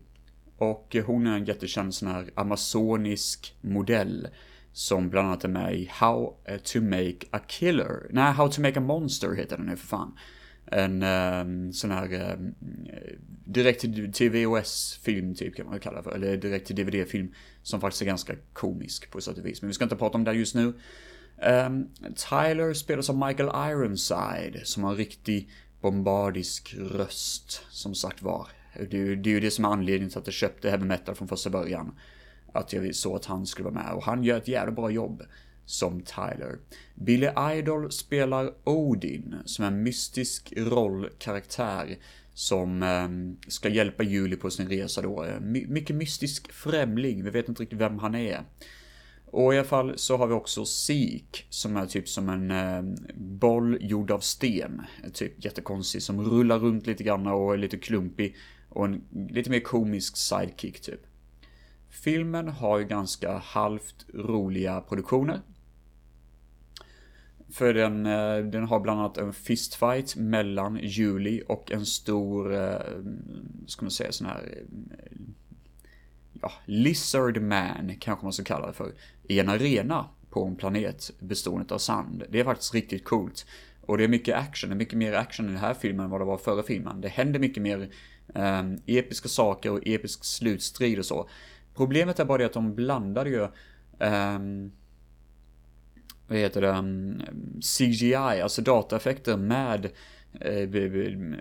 Och 0.57 0.97
eh, 0.97 1.05
hon 1.05 1.27
är 1.27 1.37
en 1.37 1.45
jättekänd 1.45 1.95
sån 1.95 2.09
här 2.09 2.31
amazonisk 2.35 3.57
modell. 3.61 4.29
Som 4.73 5.11
bland 5.11 5.29
annat 5.29 5.45
är 5.45 5.49
med 5.49 5.75
i 5.75 5.89
How 5.93 6.37
eh, 6.45 6.57
to 6.57 6.81
make 6.81 7.19
a 7.31 7.39
killer. 7.49 8.07
Nej, 8.11 8.33
How 8.33 8.49
to 8.49 8.61
make 8.61 8.79
a 8.79 8.83
monster 8.83 9.35
heter 9.35 9.57
den 9.57 9.67
nu 9.67 9.77
för 9.77 9.87
fan. 9.87 10.19
En 10.71 11.03
um, 11.03 11.73
sån 11.73 11.91
här 11.91 12.33
um, 12.33 12.55
direkt 13.45 13.81
till, 13.81 14.13
till 14.13 14.31
VHS-film 14.31 15.35
typ 15.35 15.57
kan 15.57 15.67
man 15.67 15.73
väl 15.73 15.83
kalla 15.83 15.97
det 15.97 16.03
för. 16.03 16.15
Eller 16.15 16.37
direkt 16.37 16.67
till 16.67 16.77
DVD-film. 16.77 17.35
Som 17.63 17.81
faktiskt 17.81 18.03
är 18.03 18.07
ganska 18.07 18.35
komisk 18.53 19.11
på 19.11 19.21
sätt 19.21 19.39
och 19.39 19.47
vis. 19.47 19.63
Men 19.63 19.69
vi 19.69 19.75
ska 19.75 19.85
inte 19.85 19.97
prata 19.97 20.19
om 20.19 20.25
det 20.25 20.33
just 20.33 20.55
nu. 20.55 20.73
Um, 21.67 21.89
Tyler 22.31 22.75
spelas 22.75 23.11
av 23.11 23.17
Michael 23.17 23.71
Ironside. 23.71 24.61
Som 24.65 24.85
har 24.85 24.91
en 24.91 24.97
riktig 24.97 25.51
bombardisk 25.81 26.75
röst. 26.79 27.63
Som 27.71 27.95
sagt 27.95 28.23
var. 28.23 28.47
Det 28.91 29.15
det 29.15 29.31
är 29.31 29.35
ju 29.35 29.41
det 29.41 29.51
som 29.51 29.65
är 29.65 29.69
anledningen 29.69 30.11
till 30.11 30.19
att 30.19 30.27
jag 30.27 30.35
köpte 30.35 30.71
heavy 30.71 30.85
metal 30.85 31.15
från 31.15 31.29
första 31.29 31.51
början. 31.51 31.99
Att 32.53 32.73
jag 32.73 32.95
såg 32.95 33.17
att 33.17 33.25
han 33.25 33.47
skulle 33.47 33.71
vara 33.71 33.85
med 33.85 33.93
och 33.93 34.05
han 34.05 34.25
gör 34.25 34.39
ett 34.39 34.49
jävla 34.49 34.73
bra 34.73 34.91
jobb 34.91 35.23
som 35.71 36.03
Tyler. 36.03 36.59
Billy 36.95 37.29
Idol 37.53 37.93
spelar 37.93 38.53
Odin 38.65 39.35
som 39.45 39.65
är 39.65 39.69
en 39.69 39.83
mystisk 39.83 40.53
rollkaraktär 40.57 41.99
som 42.35 42.83
eh, 42.83 43.09
ska 43.51 43.69
hjälpa 43.69 44.03
Julie 44.03 44.37
på 44.37 44.51
sin 44.51 44.69
resa 44.69 45.03
då. 45.03 45.25
Eh, 45.25 45.41
my 45.41 45.67
mycket 45.67 45.97
mystisk 45.97 46.53
främling, 46.53 47.25
vi 47.25 47.31
vet 47.31 47.49
inte 47.49 47.63
riktigt 47.63 47.79
vem 47.79 47.99
han 47.99 48.15
är. 48.15 48.45
Och 49.27 49.55
i 49.55 49.59
alla 49.59 49.67
fall 49.69 49.93
så 49.97 50.17
har 50.17 50.27
vi 50.27 50.35
också 50.35 50.65
Sik 50.65 51.47
som 51.51 51.77
är 51.77 51.87
typ 51.87 52.09
som 52.09 52.29
en 52.29 52.51
eh, 52.51 52.83
boll 53.15 53.79
gjord 53.81 54.11
av 54.11 54.21
sten. 54.21 54.83
Typ 55.13 55.45
jättekonstig 55.45 56.03
som 56.03 56.31
rullar 56.31 56.59
runt 56.59 56.87
lite 56.87 57.05
grann 57.05 57.27
och 57.27 57.55
är 57.55 57.59
lite 57.59 57.79
klumpig. 57.79 58.37
Och 58.69 58.85
en 58.85 59.03
lite 59.31 59.51
mer 59.51 59.61
komisk 59.61 60.17
sidekick 60.17 60.81
typ. 60.81 61.01
Filmen 61.91 62.49
har 62.49 62.79
ju 62.79 62.85
ganska 62.85 63.39
halvt 63.39 64.07
roliga 64.15 64.81
produktioner. 64.81 65.41
För 67.53 67.75
den, 67.75 68.07
eh, 68.07 68.37
den 68.39 68.65
har 68.65 68.81
bland 68.81 69.01
annat 69.01 69.19
en 69.19 69.33
fistfight 69.33 70.17
mellan 70.17 70.79
Julie 70.83 71.43
och 71.43 71.73
en 71.73 71.87
stor, 71.87 72.55
eh, 72.55 72.81
ska 73.67 73.85
man 73.85 73.91
säga 73.91 74.13
sån 74.13 74.27
här, 74.27 74.65
eh, 74.99 75.19
ja, 76.43 76.53
lizard 76.65 77.43
man 77.43 77.97
kanske 78.01 78.27
man 78.27 78.33
ska 78.33 78.45
kalla 78.45 78.67
det 78.67 78.73
för. 78.73 78.93
I 79.23 79.41
en 79.41 79.49
arena 79.49 80.07
på 80.31 80.45
en 80.45 80.57
planet 80.57 81.11
bestående 81.19 81.75
av 81.75 81.79
sand. 81.79 82.23
Det 82.29 82.41
är 82.41 82.45
faktiskt 82.45 82.75
riktigt 82.75 83.05
coolt. 83.05 83.47
Och 83.81 83.99
det 83.99 84.05
är 84.05 84.09
mycket 84.09 84.37
action, 84.37 84.71
det 84.71 84.75
är 84.75 84.79
mycket 84.79 84.99
mer 84.99 85.13
action 85.13 85.47
i 85.47 85.49
den 85.49 85.61
här 85.61 85.75
filmen 85.75 86.05
än 86.05 86.11
vad 86.11 86.21
det 86.21 86.25
var 86.25 86.39
förra 86.39 86.63
filmen. 86.63 87.01
Det 87.01 87.09
händer 87.09 87.41
mycket 87.41 87.63
mer 87.63 87.91
eh, 88.35 88.63
episka 88.87 89.29
saker 89.29 89.73
och 89.73 89.81
episk 89.87 90.25
slutstrid 90.25 90.99
och 90.99 91.07
så. 91.07 91.29
Problemet 91.75 92.21
är 92.21 92.25
bara 92.25 92.39
det 92.39 92.45
att 92.45 92.53
de 92.53 92.75
blandade 92.75 93.31
ju 93.31 93.49
um, 93.99 94.73
vad 96.31 96.39
heter 96.39 96.61
det, 96.61 96.69
mm, 96.69 97.23
CGI, 97.61 98.15
alltså 98.15 98.63
dataeffekter 98.63 99.37
med 99.37 99.85
eh, 100.41 100.69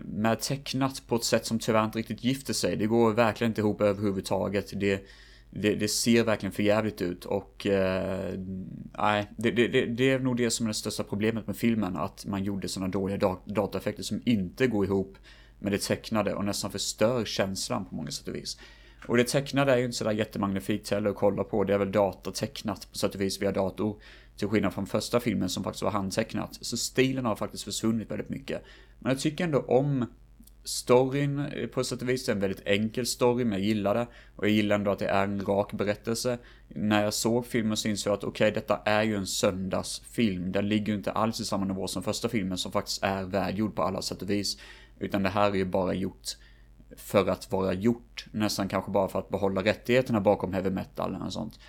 med 0.04 0.40
tecknat 0.40 1.04
på 1.08 1.16
ett 1.16 1.24
sätt 1.24 1.46
som 1.46 1.60
tyvärr 1.60 1.86
inte 1.86 2.00
riktigt 2.00 2.24
gifter 2.24 2.54
sig. 2.54 2.76
Det 2.76 2.86
går 2.86 3.14
verkligen 3.14 3.52
inte 3.52 3.62
ihop 3.62 3.82
överhuvudtaget. 3.82 4.80
Det, 4.80 5.06
det, 5.50 5.76
det 5.76 5.88
ser 5.88 6.24
verkligen 6.24 6.54
för 6.54 6.64
jävligt 6.64 7.02
ut 7.02 7.26
och 7.26 7.68
eh, 7.68 8.34
nej, 8.38 8.68
nej, 8.98 9.32
det, 9.38 9.52
det, 9.52 9.86
det, 9.86 10.12
är 10.12 10.20
nog 10.20 10.38
det 10.38 10.50
som 10.50 10.66
är 10.66 10.70
det 10.70 10.74
största 10.74 11.04
problemet 11.04 11.48
med 11.48 11.58
filmen. 11.58 11.98
Att 11.98 12.26
man 12.26 12.44
gjorde 12.44 12.68
sådana 12.68 12.92
dåliga 12.92 13.18
dat 13.18 13.46
dataeffekter 13.46 14.04
som 14.04 14.22
inte 14.26 14.68
går 14.68 14.86
ihop 14.86 15.18
med 15.60 15.72
det 15.72 15.82
tecknade 15.82 16.34
och 16.34 16.46
nästan 16.46 16.72
förstör 16.72 17.26
känslan 17.26 17.86
på 17.86 17.96
många 17.96 18.12
sätt 18.12 18.28
och 18.28 18.36
vis. 18.36 18.58
Och 19.08 19.18
det 19.18 19.24
tecknade 19.24 19.72
är 19.72 19.78
ju 19.78 19.86
inte 19.86 19.98
sådär 19.98 20.12
jättemagnifikt 20.12 20.92
heller 20.92 21.10
att 21.10 21.16
kolla 21.16 21.44
på. 21.44 21.64
Det 21.64 21.74
är 21.74 21.78
väl 21.78 21.92
datatecknat 21.92 22.88
på 22.92 22.98
sätt 22.98 23.16
och 23.16 23.22
vis 23.22 23.42
via 23.42 23.52
dator. 23.52 24.02
Till 24.40 24.48
skillnad 24.48 24.74
från 24.74 24.86
första 24.88 25.20
filmen 25.20 25.50
som 25.50 25.64
faktiskt 25.64 25.84
var 25.84 25.92
handtecknat. 25.92 26.58
Så 26.62 26.78
stilen 26.78 27.26
har 27.26 27.36
faktiskt 27.36 27.64
försvunnit 27.64 28.12
väldigt 28.12 28.30
mycket. 28.30 28.64
Men 29.00 29.12
jag 29.12 29.20
tycker 29.20 29.44
ändå 29.44 29.60
om 29.60 30.06
storyn 30.64 31.40
eh, 31.40 31.68
på 31.68 31.84
sätt 31.84 32.02
och 32.02 32.10
vis. 32.10 32.26
Det 32.26 32.32
är 32.32 32.34
en 32.34 32.42
väldigt 32.42 32.68
enkel 32.68 33.06
story, 33.06 33.46
men 33.46 33.60
jag 33.60 33.68
gillar 33.68 33.96
det. 33.96 34.08
Och 34.36 34.46
jag 34.46 34.52
gillar 34.52 34.76
ändå 34.76 34.92
att 34.92 35.00
det 35.00 35.08
är 35.08 35.24
en 35.24 35.46
rak 35.46 35.74
berättelse. 35.74 36.38
När 36.68 37.04
jag 37.04 37.14
såg 37.14 37.46
filmen 37.46 37.78
så 37.78 37.88
insåg 37.88 38.12
jag 38.12 38.18
att 38.18 38.24
okej, 38.24 38.48
okay, 38.48 38.62
detta 38.62 38.82
är 38.86 39.04
ju 39.04 39.16
en 39.16 39.28
söndagsfilm. 39.28 40.52
Den 40.52 40.70
ligger 40.70 40.88
ju 40.88 40.98
inte 40.98 41.12
alls 41.12 41.40
i 41.40 41.46
samma 41.46 41.66
nivå 41.66 41.88
som 41.88 42.04
första 42.04 42.30
filmen 42.30 42.58
som 42.58 42.72
faktiskt 42.72 43.04
är 43.04 43.24
välgjord 43.24 43.76
på 43.76 43.84
alla 43.84 44.02
sätt 44.02 44.22
och 44.22 44.30
vis. 44.30 44.58
Utan 45.00 45.24
det 45.24 45.30
här 45.30 45.52
är 45.52 45.56
ju 45.56 45.66
bara 45.66 45.94
gjort 45.94 46.28
för 46.98 47.30
att 47.30 47.52
vara 47.52 47.74
gjort. 47.74 48.26
Nästan 48.32 48.68
kanske 48.68 48.92
bara 48.92 49.08
för 49.08 49.20
att 49.20 49.30
behålla 49.30 49.64
rättigheterna 49.64 50.22
bakom 50.22 50.54
heavy 50.54 50.70
metal 50.70 51.18
och 51.26 51.34
sånt. 51.34 51.60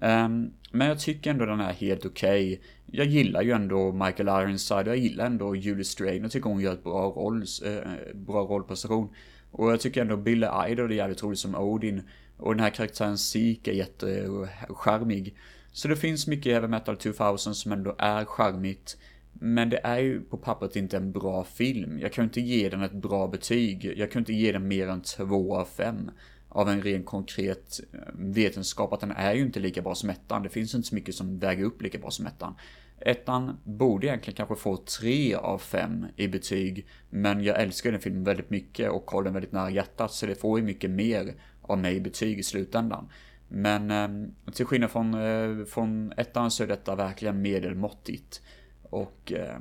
Um, 0.00 0.52
men 0.72 0.88
jag 0.88 0.98
tycker 0.98 1.30
ändå 1.30 1.46
den 1.46 1.60
är 1.60 1.72
helt 1.72 2.06
okej. 2.06 2.52
Okay. 2.52 2.66
Jag 2.86 3.06
gillar 3.06 3.42
ju 3.42 3.50
ändå 3.50 3.92
Michael 3.92 4.28
Ironside, 4.28 4.86
jag 4.86 4.96
gillar 4.96 5.26
ändå 5.26 5.56
Julie 5.56 5.84
Strain, 5.84 6.22
jag 6.22 6.30
tycker 6.30 6.50
hon 6.50 6.60
gör 6.60 6.72
ett 6.72 6.84
bra, 6.84 7.10
roll, 7.10 7.44
uh, 7.66 8.14
bra 8.14 8.40
rollprestation. 8.40 9.08
Och 9.50 9.72
jag 9.72 9.80
tycker 9.80 10.00
ändå 10.00 10.16
Billy 10.16 10.46
Idol 10.68 10.90
är 10.90 10.94
jävligt 10.94 11.22
rolig 11.22 11.38
som 11.38 11.54
Odin. 11.54 12.02
Och 12.36 12.54
den 12.54 12.62
här 12.62 12.70
karaktären 12.70 13.18
Zeke 13.18 13.70
är 13.70 13.74
jättecharmig. 13.74 15.36
Så 15.72 15.88
det 15.88 15.96
finns 15.96 16.26
mycket 16.26 16.46
i 16.46 16.52
Heavy 16.52 16.68
Metal 16.68 16.96
2000 16.96 17.54
som 17.54 17.72
ändå 17.72 17.94
är 17.98 18.24
charmigt. 18.24 18.96
Men 19.32 19.70
det 19.70 19.80
är 19.84 19.98
ju 19.98 20.20
på 20.20 20.36
pappret 20.36 20.76
inte 20.76 20.96
en 20.96 21.12
bra 21.12 21.44
film. 21.44 21.98
Jag 21.98 22.12
kan 22.12 22.24
inte 22.24 22.40
ge 22.40 22.68
den 22.68 22.82
ett 22.82 22.92
bra 22.92 23.28
betyg. 23.28 23.94
Jag 23.96 24.12
kan 24.12 24.20
inte 24.20 24.32
ge 24.32 24.52
den 24.52 24.68
mer 24.68 24.88
än 24.88 25.02
2 25.02 25.56
av 25.56 25.64
5 25.64 26.10
av 26.50 26.68
en 26.68 26.82
ren 26.82 27.04
konkret 27.04 27.80
eh, 27.92 27.98
vetenskap 28.14 28.92
att 28.92 29.00
den 29.00 29.10
är 29.10 29.34
ju 29.34 29.42
inte 29.42 29.60
lika 29.60 29.82
bra 29.82 29.94
som 29.94 30.10
ettan. 30.10 30.42
Det 30.42 30.48
finns 30.48 30.74
inte 30.74 30.88
så 30.88 30.94
mycket 30.94 31.14
som 31.14 31.38
väger 31.38 31.64
upp 31.64 31.82
lika 31.82 31.98
bra 31.98 32.10
som 32.10 32.26
ettan. 32.26 32.54
Ettan 33.00 33.58
borde 33.64 34.06
egentligen 34.06 34.36
kanske 34.36 34.56
få 34.56 34.76
tre 34.76 35.34
av 35.34 35.58
fem 35.58 36.06
i 36.16 36.28
betyg, 36.28 36.86
men 37.10 37.44
jag 37.44 37.60
älskar 37.60 37.92
den 37.92 38.00
filmen 38.00 38.24
väldigt 38.24 38.50
mycket 38.50 38.90
och 38.90 39.10
har 39.10 39.22
den 39.22 39.32
väldigt 39.32 39.52
nära 39.52 39.70
hjärtat, 39.70 40.12
så 40.12 40.26
det 40.26 40.34
får 40.34 40.58
ju 40.58 40.64
mycket 40.64 40.90
mer 40.90 41.34
av 41.62 41.78
mig 41.78 41.96
i 41.96 42.00
betyg 42.00 42.38
i 42.38 42.42
slutändan. 42.42 43.08
Men 43.48 43.90
eh, 43.90 44.52
till 44.52 44.66
skillnad 44.66 44.90
från, 44.90 45.14
eh, 45.14 45.64
från 45.64 46.12
ettan 46.16 46.50
så 46.50 46.62
är 46.62 46.66
detta 46.66 46.96
verkligen 46.96 47.42
medelmåttigt. 47.42 48.42
Och 48.82 49.32
eh, 49.32 49.58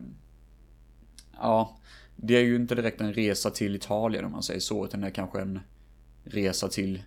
ja, 1.34 1.78
det 2.16 2.36
är 2.38 2.44
ju 2.44 2.56
inte 2.56 2.76
direkt 2.76 3.02
en 3.02 3.14
resa 3.14 3.50
till 3.50 3.76
Italien 3.76 4.26
om 4.26 4.32
man 4.32 4.44
säger 4.44 4.60
så, 4.60 4.86
utan 4.86 5.02
det 5.02 5.08
är 5.08 5.12
kanske 5.12 5.42
en 5.42 5.60
resa 6.24 6.68
till, 6.68 7.04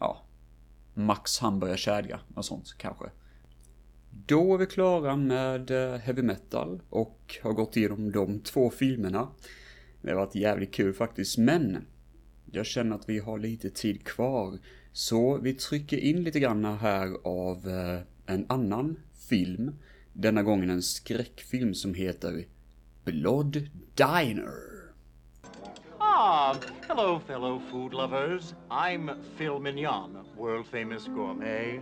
ja, 0.00 0.22
Max 0.94 1.38
hamburgarkedja 1.38 2.20
och 2.34 2.44
sånt 2.44 2.74
kanske. 2.78 3.10
Då 4.26 4.54
är 4.54 4.58
vi 4.58 4.66
klara 4.66 5.16
med 5.16 5.70
eh, 5.70 5.98
heavy 5.98 6.22
metal 6.22 6.80
och 6.90 7.36
har 7.42 7.52
gått 7.52 7.76
igenom 7.76 8.12
de 8.12 8.40
två 8.40 8.70
filmerna. 8.70 9.28
Det 10.02 10.10
har 10.10 10.16
varit 10.16 10.34
jävligt 10.34 10.74
kul 10.74 10.94
faktiskt, 10.94 11.38
men 11.38 11.84
jag 12.52 12.66
känner 12.66 12.96
att 12.96 13.08
vi 13.08 13.18
har 13.18 13.38
lite 13.38 13.70
tid 13.70 14.04
kvar. 14.04 14.58
Så 14.92 15.38
vi 15.38 15.54
trycker 15.54 15.96
in 15.96 16.22
lite 16.22 16.40
grann 16.40 16.64
här 16.64 17.16
av 17.24 17.68
eh, 17.68 18.00
en 18.26 18.46
annan 18.48 18.96
film. 19.28 19.72
Denna 20.12 20.42
gången 20.42 20.70
en 20.70 20.82
skräckfilm 20.82 21.74
som 21.74 21.94
heter 21.94 22.46
Blood 23.04 23.68
Diner. 23.94 24.75
Hello, 26.18 27.18
fellow 27.18 27.58
food 27.58 27.92
lovers. 27.92 28.54
I'm 28.70 29.20
Phil 29.36 29.60
Mignon, 29.60 30.24
world 30.34 30.66
famous 30.66 31.08
gourmet. 31.08 31.78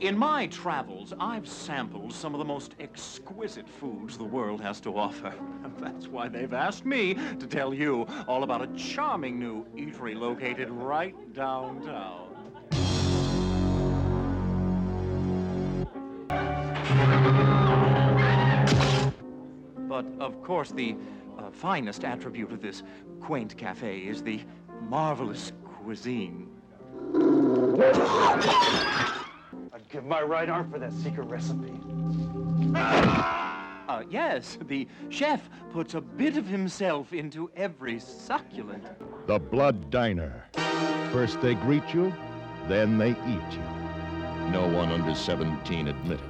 In 0.00 0.16
my 0.16 0.46
travels, 0.46 1.12
I've 1.18 1.48
sampled 1.48 2.12
some 2.12 2.36
of 2.36 2.38
the 2.38 2.44
most 2.44 2.76
exquisite 2.78 3.68
foods 3.68 4.16
the 4.16 4.22
world 4.22 4.60
has 4.60 4.80
to 4.82 4.96
offer. 4.96 5.34
That's 5.80 6.06
why 6.06 6.28
they've 6.28 6.52
asked 6.52 6.84
me 6.84 7.14
to 7.14 7.46
tell 7.48 7.74
you 7.74 8.06
all 8.28 8.44
about 8.44 8.62
a 8.62 8.68
charming 8.76 9.40
new 9.40 9.66
eatery 9.76 10.16
located 10.16 10.70
right 10.70 11.16
downtown. 11.34 12.28
But 19.88 20.06
of 20.20 20.40
course, 20.44 20.70
the 20.70 20.96
finest 21.52 22.04
attribute 22.04 22.52
of 22.52 22.60
this 22.60 22.82
quaint 23.20 23.56
cafe 23.56 23.98
is 23.98 24.22
the 24.22 24.40
marvelous 24.88 25.52
cuisine. 25.64 26.48
I'd 29.72 29.88
give 29.90 30.04
my 30.04 30.22
right 30.22 30.48
arm 30.48 30.70
for 30.70 30.78
that 30.78 30.92
secret 30.92 31.24
recipe. 31.24 31.72
Uh, 33.88 34.02
yes, 34.08 34.58
the 34.68 34.88
chef 35.10 35.50
puts 35.72 35.94
a 35.94 36.00
bit 36.00 36.36
of 36.36 36.46
himself 36.46 37.12
into 37.12 37.50
every 37.56 38.00
succulent. 38.00 38.84
The 39.26 39.38
Blood 39.38 39.90
Diner. 39.90 40.48
First 41.12 41.40
they 41.42 41.54
greet 41.54 41.92
you, 41.92 42.12
then 42.68 42.96
they 42.96 43.10
eat 43.10 43.52
you. 43.52 43.62
No 44.50 44.66
one 44.66 44.90
under 44.90 45.14
17 45.14 45.88
admitted. 45.88 46.28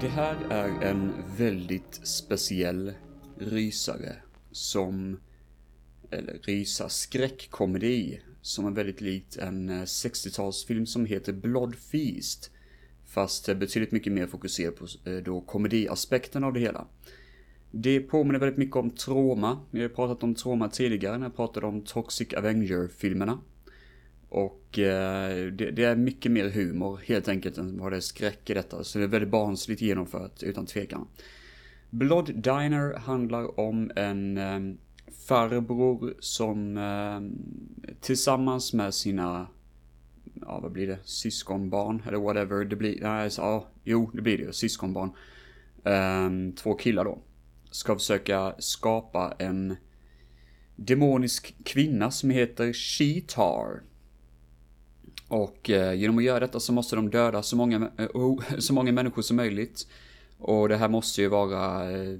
Det 0.00 0.08
här 0.08 0.36
är 0.50 0.82
en 0.82 1.24
väldigt 1.36 2.06
speciell 2.06 2.94
rysare 3.38 4.16
som, 4.56 5.20
eller 6.10 6.38
rysa 6.42 6.88
skräckkomedi 6.88 8.20
som 8.42 8.66
är 8.66 8.70
väldigt 8.70 9.00
likt 9.00 9.36
en 9.36 9.68
eh, 9.68 9.82
60-talsfilm 9.82 10.84
som 10.84 11.06
heter 11.06 11.32
Blood 11.32 11.74
Feast. 11.74 12.50
Fast 13.06 13.48
eh, 13.48 13.54
betydligt 13.54 13.92
mycket 13.92 14.12
mer 14.12 14.26
fokuserad 14.26 14.76
på 14.76 14.86
eh, 15.10 15.16
då 15.16 15.40
komediaspekten 15.40 16.44
av 16.44 16.52
det 16.52 16.60
hela. 16.60 16.86
Det 17.70 18.00
påminner 18.00 18.38
väldigt 18.38 18.58
mycket 18.58 18.76
om 18.76 18.90
Trauma. 18.90 19.60
Vi 19.70 19.82
har 19.82 19.88
pratat 19.88 20.22
om 20.22 20.34
Trauma 20.34 20.68
tidigare 20.68 21.18
när 21.18 21.26
jag 21.26 21.36
pratade 21.36 21.66
om 21.66 21.82
Toxic 21.82 22.34
Avenger-filmerna. 22.34 23.38
Och 24.28 24.78
eh, 24.78 25.52
det, 25.52 25.70
det, 25.70 25.84
är 25.84 25.96
mycket 25.96 26.32
mer 26.32 26.48
humor 26.48 27.00
helt 27.04 27.28
enkelt 27.28 27.58
än 27.58 27.78
vad 27.78 27.92
det 27.92 27.96
är 27.96 28.00
skräck 28.00 28.50
i 28.50 28.54
detta. 28.54 28.84
Så 28.84 28.98
det 28.98 29.04
är 29.04 29.08
väldigt 29.08 29.30
barnsligt 29.30 29.82
genomfört 29.82 30.42
utan 30.42 30.66
tvekan. 30.66 31.06
Blood 31.90 32.34
Diner 32.34 32.98
handlar 32.98 33.60
om 33.60 33.90
en 33.96 34.38
eh, 34.38 34.76
farbror 35.28 36.14
som 36.20 36.76
eh, 36.76 37.20
tillsammans 38.00 38.72
med 38.72 38.94
sina, 38.94 39.46
ja 40.34 40.60
vad 40.60 40.72
blir 40.72 40.86
det, 40.86 40.98
syskonbarn 41.04 42.02
eller 42.06 42.18
whatever 42.18 42.64
det 42.64 42.76
blir, 42.76 43.00
nej, 43.02 43.30
så, 43.30 43.42
ja, 43.42 43.68
jo 43.84 44.10
det 44.14 44.22
blir 44.22 44.38
det, 44.38 44.52
syskonbarn. 44.52 45.10
Eh, 45.84 46.54
två 46.56 46.74
killar 46.74 47.04
då. 47.04 47.18
Ska 47.70 47.94
försöka 47.94 48.54
skapa 48.58 49.34
en 49.38 49.76
demonisk 50.76 51.54
kvinna 51.64 52.10
som 52.10 52.30
heter 52.30 52.72
Sheetar. 52.72 53.82
Och 55.28 55.70
eh, 55.70 55.94
genom 55.94 56.18
att 56.18 56.24
göra 56.24 56.40
detta 56.40 56.60
så 56.60 56.72
måste 56.72 56.96
de 56.96 57.10
döda 57.10 57.42
så 57.42 57.56
många, 57.56 57.90
eh, 57.98 58.06
oh, 58.14 58.42
så 58.58 58.74
många 58.74 58.92
människor 58.92 59.22
som 59.22 59.36
möjligt. 59.36 59.86
Och 60.38 60.68
det 60.68 60.76
här 60.76 60.88
måste 60.88 61.22
ju 61.22 61.28
vara, 61.28 61.92
eh, 61.92 62.18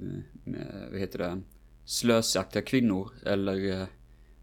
vad 0.91 1.01
heter 1.01 1.19
det, 1.19 1.41
slösaktiga 1.85 2.63
kvinnor 2.63 3.11
eller, 3.27 3.81
eh, 3.81 3.87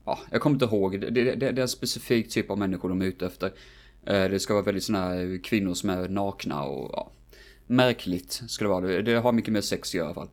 ja, 0.06 0.20
jag 0.32 0.42
kommer 0.42 0.56
inte 0.56 0.66
ihåg. 0.66 1.02
Det, 1.02 1.10
det, 1.10 1.36
det, 1.36 1.48
är 1.48 1.60
en 1.60 1.68
specifik 1.68 2.30
typ 2.30 2.52
av 2.52 2.58
människor 2.58 2.90
de 2.90 3.02
är 3.02 3.06
ute 3.06 3.26
efter. 3.26 3.48
Eh, 4.06 4.30
det 4.30 4.40
ska 4.40 4.54
vara 4.54 4.64
väldigt 4.64 4.84
sådana 4.84 5.06
här 5.06 5.44
kvinnor 5.44 5.74
som 5.74 5.90
är 5.90 6.10
nakna 6.10 6.64
och, 6.64 6.90
ja, 6.94 7.12
märkligt 7.68 8.44
ska 8.48 8.66
det 8.66 8.70
vara. 8.70 9.02
Det 9.02 9.16
har 9.16 9.32
mycket 9.32 9.54
med 9.54 9.64
sex 9.64 9.96
i 9.96 10.00
alla 10.00 10.14
fall. 10.14 10.30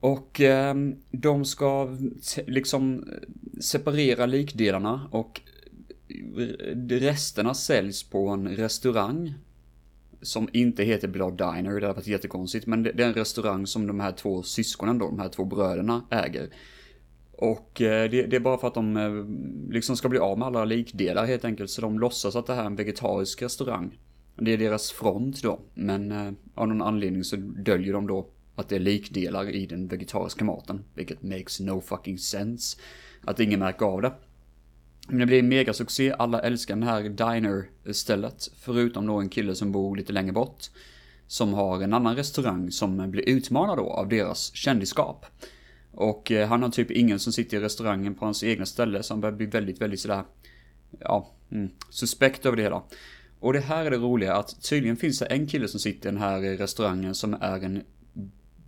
Och 0.00 0.40
eh, 0.40 0.74
de 1.10 1.44
ska 1.44 1.96
liksom 2.46 3.04
separera 3.60 4.26
likdelarna 4.26 5.08
och 5.10 5.40
resterna 6.88 7.54
säljs 7.54 8.02
på 8.02 8.28
en 8.28 8.48
restaurang 8.48 9.34
som 10.22 10.48
inte 10.52 10.84
heter 10.84 11.08
Blood 11.08 11.38
Diner, 11.38 11.80
det 11.80 11.86
hade 11.86 11.96
varit 11.96 12.06
jättekonstigt, 12.06 12.66
men 12.66 12.82
det 12.82 13.00
är 13.00 13.06
en 13.06 13.14
restaurang 13.14 13.66
som 13.66 13.86
de 13.86 14.00
här 14.00 14.12
två 14.12 14.42
syskonen 14.42 14.98
då, 14.98 15.06
de 15.06 15.18
här 15.18 15.28
två 15.28 15.44
bröderna 15.44 16.02
äger. 16.10 16.50
Och 17.32 17.80
eh, 17.82 18.10
det, 18.10 18.22
det, 18.22 18.36
är 18.36 18.40
bara 18.40 18.58
för 18.58 18.68
att 18.68 18.74
de 18.74 18.96
eh, 18.96 19.72
liksom 19.74 19.96
ska 19.96 20.08
bli 20.08 20.18
av 20.18 20.38
med 20.38 20.46
alla 20.46 20.64
likdelar 20.64 21.26
helt 21.26 21.44
enkelt, 21.44 21.70
så 21.70 21.80
de 21.80 21.98
låtsas 21.98 22.36
att 22.36 22.46
det 22.46 22.54
här 22.54 22.62
är 22.62 22.66
en 22.66 22.76
vegetarisk 22.76 23.42
restaurang. 23.42 23.98
Det 24.36 24.52
är 24.52 24.58
deras 24.58 24.90
front 24.90 25.42
då, 25.42 25.60
men 25.74 26.12
eh, 26.12 26.32
av 26.54 26.68
någon 26.68 26.82
anledning 26.82 27.24
så 27.24 27.36
döljer 27.36 27.92
de 27.92 28.06
då 28.06 28.28
att 28.54 28.68
det 28.68 28.76
är 28.76 28.80
likdelar 28.80 29.50
i 29.50 29.66
den 29.66 29.88
vegetariska 29.88 30.44
maten, 30.44 30.84
vilket 30.94 31.22
makes 31.22 31.60
no 31.60 31.80
fucking 31.80 32.18
sense. 32.18 32.78
Att 33.24 33.40
ingen 33.40 33.60
märker 33.60 33.86
av 33.86 34.02
det. 34.02 34.12
Men 35.08 35.18
det 35.18 35.26
blir 35.26 35.38
en 35.38 35.48
megasuccé, 35.48 36.14
alla 36.18 36.40
älskar 36.40 36.76
det 36.76 36.86
här 36.86 37.02
diner-stället. 37.02 38.48
Förutom 38.56 39.06
då 39.06 39.20
en 39.20 39.28
kille 39.28 39.54
som 39.54 39.72
bor 39.72 39.96
lite 39.96 40.12
längre 40.12 40.32
bort. 40.32 40.64
Som 41.26 41.54
har 41.54 41.82
en 41.82 41.92
annan 41.92 42.16
restaurang 42.16 42.70
som 42.70 43.10
blir 43.10 43.28
utmanad 43.28 43.78
då 43.78 43.90
av 43.90 44.08
deras 44.08 44.54
kändisskap. 44.54 45.26
Och 45.92 46.32
eh, 46.32 46.48
han 46.48 46.62
har 46.62 46.70
typ 46.70 46.90
ingen 46.90 47.18
som 47.18 47.32
sitter 47.32 47.56
i 47.56 47.60
restaurangen 47.60 48.14
på 48.14 48.24
hans 48.24 48.44
egna 48.44 48.66
ställe 48.66 49.02
så 49.02 49.14
han 49.14 49.20
börjar 49.20 49.36
bli 49.36 49.46
väldigt, 49.46 49.80
väldigt 49.80 50.00
sådär 50.00 50.24
ja, 51.00 51.30
mm, 51.50 51.70
suspekt 51.90 52.46
över 52.46 52.56
det 52.56 52.62
hela. 52.62 52.82
Och 53.40 53.52
det 53.52 53.60
här 53.60 53.84
är 53.84 53.90
det 53.90 53.96
roliga 53.96 54.34
att 54.34 54.62
tydligen 54.62 54.96
finns 54.96 55.18
det 55.18 55.26
en 55.26 55.46
kille 55.46 55.68
som 55.68 55.80
sitter 55.80 56.08
i 56.08 56.12
den 56.12 56.20
här 56.20 56.40
restaurangen 56.40 57.14
som 57.14 57.34
är 57.34 57.64
en 57.64 57.82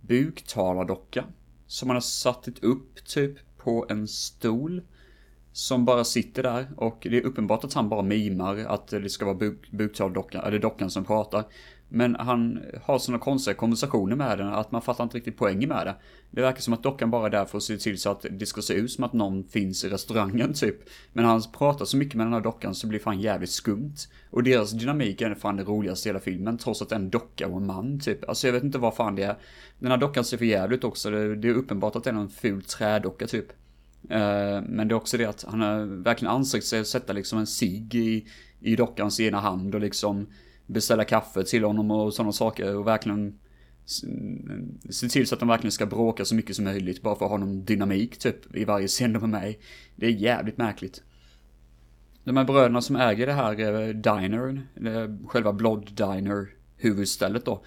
buktalardocka. 0.01 1.25
Som 1.67 1.87
man 1.87 1.95
har 1.95 2.01
satt 2.01 2.47
upp 2.61 3.05
typ 3.05 3.37
på 3.57 3.85
en 3.89 4.07
stol. 4.07 4.81
Som 5.59 5.85
bara 5.85 6.03
sitter 6.03 6.43
där 6.43 6.67
och 6.75 7.07
det 7.09 7.17
är 7.17 7.25
uppenbart 7.25 7.63
att 7.63 7.73
han 7.73 7.89
bara 7.89 8.01
mimar 8.01 8.57
att 8.67 8.87
det 8.87 9.09
ska 9.09 9.25
vara 9.25 9.35
buk 9.35 9.71
buktaldockan, 9.71 10.43
eller 10.45 10.59
dockan 10.59 10.89
som 10.89 11.05
pratar. 11.05 11.43
Men 11.89 12.15
han 12.15 12.59
har 12.83 12.99
sådana 12.99 13.19
konstiga 13.19 13.55
konversationer 13.55 14.15
med 14.15 14.37
den 14.37 14.47
att 14.47 14.71
man 14.71 14.81
fattar 14.81 15.03
inte 15.03 15.17
riktigt 15.17 15.37
poängen 15.37 15.69
med 15.69 15.87
det. 15.87 15.95
Det 16.31 16.41
verkar 16.41 16.61
som 16.61 16.73
att 16.73 16.83
dockan 16.83 17.11
bara 17.11 17.25
är 17.25 17.29
där 17.29 17.45
för 17.45 17.57
att 17.57 17.63
se 17.63 17.77
till 17.77 17.99
så 17.99 18.11
att 18.11 18.25
det 18.31 18.45
ska 18.45 18.61
se 18.61 18.73
ut 18.73 18.91
som 18.91 19.03
att 19.03 19.13
någon 19.13 19.43
finns 19.43 19.83
i 19.83 19.89
restaurangen 19.89 20.53
typ. 20.53 20.75
Men 21.13 21.25
han 21.25 21.41
pratar 21.57 21.85
så 21.85 21.97
mycket 21.97 22.15
med 22.15 22.25
den 22.25 22.33
här 22.33 22.41
dockan 22.41 22.75
så 22.75 22.87
det 22.87 22.89
blir 22.89 22.99
fan 22.99 23.21
jävligt 23.21 23.49
skumt. 23.49 23.95
Och 24.29 24.43
deras 24.43 24.71
dynamik 24.71 25.21
är 25.21 25.35
fan 25.35 25.55
det 25.55 25.63
roligaste 25.63 26.09
i 26.09 26.11
hela 26.11 26.19
filmen 26.19 26.57
trots 26.57 26.81
att 26.81 26.89
det 26.89 26.95
är 26.95 26.99
en 26.99 27.09
docka 27.09 27.47
och 27.47 27.57
en 27.57 27.65
man 27.65 27.99
typ. 27.99 28.29
Alltså 28.29 28.47
jag 28.47 28.53
vet 28.53 28.63
inte 28.63 28.77
vad 28.77 28.95
fan 28.95 29.15
det 29.15 29.23
är. 29.23 29.37
Den 29.79 29.91
här 29.91 29.97
dockan 29.97 30.23
ser 30.23 30.37
för 30.37 30.45
jävligt 30.45 30.83
också. 30.83 31.09
Det 31.09 31.47
är 31.47 31.53
uppenbart 31.53 31.95
att 31.95 32.03
det 32.03 32.09
är 32.09 32.13
någon 32.13 32.29
ful 32.29 32.63
trädocka 32.63 33.27
typ. 33.27 33.45
Eh, 34.09 34.61
men 34.67 34.87
det 34.87 34.93
är 34.93 34.97
också 34.97 35.17
det 35.17 35.25
att 35.25 35.45
han 35.47 35.61
har 35.61 36.03
verkligen 36.03 36.33
ansträngt 36.33 36.65
sig 36.65 36.79
att 36.79 36.87
sätta 36.87 37.13
liksom 37.13 37.39
en 37.39 37.47
cigg 37.47 37.95
i, 37.95 38.27
i 38.59 38.75
dockans 38.75 39.19
ena 39.19 39.39
hand 39.39 39.75
och 39.75 39.81
liksom 39.81 40.27
beställa 40.65 41.03
kaffe 41.03 41.43
till 41.43 41.63
honom 41.63 41.91
och 41.91 42.13
sådana 42.13 42.31
saker 42.31 42.75
och 42.75 42.87
verkligen 42.87 43.27
eh, 43.27 44.89
se 44.89 45.09
till 45.09 45.27
så 45.27 45.35
att 45.35 45.39
de 45.39 45.49
verkligen 45.49 45.71
ska 45.71 45.85
bråka 45.85 46.25
så 46.25 46.35
mycket 46.35 46.55
som 46.55 46.65
möjligt 46.65 47.01
bara 47.01 47.15
för 47.15 47.25
att 47.25 47.31
ha 47.31 47.37
någon 47.37 47.65
dynamik 47.65 48.17
typ 48.17 48.55
i 48.55 48.65
varje 48.65 48.87
scen 48.87 49.13
de 49.13 49.23
är 49.23 49.27
med 49.27 49.55
Det 49.95 50.05
är 50.05 50.11
jävligt 50.11 50.57
märkligt. 50.57 51.03
De 52.23 52.37
här 52.37 52.43
bröderna 52.43 52.81
som 52.81 52.95
äger 52.95 53.27
det 53.27 53.33
här 53.33 53.59
eh, 53.59 53.87
dinern, 53.87 54.61
själva 55.27 55.53
Blood 55.53 55.91
Diner 55.93 56.49
huvudstället 56.77 57.45
då. 57.45 57.63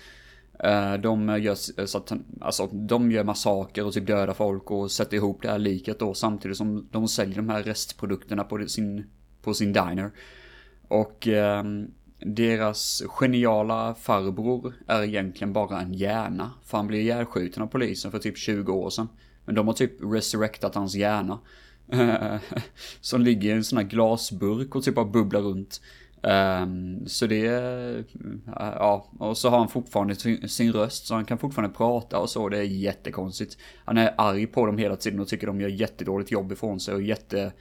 Eh, 0.63 0.95
de 0.95 1.29
gör, 1.29 1.81
eh, 1.81 1.85
så 1.85 1.99
att, 1.99 2.13
alltså, 2.41 2.67
de 2.67 3.11
gör 3.11 3.25
massaker 3.25 3.87
och 3.87 3.93
typ 3.93 4.07
dödar 4.07 4.35
folk 4.35 4.71
och 4.71 4.91
sätter 4.91 5.17
ihop 5.17 5.43
det 5.43 5.49
här 5.49 5.59
liket 5.59 5.99
då 5.99 6.15
samtidigt 6.15 6.57
som 6.57 6.89
de 6.91 7.09
säljer 7.09 7.37
de 7.37 7.49
här 7.49 7.63
restprodukterna 7.63 8.45
på 8.45 8.67
sin, 8.69 9.07
på 9.43 9.55
sin 9.55 9.73
diner. 9.73 10.11
Och 10.89 11.29
eh, 11.29 11.65
deras 12.19 13.03
geniala 13.07 13.95
farbror 13.95 14.75
är 14.87 15.03
egentligen 15.03 15.53
bara 15.53 15.81
en 15.81 15.95
hjärna. 15.95 16.51
För 16.65 16.77
han 16.77 16.87
blev 16.87 17.01
ihjälskjuten 17.01 17.63
av 17.63 17.67
polisen 17.67 18.11
för 18.11 18.19
typ 18.19 18.39
20 18.39 18.73
år 18.73 18.91
sedan. 18.91 19.09
Men 19.45 19.55
de 19.55 19.67
har 19.67 19.75
typ 19.75 19.93
resurrectat 20.03 20.75
hans 20.75 20.95
hjärna. 20.95 21.39
Som 23.01 23.21
ligger 23.21 23.49
i 23.49 23.53
en 23.53 23.65
sån 23.65 23.79
här 23.79 23.85
glasburk 23.85 24.75
och 24.75 24.83
typ 24.85 24.95
bara 24.95 25.05
bubblar 25.05 25.41
runt. 25.41 25.81
Um, 26.25 27.07
så 27.07 27.27
det, 27.27 27.47
eh, 27.47 28.05
ja, 28.57 29.11
och 29.19 29.39
så 29.39 29.49
har 29.49 29.59
han 29.59 29.69
fortfarande 29.69 30.15
sin 30.49 30.73
röst 30.73 31.07
så 31.07 31.15
han 31.15 31.25
kan 31.25 31.39
fortfarande 31.39 31.77
prata 31.77 32.19
och 32.19 32.31
så, 32.31 32.49
det 32.49 32.59
är 32.59 32.63
jättekonstigt. 32.63 33.59
Han 33.85 33.99
är 33.99 34.15
arg 34.19 34.47
på 34.47 34.67
dem 34.67 34.79
hela 34.79 34.97
tiden 34.97 35.21
och 35.21 35.29
tycker 35.29 35.47
de 35.47 35.61
gör 35.61 35.69
jättedåligt 35.69 36.31
jobb 36.31 36.53
ifrån 36.53 36.81
sig 36.81 36.95
och 36.95 37.03
jätte 37.03 37.53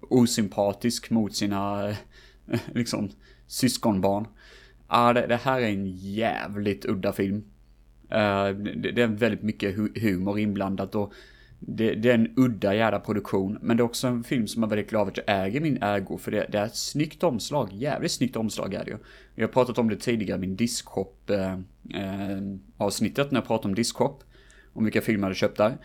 osympatisk 0.00 1.10
mot 1.10 1.36
sina, 1.36 1.88
eh, 1.88 1.96
liksom, 2.74 3.10
syskonbarn. 3.46 4.26
Ja, 4.88 5.12
det, 5.12 5.26
det, 5.26 5.36
här 5.36 5.60
är 5.60 5.68
en 5.68 5.86
jävligt 5.96 6.84
udda 6.84 7.12
film. 7.12 7.44
Uh, 8.04 8.50
det, 8.50 8.92
det, 8.92 9.02
är 9.02 9.06
väldigt 9.06 9.42
mycket 9.42 9.78
hu 9.78 9.88
humor 10.00 10.38
inblandat 10.38 10.94
och 10.94 11.12
det, 11.60 11.94
det, 11.94 12.10
är 12.10 12.14
en 12.14 12.34
udda 12.36 12.74
jävla 12.74 13.00
produktion. 13.00 13.58
Men 13.60 13.76
det 13.76 13.80
är 13.80 13.84
också 13.84 14.06
en 14.06 14.24
film 14.24 14.46
som 14.46 14.62
jag 14.62 14.68
är 14.68 14.70
väldigt 14.70 14.90
glad 14.90 15.08
att 15.08 15.16
jag 15.16 15.46
äger 15.46 15.60
min 15.60 15.82
ägo. 15.82 16.18
För 16.18 16.30
det, 16.30 16.46
det, 16.52 16.58
är 16.58 16.66
ett 16.66 16.76
snyggt 16.76 17.22
omslag. 17.22 17.68
Jävligt 17.72 18.12
snyggt 18.12 18.36
omslag 18.36 18.74
är 18.74 18.84
det 18.84 18.90
ju. 18.90 18.96
Jag 19.34 19.46
har 19.48 19.52
pratat 19.52 19.78
om 19.78 19.88
det 19.88 19.96
tidigare, 19.96 20.38
min 20.38 20.56
diskhop 20.56 21.30
eh, 21.30 21.52
eh, 22.00 22.40
avsnittet 22.76 23.30
när 23.30 23.40
jag 23.40 23.46
pratade 23.46 23.68
om 23.68 23.74
diskhop. 23.74 24.24
Om 24.72 24.84
vilka 24.84 25.00
filmer 25.00 25.20
jag 25.20 25.26
hade 25.26 25.34
köpt 25.34 25.56
där. 25.56 25.78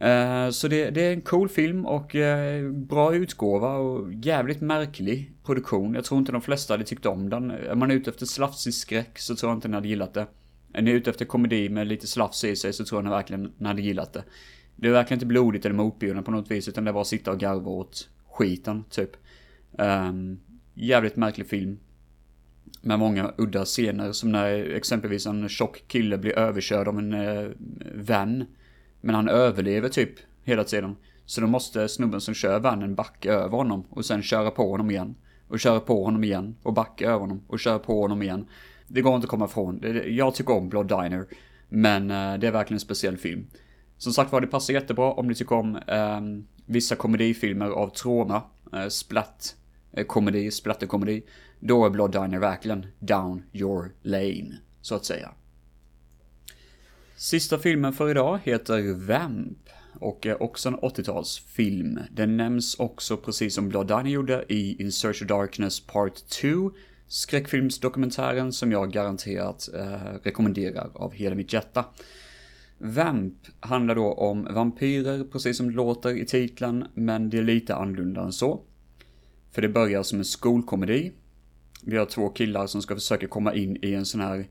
Eh, 0.00 0.50
så 0.50 0.68
det, 0.68 0.90
det, 0.90 1.00
är 1.00 1.12
en 1.12 1.20
cool 1.20 1.48
film 1.48 1.86
och 1.86 2.14
eh, 2.14 2.70
bra 2.70 3.14
utgåva 3.14 3.76
och 3.76 4.14
jävligt 4.14 4.60
märklig 4.60 5.32
produktion. 5.44 5.94
Jag 5.94 6.04
tror 6.04 6.18
inte 6.18 6.32
de 6.32 6.40
flesta 6.40 6.74
hade 6.74 6.84
tyckt 6.84 7.06
om 7.06 7.30
den. 7.30 7.50
Är 7.50 7.74
man 7.74 7.90
ute 7.90 8.10
efter 8.10 8.26
slafsig 8.26 8.74
skräck 8.74 9.18
så 9.18 9.36
tror 9.36 9.50
jag 9.50 9.56
inte 9.56 9.68
ni 9.68 9.74
hade 9.74 9.88
gillat 9.88 10.14
det. 10.14 10.26
Är 10.72 10.82
ni 10.82 10.90
ute 10.90 11.10
efter 11.10 11.24
komedi 11.24 11.68
med 11.68 11.86
lite 11.86 12.06
slafs 12.06 12.44
i 12.44 12.56
sig 12.56 12.72
så 12.72 12.84
tror 12.84 12.98
jag 12.98 13.04
ni 13.04 13.10
verkligen 13.10 13.52
ni 13.58 13.68
hade 13.68 13.82
gillat 13.82 14.12
det. 14.12 14.24
Det 14.80 14.88
är 14.88 14.92
verkligen 14.92 15.16
inte 15.16 15.26
blodigt 15.26 15.64
eller 15.64 15.74
motbjudande 15.74 16.22
på 16.22 16.30
något 16.30 16.50
vis 16.50 16.68
utan 16.68 16.84
det 16.84 16.92
var 16.92 17.00
att 17.00 17.06
sitta 17.06 17.30
och 17.30 17.38
garva 17.38 17.70
åt 17.70 18.08
skiten 18.30 18.84
typ. 18.90 19.10
Um, 19.72 20.40
jävligt 20.74 21.16
märklig 21.16 21.46
film. 21.46 21.78
Med 22.82 22.98
många 22.98 23.32
udda 23.38 23.64
scener 23.64 24.12
som 24.12 24.32
när 24.32 24.74
exempelvis 24.74 25.26
en 25.26 25.48
tjock 25.48 25.82
kille 25.88 26.18
blir 26.18 26.38
överkörd 26.38 26.88
av 26.88 26.98
en 26.98 27.14
uh, 27.14 27.50
vän 27.94 28.44
men 29.00 29.14
han 29.14 29.28
överlever 29.28 29.88
typ 29.88 30.10
hela 30.44 30.64
tiden. 30.64 30.96
Så 31.24 31.40
då 31.40 31.46
måste 31.46 31.88
snubben 31.88 32.20
som 32.20 32.34
kör 32.34 32.60
vannen 32.60 32.94
backa 32.94 33.32
över 33.32 33.56
honom 33.56 33.84
och 33.90 34.04
sen 34.04 34.22
köra 34.22 34.50
på 34.50 34.70
honom 34.70 34.90
igen. 34.90 35.14
Och 35.48 35.60
köra 35.60 35.80
på 35.80 36.04
honom 36.04 36.24
igen 36.24 36.56
och 36.62 36.72
backa 36.72 37.06
över 37.06 37.18
honom 37.18 37.42
och 37.46 37.60
köra 37.60 37.78
på 37.78 38.00
honom 38.00 38.22
igen. 38.22 38.46
Det 38.86 39.00
går 39.00 39.14
inte 39.14 39.24
att 39.24 39.30
komma 39.30 39.44
ifrån. 39.44 40.02
Jag 40.06 40.34
tycker 40.34 40.54
om 40.54 40.68
Blood 40.68 40.88
Diner. 40.88 41.26
Men 41.68 42.10
eh, 42.10 42.38
det 42.38 42.46
är 42.46 42.52
verkligen 42.52 42.76
en 42.76 42.80
speciell 42.80 43.16
film. 43.16 43.46
Som 43.98 44.12
sagt 44.12 44.32
var, 44.32 44.40
det 44.40 44.46
passar 44.46 44.74
jättebra 44.74 45.12
om 45.12 45.28
ni 45.28 45.34
tycker 45.34 45.56
om 45.56 45.76
eh, 45.76 46.20
vissa 46.66 46.96
komedifilmer 46.96 47.66
av 47.66 47.88
trauma. 47.88 48.42
Eh, 48.72 48.88
splatt 48.88 49.56
eh, 49.92 50.06
komedi, 50.06 50.50
splatterkomedi. 50.50 51.22
Då 51.60 51.86
är 51.86 51.90
Blood 51.90 52.12
Diner 52.12 52.38
verkligen 52.38 52.86
down 52.98 53.42
your 53.52 53.92
lane, 54.02 54.58
så 54.80 54.94
att 54.94 55.04
säga. 55.04 55.30
Sista 57.16 57.58
filmen 57.58 57.92
för 57.92 58.10
idag 58.10 58.40
heter 58.42 58.92
Vamp 59.06 59.68
och 60.00 60.26
är 60.26 60.42
också 60.42 60.68
en 60.68 60.76
80-talsfilm. 60.76 62.02
Den 62.10 62.36
nämns 62.36 62.74
också 62.78 63.16
precis 63.16 63.54
som 63.54 63.68
Blood 63.68 63.88
Diner 63.88 64.10
gjorde 64.10 64.44
i 64.48 64.82
In 64.82 64.92
Search 64.92 65.22
of 65.22 65.28
Darkness 65.28 65.80
Part 65.80 66.28
2 66.28 66.70
skräckfilmsdokumentären 67.08 68.52
som 68.52 68.72
jag 68.72 68.92
garanterat 68.92 69.68
eh, 69.74 70.12
rekommenderar 70.22 70.90
av 70.94 71.12
hela 71.12 71.34
mitt 71.34 71.52
hjärta. 71.52 71.84
Vamp 72.78 73.34
handlar 73.60 73.94
då 73.94 74.12
om 74.12 74.48
vampyrer, 74.50 75.24
precis 75.24 75.56
som 75.56 75.68
det 75.68 75.76
låter 75.76 76.16
i 76.16 76.26
titeln, 76.26 76.84
men 76.94 77.30
det 77.30 77.38
är 77.38 77.42
lite 77.42 77.74
annorlunda 77.74 78.20
än 78.20 78.32
så. 78.32 78.60
För 79.50 79.62
det 79.62 79.68
börjar 79.68 80.02
som 80.02 80.18
en 80.18 80.24
skolkomedi. 80.24 81.12
Vi 81.82 81.96
har 81.96 82.06
två 82.06 82.28
killar 82.28 82.66
som 82.66 82.82
ska 82.82 82.94
försöka 82.94 83.28
komma 83.28 83.54
in 83.54 83.78
i 83.82 83.94
en 83.94 84.06
sån 84.06 84.20
här 84.20 84.48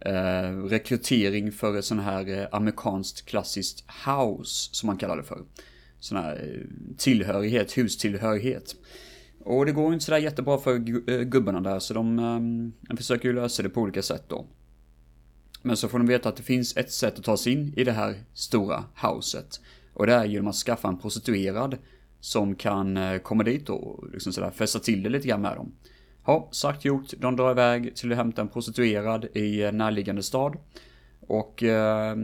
eh, 0.00 0.64
rekrytering 0.64 1.52
för 1.52 1.78
ett 1.78 1.84
sån 1.84 1.98
här 1.98 2.38
eh, 2.38 2.46
amerikanskt 2.52 3.26
klassiskt 3.26 3.84
house, 4.06 4.68
som 4.72 4.86
man 4.86 4.96
kallar 4.96 5.16
det 5.16 5.22
för. 5.22 5.42
Sån 5.98 6.18
här 6.18 6.32
eh, 6.32 6.96
tillhörighet, 6.96 7.72
hustillhörighet. 7.72 8.76
Och 9.44 9.66
det 9.66 9.72
går 9.72 9.92
inte 9.92 10.04
sådär 10.04 10.18
jättebra 10.18 10.58
för 10.58 10.74
eh, 11.10 11.20
gubbarna 11.20 11.60
där, 11.60 11.78
så 11.78 11.94
de, 11.94 12.18
ehm, 12.18 12.72
de 12.80 12.96
försöker 12.96 13.28
ju 13.28 13.34
lösa 13.34 13.62
det 13.62 13.68
på 13.68 13.80
olika 13.80 14.02
sätt 14.02 14.24
då. 14.28 14.46
Men 15.62 15.76
så 15.76 15.88
får 15.88 15.98
de 15.98 16.06
veta 16.06 16.28
att 16.28 16.36
det 16.36 16.42
finns 16.42 16.76
ett 16.76 16.92
sätt 16.92 17.18
att 17.18 17.24
ta 17.24 17.36
sig 17.36 17.52
in 17.52 17.74
i 17.76 17.84
det 17.84 17.92
här 17.92 18.14
stora 18.32 18.84
huset. 18.94 19.60
Och 19.94 20.06
det 20.06 20.14
är 20.14 20.24
genom 20.24 20.48
att 20.48 20.54
skaffa 20.54 20.88
en 20.88 20.98
prostituerad 20.98 21.76
som 22.20 22.54
kan 22.54 22.96
eh, 22.96 23.18
komma 23.18 23.42
dit 23.42 23.68
och 23.68 24.04
liksom 24.12 24.32
sådär 24.32 24.50
fästa 24.50 24.78
till 24.78 25.02
det 25.02 25.08
lite 25.08 25.28
grann 25.28 25.42
med 25.42 25.56
dem. 25.56 25.72
Ja, 26.26 26.48
sagt 26.50 26.84
gjort. 26.84 27.12
De 27.18 27.36
drar 27.36 27.50
iväg 27.50 27.96
till 27.96 28.12
att 28.12 28.18
hämta 28.18 28.42
en 28.42 28.48
prostituerad 28.48 29.24
i 29.34 29.62
eh, 29.62 29.72
närliggande 29.72 30.22
stad. 30.22 30.56
Och 31.20 31.62
eh, 31.62 32.16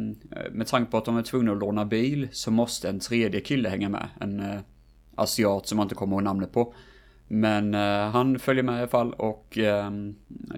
med 0.51 0.67
tanke 0.67 0.91
på 0.91 0.97
att 0.99 1.05
de 1.05 1.17
är 1.17 1.23
tvungna 1.23 1.53
att 1.53 1.59
låna 1.59 1.85
bil 1.85 2.29
så 2.33 2.51
måste 2.51 2.89
en 2.89 3.01
tredje 3.01 3.41
kille 3.41 3.69
hänga 3.69 3.89
med. 3.89 4.09
En 4.21 4.41
eh, 4.41 4.61
asiat 5.15 5.67
som 5.67 5.77
man 5.77 5.85
inte 5.85 5.95
kommer 5.95 6.17
ihåg 6.17 6.23
namnet 6.23 6.53
på. 6.53 6.75
Men 7.29 7.75
eh, 7.75 8.11
han 8.11 8.39
följer 8.39 8.63
med 8.63 8.75
i 8.75 8.79
alla 8.79 8.89
fall 8.89 9.13
och 9.13 9.59
eh, 9.59 9.91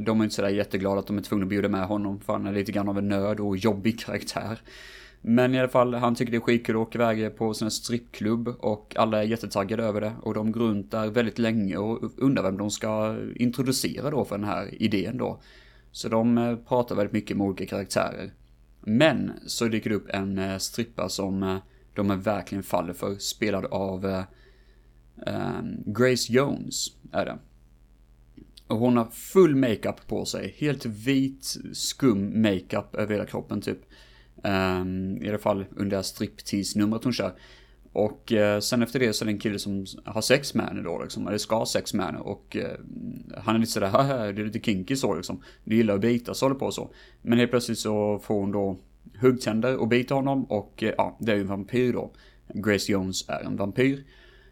de 0.01 0.21
är 0.21 0.25
inte 0.25 0.37
sådär 0.37 0.49
jätteglada 0.49 1.01
att 1.01 1.07
de 1.07 1.19
är 1.19 1.23
tvungna 1.23 1.45
att 1.45 1.51
bjuda 1.51 1.69
med 1.69 1.87
honom 1.87 2.21
för 2.21 2.33
han 2.33 2.47
är 2.47 2.53
lite 2.53 2.73
grann 2.73 2.89
av 2.89 2.99
en 2.99 3.09
nörd 3.09 3.41
och 3.41 3.57
jobbig 3.57 4.01
karaktär. 4.01 4.61
Men 5.21 5.55
i 5.55 5.59
alla 5.59 5.69
fall, 5.69 5.95
han 5.95 6.15
tycker 6.15 6.33
det 6.33 6.39
är 6.39 6.41
skitkul 6.41 6.77
att 6.77 6.83
åka 6.83 6.99
iväg 6.99 7.37
på 7.37 7.55
sin 7.55 7.71
strippklubb 7.71 8.49
och 8.49 8.95
alla 8.97 9.23
är 9.23 9.27
jättetaggade 9.27 9.83
över 9.83 10.01
det. 10.01 10.13
Och 10.23 10.35
de 10.35 10.53
går 10.53 10.61
runt 10.61 10.91
där 10.91 11.07
väldigt 11.07 11.39
länge 11.39 11.77
och 11.77 12.11
undrar 12.17 12.43
vem 12.43 12.59
de 12.59 12.71
ska 12.71 13.17
introducera 13.35 14.11
då 14.11 14.25
för 14.25 14.39
den 14.39 14.47
här 14.47 14.83
idén 14.83 15.19
då. 15.19 15.41
Så 15.93 16.09
de 16.09 16.39
eh, 16.39 16.57
pratar 16.57 16.95
väldigt 16.95 17.13
mycket 17.13 17.37
med 17.37 17.47
olika 17.47 17.67
karaktärer. 17.67 18.31
Men 18.81 19.33
så 19.47 19.65
dyker 19.65 19.91
det 19.91 19.97
upp 19.97 20.09
en 20.09 20.39
eh, 20.39 20.59
strippa 20.59 21.09
som 21.09 21.43
eh, 21.43 21.57
de 21.95 22.21
verkligen 22.21 22.63
faller 22.63 22.93
för, 22.93 23.15
spelad 23.15 23.65
av 23.65 24.23
Ehm, 25.27 25.77
Grace 25.87 26.33
Jones, 26.33 26.87
är 27.13 27.25
det. 27.25 27.39
Och 28.67 28.79
hon 28.79 28.97
har 28.97 29.05
full 29.05 29.57
makeup 29.57 30.07
på 30.07 30.25
sig, 30.25 30.55
helt 30.59 30.87
vit 30.87 31.57
skum 31.73 32.43
makeup 32.43 32.95
över 32.95 33.15
hela 33.15 33.27
kroppen 33.27 33.61
typ. 33.61 33.79
Um, 34.45 35.23
I 35.23 35.29
alla 35.29 35.39
fall 35.39 35.65
under 35.77 36.03
striptease-numret 36.03 37.05
hon 37.05 37.13
kör. 37.13 37.33
Och 37.93 38.33
eh, 38.33 38.61
sen 38.61 38.83
efter 38.83 38.99
det 38.99 39.13
så 39.13 39.25
är 39.25 39.27
det 39.27 39.33
en 39.33 39.39
kille 39.39 39.59
som 39.59 39.87
har 40.05 40.21
sex 40.21 40.55
med 40.55 40.67
henne 40.67 40.83
då 40.83 41.03
liksom, 41.03 41.29
eller 41.29 41.39
ska 41.39 41.57
ha 41.57 41.67
sex 41.67 41.95
med 41.95 42.07
henne 42.07 42.19
och 42.19 42.57
eh, 42.57 42.79
han 43.37 43.55
är 43.55 43.59
lite 43.59 43.73
sådär, 43.73 44.33
det 44.33 44.43
är 44.43 44.45
lite 44.45 44.61
kinky 44.61 44.97
så 44.97 45.15
liksom. 45.15 45.43
Du 45.65 45.77
gillar 45.77 45.95
att 45.95 46.01
bita 46.01 46.35
så 46.35 46.45
håller 46.45 46.59
på 46.59 46.71
så. 46.71 46.91
Men 47.23 47.39
helt 47.39 47.51
plötsligt 47.51 47.79
så 47.79 48.19
får 48.19 48.35
hon 48.35 48.53
då 48.53 48.77
huggtänder 49.21 49.77
och 49.77 49.89
biter 49.89 50.15
honom 50.15 50.45
och 50.45 50.83
eh, 50.83 50.95
ja, 50.97 51.17
det 51.21 51.33
är 51.33 51.37
ju 51.37 51.43
en 51.43 51.49
vampyr 51.49 51.93
då. 51.93 52.11
Grace 52.55 52.93
Jones 52.93 53.29
är 53.29 53.41
en 53.45 53.57
vampyr. 53.57 54.05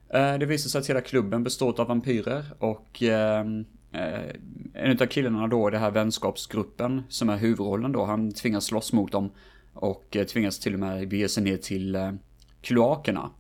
Eh, 0.09 0.38
det 0.38 0.46
visar 0.46 0.68
sig 0.70 0.78
att 0.78 0.90
hela 0.90 1.00
klubben 1.00 1.44
består 1.44 1.80
av 1.80 1.88
vampyrer 1.88 2.44
och 2.59 3.02
ehm, 3.02 3.64
eh, 3.92 4.30
en 4.74 5.02
av 5.02 5.07
killarna 5.07 5.46
då 5.46 5.68
i 5.68 5.70
den 5.70 5.80
här 5.80 5.90
vänskapsgruppen 5.90 7.02
som 7.09 7.28
är 7.28 7.36
huvudrollen 7.36 7.92
då, 7.92 8.04
han 8.04 8.32
tvingas 8.32 8.64
slåss 8.64 8.92
mot 8.92 9.12
dem 9.12 9.30
och 9.72 10.16
eh, 10.16 10.24
tvingas 10.24 10.59
till 10.59 10.74
och 10.74 10.80
med 10.80 11.09
bege 11.09 11.28
sig 11.28 11.42
ner 11.42 11.57
till 11.57 12.18
kloakerna. 12.61 13.30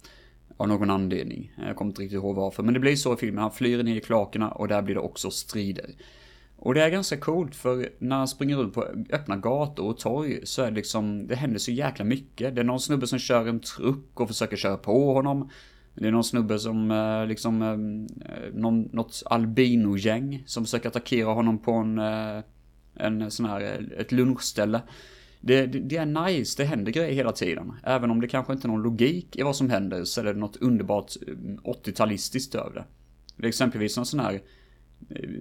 Av 0.58 0.68
någon 0.68 0.90
anledning. 0.90 1.52
Jag 1.66 1.76
kommer 1.76 1.90
inte 1.90 2.02
riktigt 2.02 2.16
ihåg 2.16 2.36
varför. 2.36 2.62
Men 2.62 2.74
det 2.74 2.80
blir 2.80 2.96
så 2.96 3.14
i 3.14 3.16
filmen. 3.16 3.42
Han 3.42 3.50
flyr 3.50 3.82
ner 3.82 3.96
i 3.96 4.00
kloakerna 4.00 4.50
och 4.50 4.68
där 4.68 4.82
blir 4.82 4.94
det 4.94 5.00
också 5.00 5.30
strider. 5.30 5.90
Och 6.56 6.74
det 6.74 6.82
är 6.82 6.90
ganska 6.90 7.16
coolt 7.16 7.54
för 7.54 7.88
när 7.98 8.16
han 8.16 8.28
springer 8.28 8.66
ut 8.66 8.74
på 8.74 8.82
öppna 9.10 9.36
gator 9.36 9.84
och 9.84 9.98
torg 9.98 10.40
så 10.46 10.62
är 10.62 10.70
det 10.70 10.76
liksom, 10.76 11.26
det 11.26 11.34
händer 11.34 11.58
så 11.58 11.70
jäkla 11.70 12.04
mycket. 12.04 12.54
Det 12.54 12.60
är 12.60 12.64
någon 12.64 12.80
snubbe 12.80 13.06
som 13.06 13.18
kör 13.18 13.48
en 13.48 13.60
truck 13.60 14.20
och 14.20 14.28
försöker 14.28 14.56
köra 14.56 14.76
på 14.76 15.14
honom. 15.14 15.50
Det 15.96 16.08
är 16.08 16.12
någon 16.12 16.24
snubbe 16.24 16.58
som 16.58 16.90
eh, 16.90 17.26
liksom, 17.26 17.62
eh, 17.62 18.54
någon, 18.54 18.82
något 18.82 19.22
albino-gäng 19.26 20.42
som 20.46 20.64
försöker 20.64 20.88
attackera 20.88 21.28
honom 21.28 21.58
på 21.58 21.72
en, 21.72 21.98
eh, 21.98 22.42
en 22.94 23.30
sån 23.30 23.46
här, 23.46 23.92
ett 23.98 24.12
lunchställe. 24.12 24.82
Det, 25.40 25.66
det, 25.66 25.78
det, 25.78 25.96
är 25.96 26.06
nice, 26.06 26.62
det 26.62 26.68
händer 26.68 26.92
grejer 26.92 27.12
hela 27.12 27.32
tiden. 27.32 27.72
Även 27.82 28.10
om 28.10 28.20
det 28.20 28.28
kanske 28.28 28.52
inte 28.52 28.66
är 28.66 28.68
någon 28.68 28.82
logik 28.82 29.36
i 29.36 29.42
vad 29.42 29.56
som 29.56 29.70
händer 29.70 30.04
så 30.04 30.20
är 30.20 30.24
det 30.24 30.32
något 30.32 30.56
underbart 30.56 31.12
80-talistiskt 31.64 32.58
över 32.58 32.74
det. 32.74 32.84
Det 33.36 33.44
är 33.44 33.48
exempelvis 33.48 33.96
någon 33.96 34.06
sån 34.06 34.20
här 34.20 34.40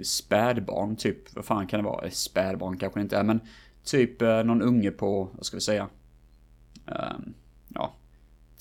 spädbarn, 0.03 0.95
typ, 0.95 1.35
vad 1.35 1.45
fan 1.45 1.67
kan 1.67 1.79
det 1.79 1.85
vara? 1.85 2.11
Spädbarn 2.11 2.77
kanske 2.77 2.99
det 2.99 3.03
inte 3.03 3.17
är, 3.17 3.23
men 3.23 3.39
typ 3.83 4.21
någon 4.21 4.61
unge 4.61 4.91
på, 4.91 5.29
vad 5.33 5.45
ska 5.45 5.57
vi 5.57 5.61
säga? 5.61 5.87
Um, 6.85 7.33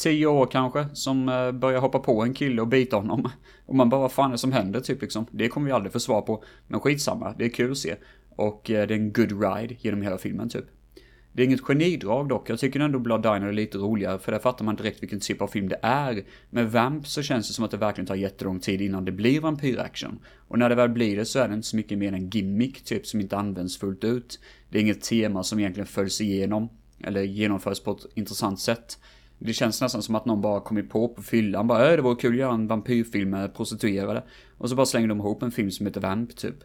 tio 0.05 0.27
år 0.27 0.47
kanske, 0.47 0.87
som 0.93 1.29
eh, 1.29 1.53
börjar 1.53 1.81
hoppa 1.81 1.99
på 1.99 2.23
en 2.23 2.35
kille 2.35 2.63
och 2.63 2.69
bita 2.69 2.97
honom. 2.97 3.29
Och 3.67 3.75
man 3.75 3.89
bara, 3.89 4.01
vad 4.01 4.13
fan 4.13 4.31
är 4.31 4.33
det 4.33 4.39
som 4.39 4.53
händer 4.53 4.81
typ 4.81 5.03
liksom? 5.03 5.27
Det 5.31 5.49
kommer 5.49 5.67
vi 5.67 5.73
aldrig 5.73 5.93
få 5.93 6.01
svar 6.01 6.23
på. 6.23 6.45
Men 6.67 6.81
skitsamma, 6.81 7.35
det 7.39 7.45
är 7.45 7.49
kul 7.49 7.71
att 7.71 7.79
se. 7.79 7.95
Och 8.37 8.71
eh, 8.71 8.87
det 8.87 8.95
är 8.95 8.99
en 8.99 9.13
good 9.13 9.43
ride 9.43 9.75
genom 9.81 10.03
hela 10.03 10.19
filmen 10.19 10.49
typ. 10.49 10.65
Det 11.33 11.43
är 11.43 11.47
inget 11.47 11.61
genidrag 11.61 12.29
dock, 12.29 12.51
jag 12.51 12.59
tycker 12.59 12.81
ändå 12.81 12.99
Blood 12.99 13.23
Diner 13.23 13.47
är 13.47 13.53
lite 13.53 13.79
roligare 13.79 14.19
för 14.19 14.33
där 14.33 14.39
fattar 14.39 14.65
man 14.65 14.77
direkt 14.77 15.03
vilken 15.03 15.21
typ 15.21 15.43
av 15.43 15.47
film 15.47 15.69
det 15.69 15.79
är. 15.83 16.25
Med 16.51 16.73
Vamp 16.73 17.07
så 17.07 17.23
känns 17.23 17.49
det 17.49 17.55
som 17.55 17.65
att 17.65 17.71
det 17.71 17.77
verkligen 17.77 18.07
tar 18.07 18.15
jättelång 18.15 18.61
tid 18.61 18.81
innan 18.81 19.05
det 19.05 19.13
blir 19.13 19.41
vampyraction. 19.41 20.19
Och 20.49 20.59
när 20.59 20.69
det 20.69 20.75
väl 20.75 20.89
blir 20.89 21.17
det 21.17 21.25
så 21.25 21.39
är 21.39 21.49
det 21.49 21.55
inte 21.55 21.67
så 21.67 21.77
mycket 21.77 21.99
mer 21.99 22.13
än 22.13 22.31
gimmick 22.31 22.85
typ 22.85 23.07
som 23.07 23.21
inte 23.21 23.37
används 23.37 23.79
fullt 23.79 24.05
ut. 24.05 24.41
Det 24.69 24.79
är 24.79 24.83
inget 24.83 25.03
tema 25.03 25.43
som 25.43 25.59
egentligen 25.59 25.87
följs 25.87 26.21
igenom, 26.21 26.69
eller 27.01 27.23
genomförs 27.23 27.81
på 27.81 27.91
ett 27.91 28.07
intressant 28.15 28.61
sätt. 28.61 28.99
Det 29.39 29.53
känns 29.53 29.81
nästan 29.81 30.03
som 30.03 30.15
att 30.15 30.25
någon 30.25 30.41
bara 30.41 30.61
kommit 30.61 30.91
på 30.91 31.09
på 31.09 31.23
fyllan, 31.23 31.67
bara 31.67 31.91
äh, 31.91 31.97
det 31.97 32.03
vore 32.03 32.17
kul 32.17 32.33
att 32.33 32.39
göra 32.39 32.55
en 32.55 32.67
vampyrfilm 32.67 33.31
med 33.31 33.55
prostituerade. 33.55 34.23
Och 34.59 34.71
så 34.71 34.77
bara 34.77 34.87
slänger 34.87 35.09
de 35.09 35.19
ihop 35.19 35.43
en 35.43 35.51
film 35.51 35.71
som 35.71 35.87
heter 35.87 36.01
Vamp 36.01 36.37
typ. 36.37 36.57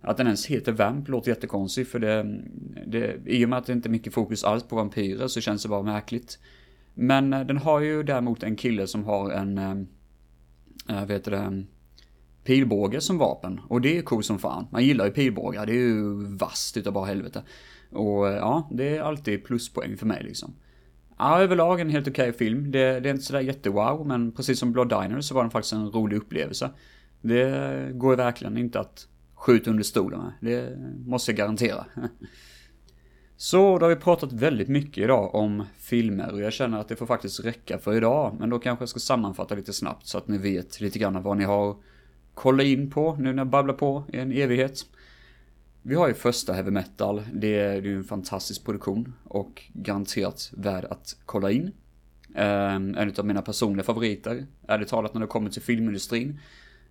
Att 0.00 0.16
den 0.16 0.26
ens 0.26 0.46
heter 0.46 0.72
Vamp 0.72 1.08
låter 1.08 1.30
jättekonstigt 1.30 1.90
för 1.90 1.98
det, 1.98 2.40
det, 2.86 3.16
i 3.26 3.44
och 3.44 3.48
med 3.48 3.58
att 3.58 3.66
det 3.66 3.72
inte 3.72 3.88
är 3.88 3.90
mycket 3.90 4.14
fokus 4.14 4.44
alls 4.44 4.62
på 4.62 4.76
vampyrer 4.76 5.28
så 5.28 5.40
känns 5.40 5.62
det 5.62 5.68
bara 5.68 5.82
märkligt. 5.82 6.38
Men 6.94 7.32
eh, 7.32 7.46
den 7.46 7.56
har 7.58 7.80
ju 7.80 8.02
däremot 8.02 8.42
en 8.42 8.56
kille 8.56 8.86
som 8.86 9.04
har 9.04 9.30
en, 9.30 9.58
eh, 9.58 9.76
eh, 10.88 11.02
äh, 11.02 11.06
vet 11.06 11.24
det, 11.24 11.64
pilbåge 12.44 13.00
som 13.00 13.18
vapen. 13.18 13.60
Och 13.68 13.80
det 13.80 13.98
är 13.98 14.02
coolt 14.02 14.26
som 14.26 14.38
fan. 14.38 14.66
Man 14.72 14.84
gillar 14.84 15.04
ju 15.04 15.10
pilbågar, 15.10 15.66
det 15.66 15.72
är 15.72 15.76
ju 15.76 16.14
vasst 16.36 16.76
utav 16.76 16.92
bara 16.92 17.06
helvete. 17.06 17.42
Och 17.90 18.26
ja, 18.26 18.68
det 18.72 18.96
är 18.96 19.02
alltid 19.02 19.44
pluspoäng 19.44 19.96
för 19.96 20.06
mig 20.06 20.22
liksom. 20.24 20.54
Ja, 21.18 21.42
överlag 21.42 21.80
en 21.80 21.90
helt 21.90 22.08
okej 22.08 22.28
okay 22.28 22.38
film. 22.38 22.70
Det, 22.70 23.00
det, 23.00 23.08
är 23.08 23.10
inte 23.10 23.24
sådär 23.24 23.40
jättewow, 23.40 24.06
men 24.06 24.32
precis 24.32 24.58
som 24.58 24.72
Blood 24.72 24.88
Diner 24.88 25.20
så 25.20 25.34
var 25.34 25.42
den 25.42 25.50
faktiskt 25.50 25.72
en 25.72 25.90
rolig 25.90 26.16
upplevelse. 26.16 26.70
Det 27.20 27.90
går 27.94 28.16
verkligen 28.16 28.58
inte 28.58 28.80
att 28.80 29.08
skjuta 29.34 29.70
under 29.70 29.84
stolen 29.84 30.20
med. 30.20 30.32
Det 30.40 30.78
måste 31.06 31.30
jag 31.30 31.38
garantera. 31.38 31.86
Så 33.36 33.78
då 33.78 33.84
har 33.86 33.90
vi 33.90 33.96
pratat 33.96 34.32
väldigt 34.32 34.68
mycket 34.68 35.04
idag 35.04 35.34
om 35.34 35.64
filmer 35.76 36.32
och 36.32 36.40
jag 36.40 36.52
känner 36.52 36.78
att 36.78 36.88
det 36.88 36.96
får 36.96 37.06
faktiskt 37.06 37.44
räcka 37.44 37.78
för 37.78 37.96
idag. 37.96 38.36
Men 38.40 38.50
då 38.50 38.58
kanske 38.58 38.82
jag 38.82 38.88
ska 38.88 39.00
sammanfatta 39.00 39.54
lite 39.54 39.72
snabbt 39.72 40.06
så 40.06 40.18
att 40.18 40.28
ni 40.28 40.38
vet 40.38 40.80
lite 40.80 40.98
grann 40.98 41.22
vad 41.22 41.36
ni 41.36 41.44
har 41.44 41.76
kolla 42.34 42.62
in 42.62 42.90
på 42.90 43.16
nu 43.16 43.32
när 43.32 43.40
jag 43.40 43.46
babblar 43.46 43.74
på 43.74 44.04
i 44.12 44.16
en 44.16 44.32
evighet. 44.32 44.84
Vi 45.82 45.94
har 45.94 46.08
ju 46.08 46.14
första 46.14 46.52
heavy 46.52 46.70
metal, 46.70 47.22
det 47.32 47.58
är 47.58 47.82
ju 47.82 47.96
en 47.96 48.04
fantastisk 48.04 48.64
produktion 48.64 49.14
och 49.24 49.62
garanterat 49.72 50.50
värd 50.56 50.84
att 50.84 51.16
kolla 51.26 51.50
in. 51.50 51.72
Ehm, 52.34 52.94
en 52.94 53.12
av 53.18 53.26
mina 53.26 53.42
personliga 53.42 53.84
favoriter, 53.84 54.46
ärligt 54.68 54.88
talat 54.88 55.14
när 55.14 55.20
det 55.20 55.26
kommer 55.26 55.50
till 55.50 55.62
filmindustrin. 55.62 56.40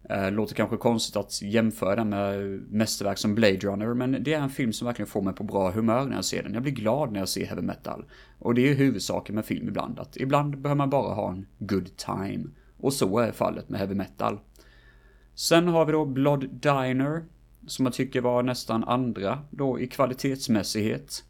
Ehm, 0.10 0.34
låter 0.34 0.56
kanske 0.56 0.78
konstigt 0.78 1.16
att 1.16 1.42
jämföra 1.42 1.96
den 1.96 2.10
med 2.10 2.40
mästerverk 2.70 3.18
som 3.18 3.36
Blade 3.36 3.58
Runner, 3.58 3.94
men 3.94 4.24
det 4.24 4.34
är 4.34 4.42
en 4.42 4.50
film 4.50 4.74
som 4.74 4.86
verkligen 4.86 5.08
får 5.08 5.22
mig 5.22 5.34
på 5.34 5.44
bra 5.44 5.72
humör 5.72 6.06
när 6.06 6.16
jag 6.16 6.26
ser 6.26 6.44
den. 6.44 6.54
Jag 6.54 6.64
blir 6.64 6.74
glad 6.74 7.12
när 7.12 7.20
jag 7.20 7.30
ser 7.30 7.46
heavy 7.46 7.62
metal. 7.62 8.06
Och 8.40 8.56
det 8.56 8.62
är 8.62 8.68
ju 8.68 8.74
huvudsaken 8.74 9.36
med 9.36 9.46
film 9.46 9.68
ibland, 9.68 10.00
att 10.00 10.18
ibland 10.18 10.58
behöver 10.58 10.78
man 10.78 10.90
bara 10.90 11.14
ha 11.14 11.32
en 11.32 11.46
good 11.60 11.98
time. 11.98 12.44
Och 12.78 12.94
så 12.94 13.20
är 13.20 13.32
fallet 13.32 13.70
med 13.70 13.80
heavy 13.80 13.96
metal. 13.96 14.40
Sen 15.36 15.68
har 15.68 15.86
vi 15.86 15.92
då 15.92 16.06
Blood 16.06 16.50
Diner, 16.50 17.24
som 17.68 17.86
jag 17.86 17.94
tycker 17.94 18.22
var 18.22 18.44
nästan 18.44 18.84
andra 18.84 19.40
då 19.50 19.80
i 19.80 19.88
kvalitetsmässighet. 19.88 21.24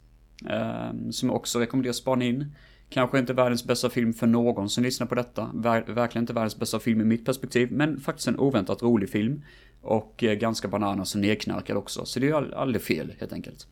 Eh, 0.50 1.10
som 1.10 1.28
jag 1.28 1.36
också 1.36 1.58
rekommenderar 1.58 1.90
att 1.90 1.96
spana 1.96 2.24
in. 2.24 2.54
Kanske 2.90 3.18
inte 3.18 3.32
världens 3.32 3.64
bästa 3.64 3.90
film 3.90 4.12
för 4.12 4.26
någon 4.26 4.68
som 4.68 4.84
lyssnar 4.84 5.06
på 5.06 5.14
detta. 5.14 5.50
Ver 5.54 5.84
verkligen 5.92 6.22
inte 6.22 6.32
världens 6.32 6.58
bästa 6.58 6.78
film 6.78 7.00
i 7.00 7.04
mitt 7.04 7.24
perspektiv, 7.24 7.72
men 7.72 8.00
faktiskt 8.00 8.28
en 8.28 8.38
oväntat 8.38 8.82
rolig 8.82 9.10
film. 9.10 9.44
Och 9.82 10.24
eh, 10.24 10.34
ganska 10.34 10.68
bananas 10.68 11.14
och 11.14 11.20
nedknarkad 11.20 11.76
också, 11.76 12.04
så 12.04 12.20
det 12.20 12.26
är 12.26 12.28
ju 12.28 12.54
aldrig 12.54 12.82
fel 12.82 13.12
helt 13.18 13.32
enkelt. 13.32 13.66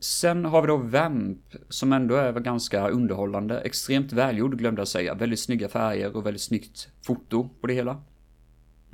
Sen 0.00 0.44
har 0.44 0.62
vi 0.62 0.68
då 0.68 0.76
Vamp, 0.76 1.38
som 1.68 1.92
ändå 1.92 2.14
är 2.14 2.32
ganska 2.32 2.88
underhållande, 2.88 3.60
extremt 3.60 4.12
välgjord 4.12 4.58
glömde 4.58 4.80
jag 4.80 4.88
säga. 4.88 5.14
Väldigt 5.14 5.40
snygga 5.40 5.68
färger 5.68 6.16
och 6.16 6.26
väldigt 6.26 6.42
snyggt 6.42 6.88
foto 7.06 7.48
på 7.60 7.66
det 7.66 7.74
hela. 7.74 8.02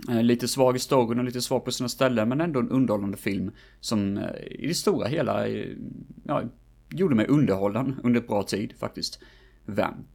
Eh, 0.09 0.22
lite 0.22 0.49
svag 0.49 0.76
i 0.76 0.78
storyn 0.78 1.18
och 1.18 1.24
lite 1.24 1.42
svag 1.42 1.64
på 1.64 1.72
sina 1.72 1.88
ställen, 1.88 2.28
men 2.28 2.40
ändå 2.40 2.61
en 2.61 2.70
underhållande 2.70 3.16
film 3.16 3.51
som 3.80 4.18
eh, 4.18 4.42
i 4.51 4.66
det 4.66 4.74
stora 4.74 5.09
hela, 5.09 5.49
eh, 5.49 5.76
ja, 6.24 6.42
gjorde 6.88 7.14
mig 7.14 7.26
underhållen 7.26 8.01
under 8.03 8.20
ett 8.20 8.28
bra 8.28 8.42
tid 8.42 8.74
faktiskt. 8.78 9.20
Vamp. 9.66 10.07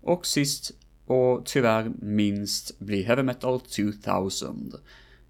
Och 0.00 0.26
sist, 0.26 0.70
och 1.06 1.46
tyvärr 1.46 1.92
minst, 1.98 2.78
blir 2.78 3.04
Heavy 3.04 3.22
Metal 3.22 3.60
2000. 3.60 4.72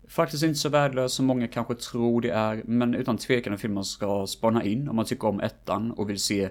Faktiskt 0.08 0.42
inte 0.42 0.58
så 0.58 0.68
värdelös 0.68 1.12
som 1.12 1.26
många 1.26 1.48
kanske 1.48 1.74
tror 1.74 2.20
det 2.20 2.30
är, 2.30 2.62
men 2.64 2.94
utan 2.94 3.18
tvekan 3.18 3.52
en 3.52 3.58
film 3.58 3.74
man 3.74 3.84
ska 3.84 4.26
spana 4.26 4.64
in 4.64 4.88
om 4.88 4.96
man 4.96 5.04
tycker 5.04 5.28
om 5.28 5.40
ettan 5.40 5.90
och 5.90 6.10
vill 6.10 6.18
se 6.18 6.48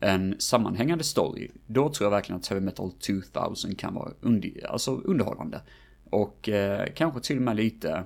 en 0.00 0.34
sammanhängande 0.38 1.04
story. 1.04 1.50
Då 1.66 1.88
tror 1.88 2.06
jag 2.06 2.10
verkligen 2.10 2.40
att 2.40 2.46
Heavy 2.46 2.64
Metal 2.64 2.92
2000 2.92 3.74
kan 3.74 3.94
vara 3.94 4.12
under, 4.20 4.66
alltså 4.66 4.96
underhållande. 4.96 5.60
Och 6.10 6.48
eh, 6.48 6.88
kanske 6.94 7.20
till 7.20 7.36
och 7.36 7.42
med 7.42 7.56
lite, 7.56 8.04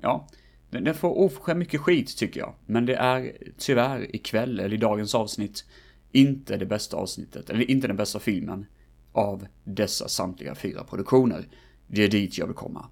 ja, 0.00 0.28
den 0.70 0.94
får 0.94 1.18
oförskämt 1.18 1.58
mycket 1.58 1.80
skit 1.80 2.16
tycker 2.16 2.40
jag. 2.40 2.54
Men 2.66 2.86
det 2.86 2.94
är 2.94 3.36
tyvärr 3.58 4.16
ikväll, 4.16 4.60
eller 4.60 4.74
i 4.74 4.78
dagens 4.78 5.14
avsnitt, 5.14 5.64
inte 6.12 6.56
det 6.56 6.66
bästa 6.66 6.96
avsnittet, 6.96 7.50
eller 7.50 7.70
inte 7.70 7.86
den 7.86 7.96
bästa 7.96 8.18
filmen 8.18 8.66
av 9.12 9.46
dessa 9.64 10.08
samtliga 10.08 10.54
fyra 10.54 10.84
produktioner. 10.84 11.48
Det 11.86 12.02
är 12.04 12.08
dit 12.08 12.38
jag 12.38 12.46
vill 12.46 12.56
komma. 12.56 12.86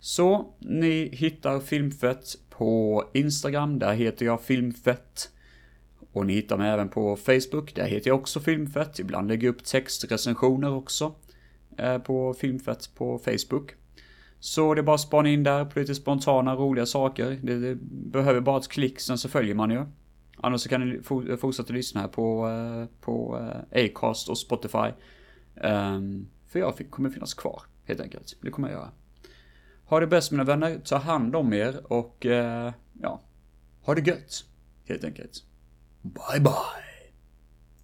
Så, 0.00 0.54
ni 0.58 1.08
hittar 1.12 1.60
Filmfett 1.60 2.36
på 2.50 3.04
Instagram, 3.14 3.78
där 3.78 3.94
heter 3.94 4.26
jag 4.26 4.42
Filmfett. 4.42 5.30
Och 6.12 6.26
ni 6.26 6.34
hittar 6.34 6.58
mig 6.58 6.70
även 6.70 6.88
på 6.88 7.16
Facebook, 7.16 7.74
där 7.74 7.86
heter 7.86 8.10
jag 8.10 8.20
också 8.20 8.40
Filmfett. 8.40 8.98
Ibland 8.98 9.28
lägger 9.28 9.46
jag 9.46 9.54
upp 9.54 9.64
textrecensioner 9.64 10.72
också. 10.72 11.14
Eh, 11.78 11.98
på 11.98 12.34
Filmfett 12.34 12.94
på 12.94 13.18
Facebook. 13.18 13.74
Så 14.40 14.74
det 14.74 14.80
är 14.80 14.82
bara 14.82 14.94
att 14.94 15.00
spana 15.00 15.28
in 15.28 15.42
där 15.42 15.64
på 15.64 15.78
lite 15.78 15.94
spontana 15.94 16.54
roliga 16.54 16.86
saker. 16.86 17.38
Det, 17.42 17.58
det 17.58 17.74
behöver 17.90 18.40
bara 18.40 18.58
ett 18.58 18.68
klick, 18.68 19.00
sen 19.00 19.18
så 19.18 19.28
följer 19.28 19.54
man 19.54 19.70
ju. 19.70 19.84
Annars 20.36 20.60
så 20.60 20.68
kan 20.68 20.88
ni 20.88 21.02
fortsätta 21.36 21.72
lyssna 21.72 22.00
här 22.00 22.08
på, 22.08 22.48
eh, 22.48 23.00
på 23.00 23.38
eh, 23.72 23.84
Acast 23.84 24.28
och 24.28 24.38
Spotify. 24.38 24.88
Ehm, 25.56 26.26
för 26.46 26.58
jag 26.58 26.90
kommer 26.90 27.10
finnas 27.10 27.34
kvar, 27.34 27.62
helt 27.84 28.00
enkelt. 28.00 28.36
Det 28.40 28.50
kommer 28.50 28.68
jag 28.68 28.78
göra. 28.78 28.90
Ha 29.84 30.00
det 30.00 30.06
bäst 30.06 30.30
mina 30.30 30.44
vänner, 30.44 30.80
ta 30.84 30.96
hand 30.96 31.36
om 31.36 31.52
er 31.52 31.92
och 31.92 32.26
ja, 33.02 33.20
ha 33.82 33.94
det 33.94 34.06
gött, 34.06 34.44
helt 34.84 35.04
enkelt. 35.04 35.44
Bye 36.02 36.40
bye. 36.40 36.93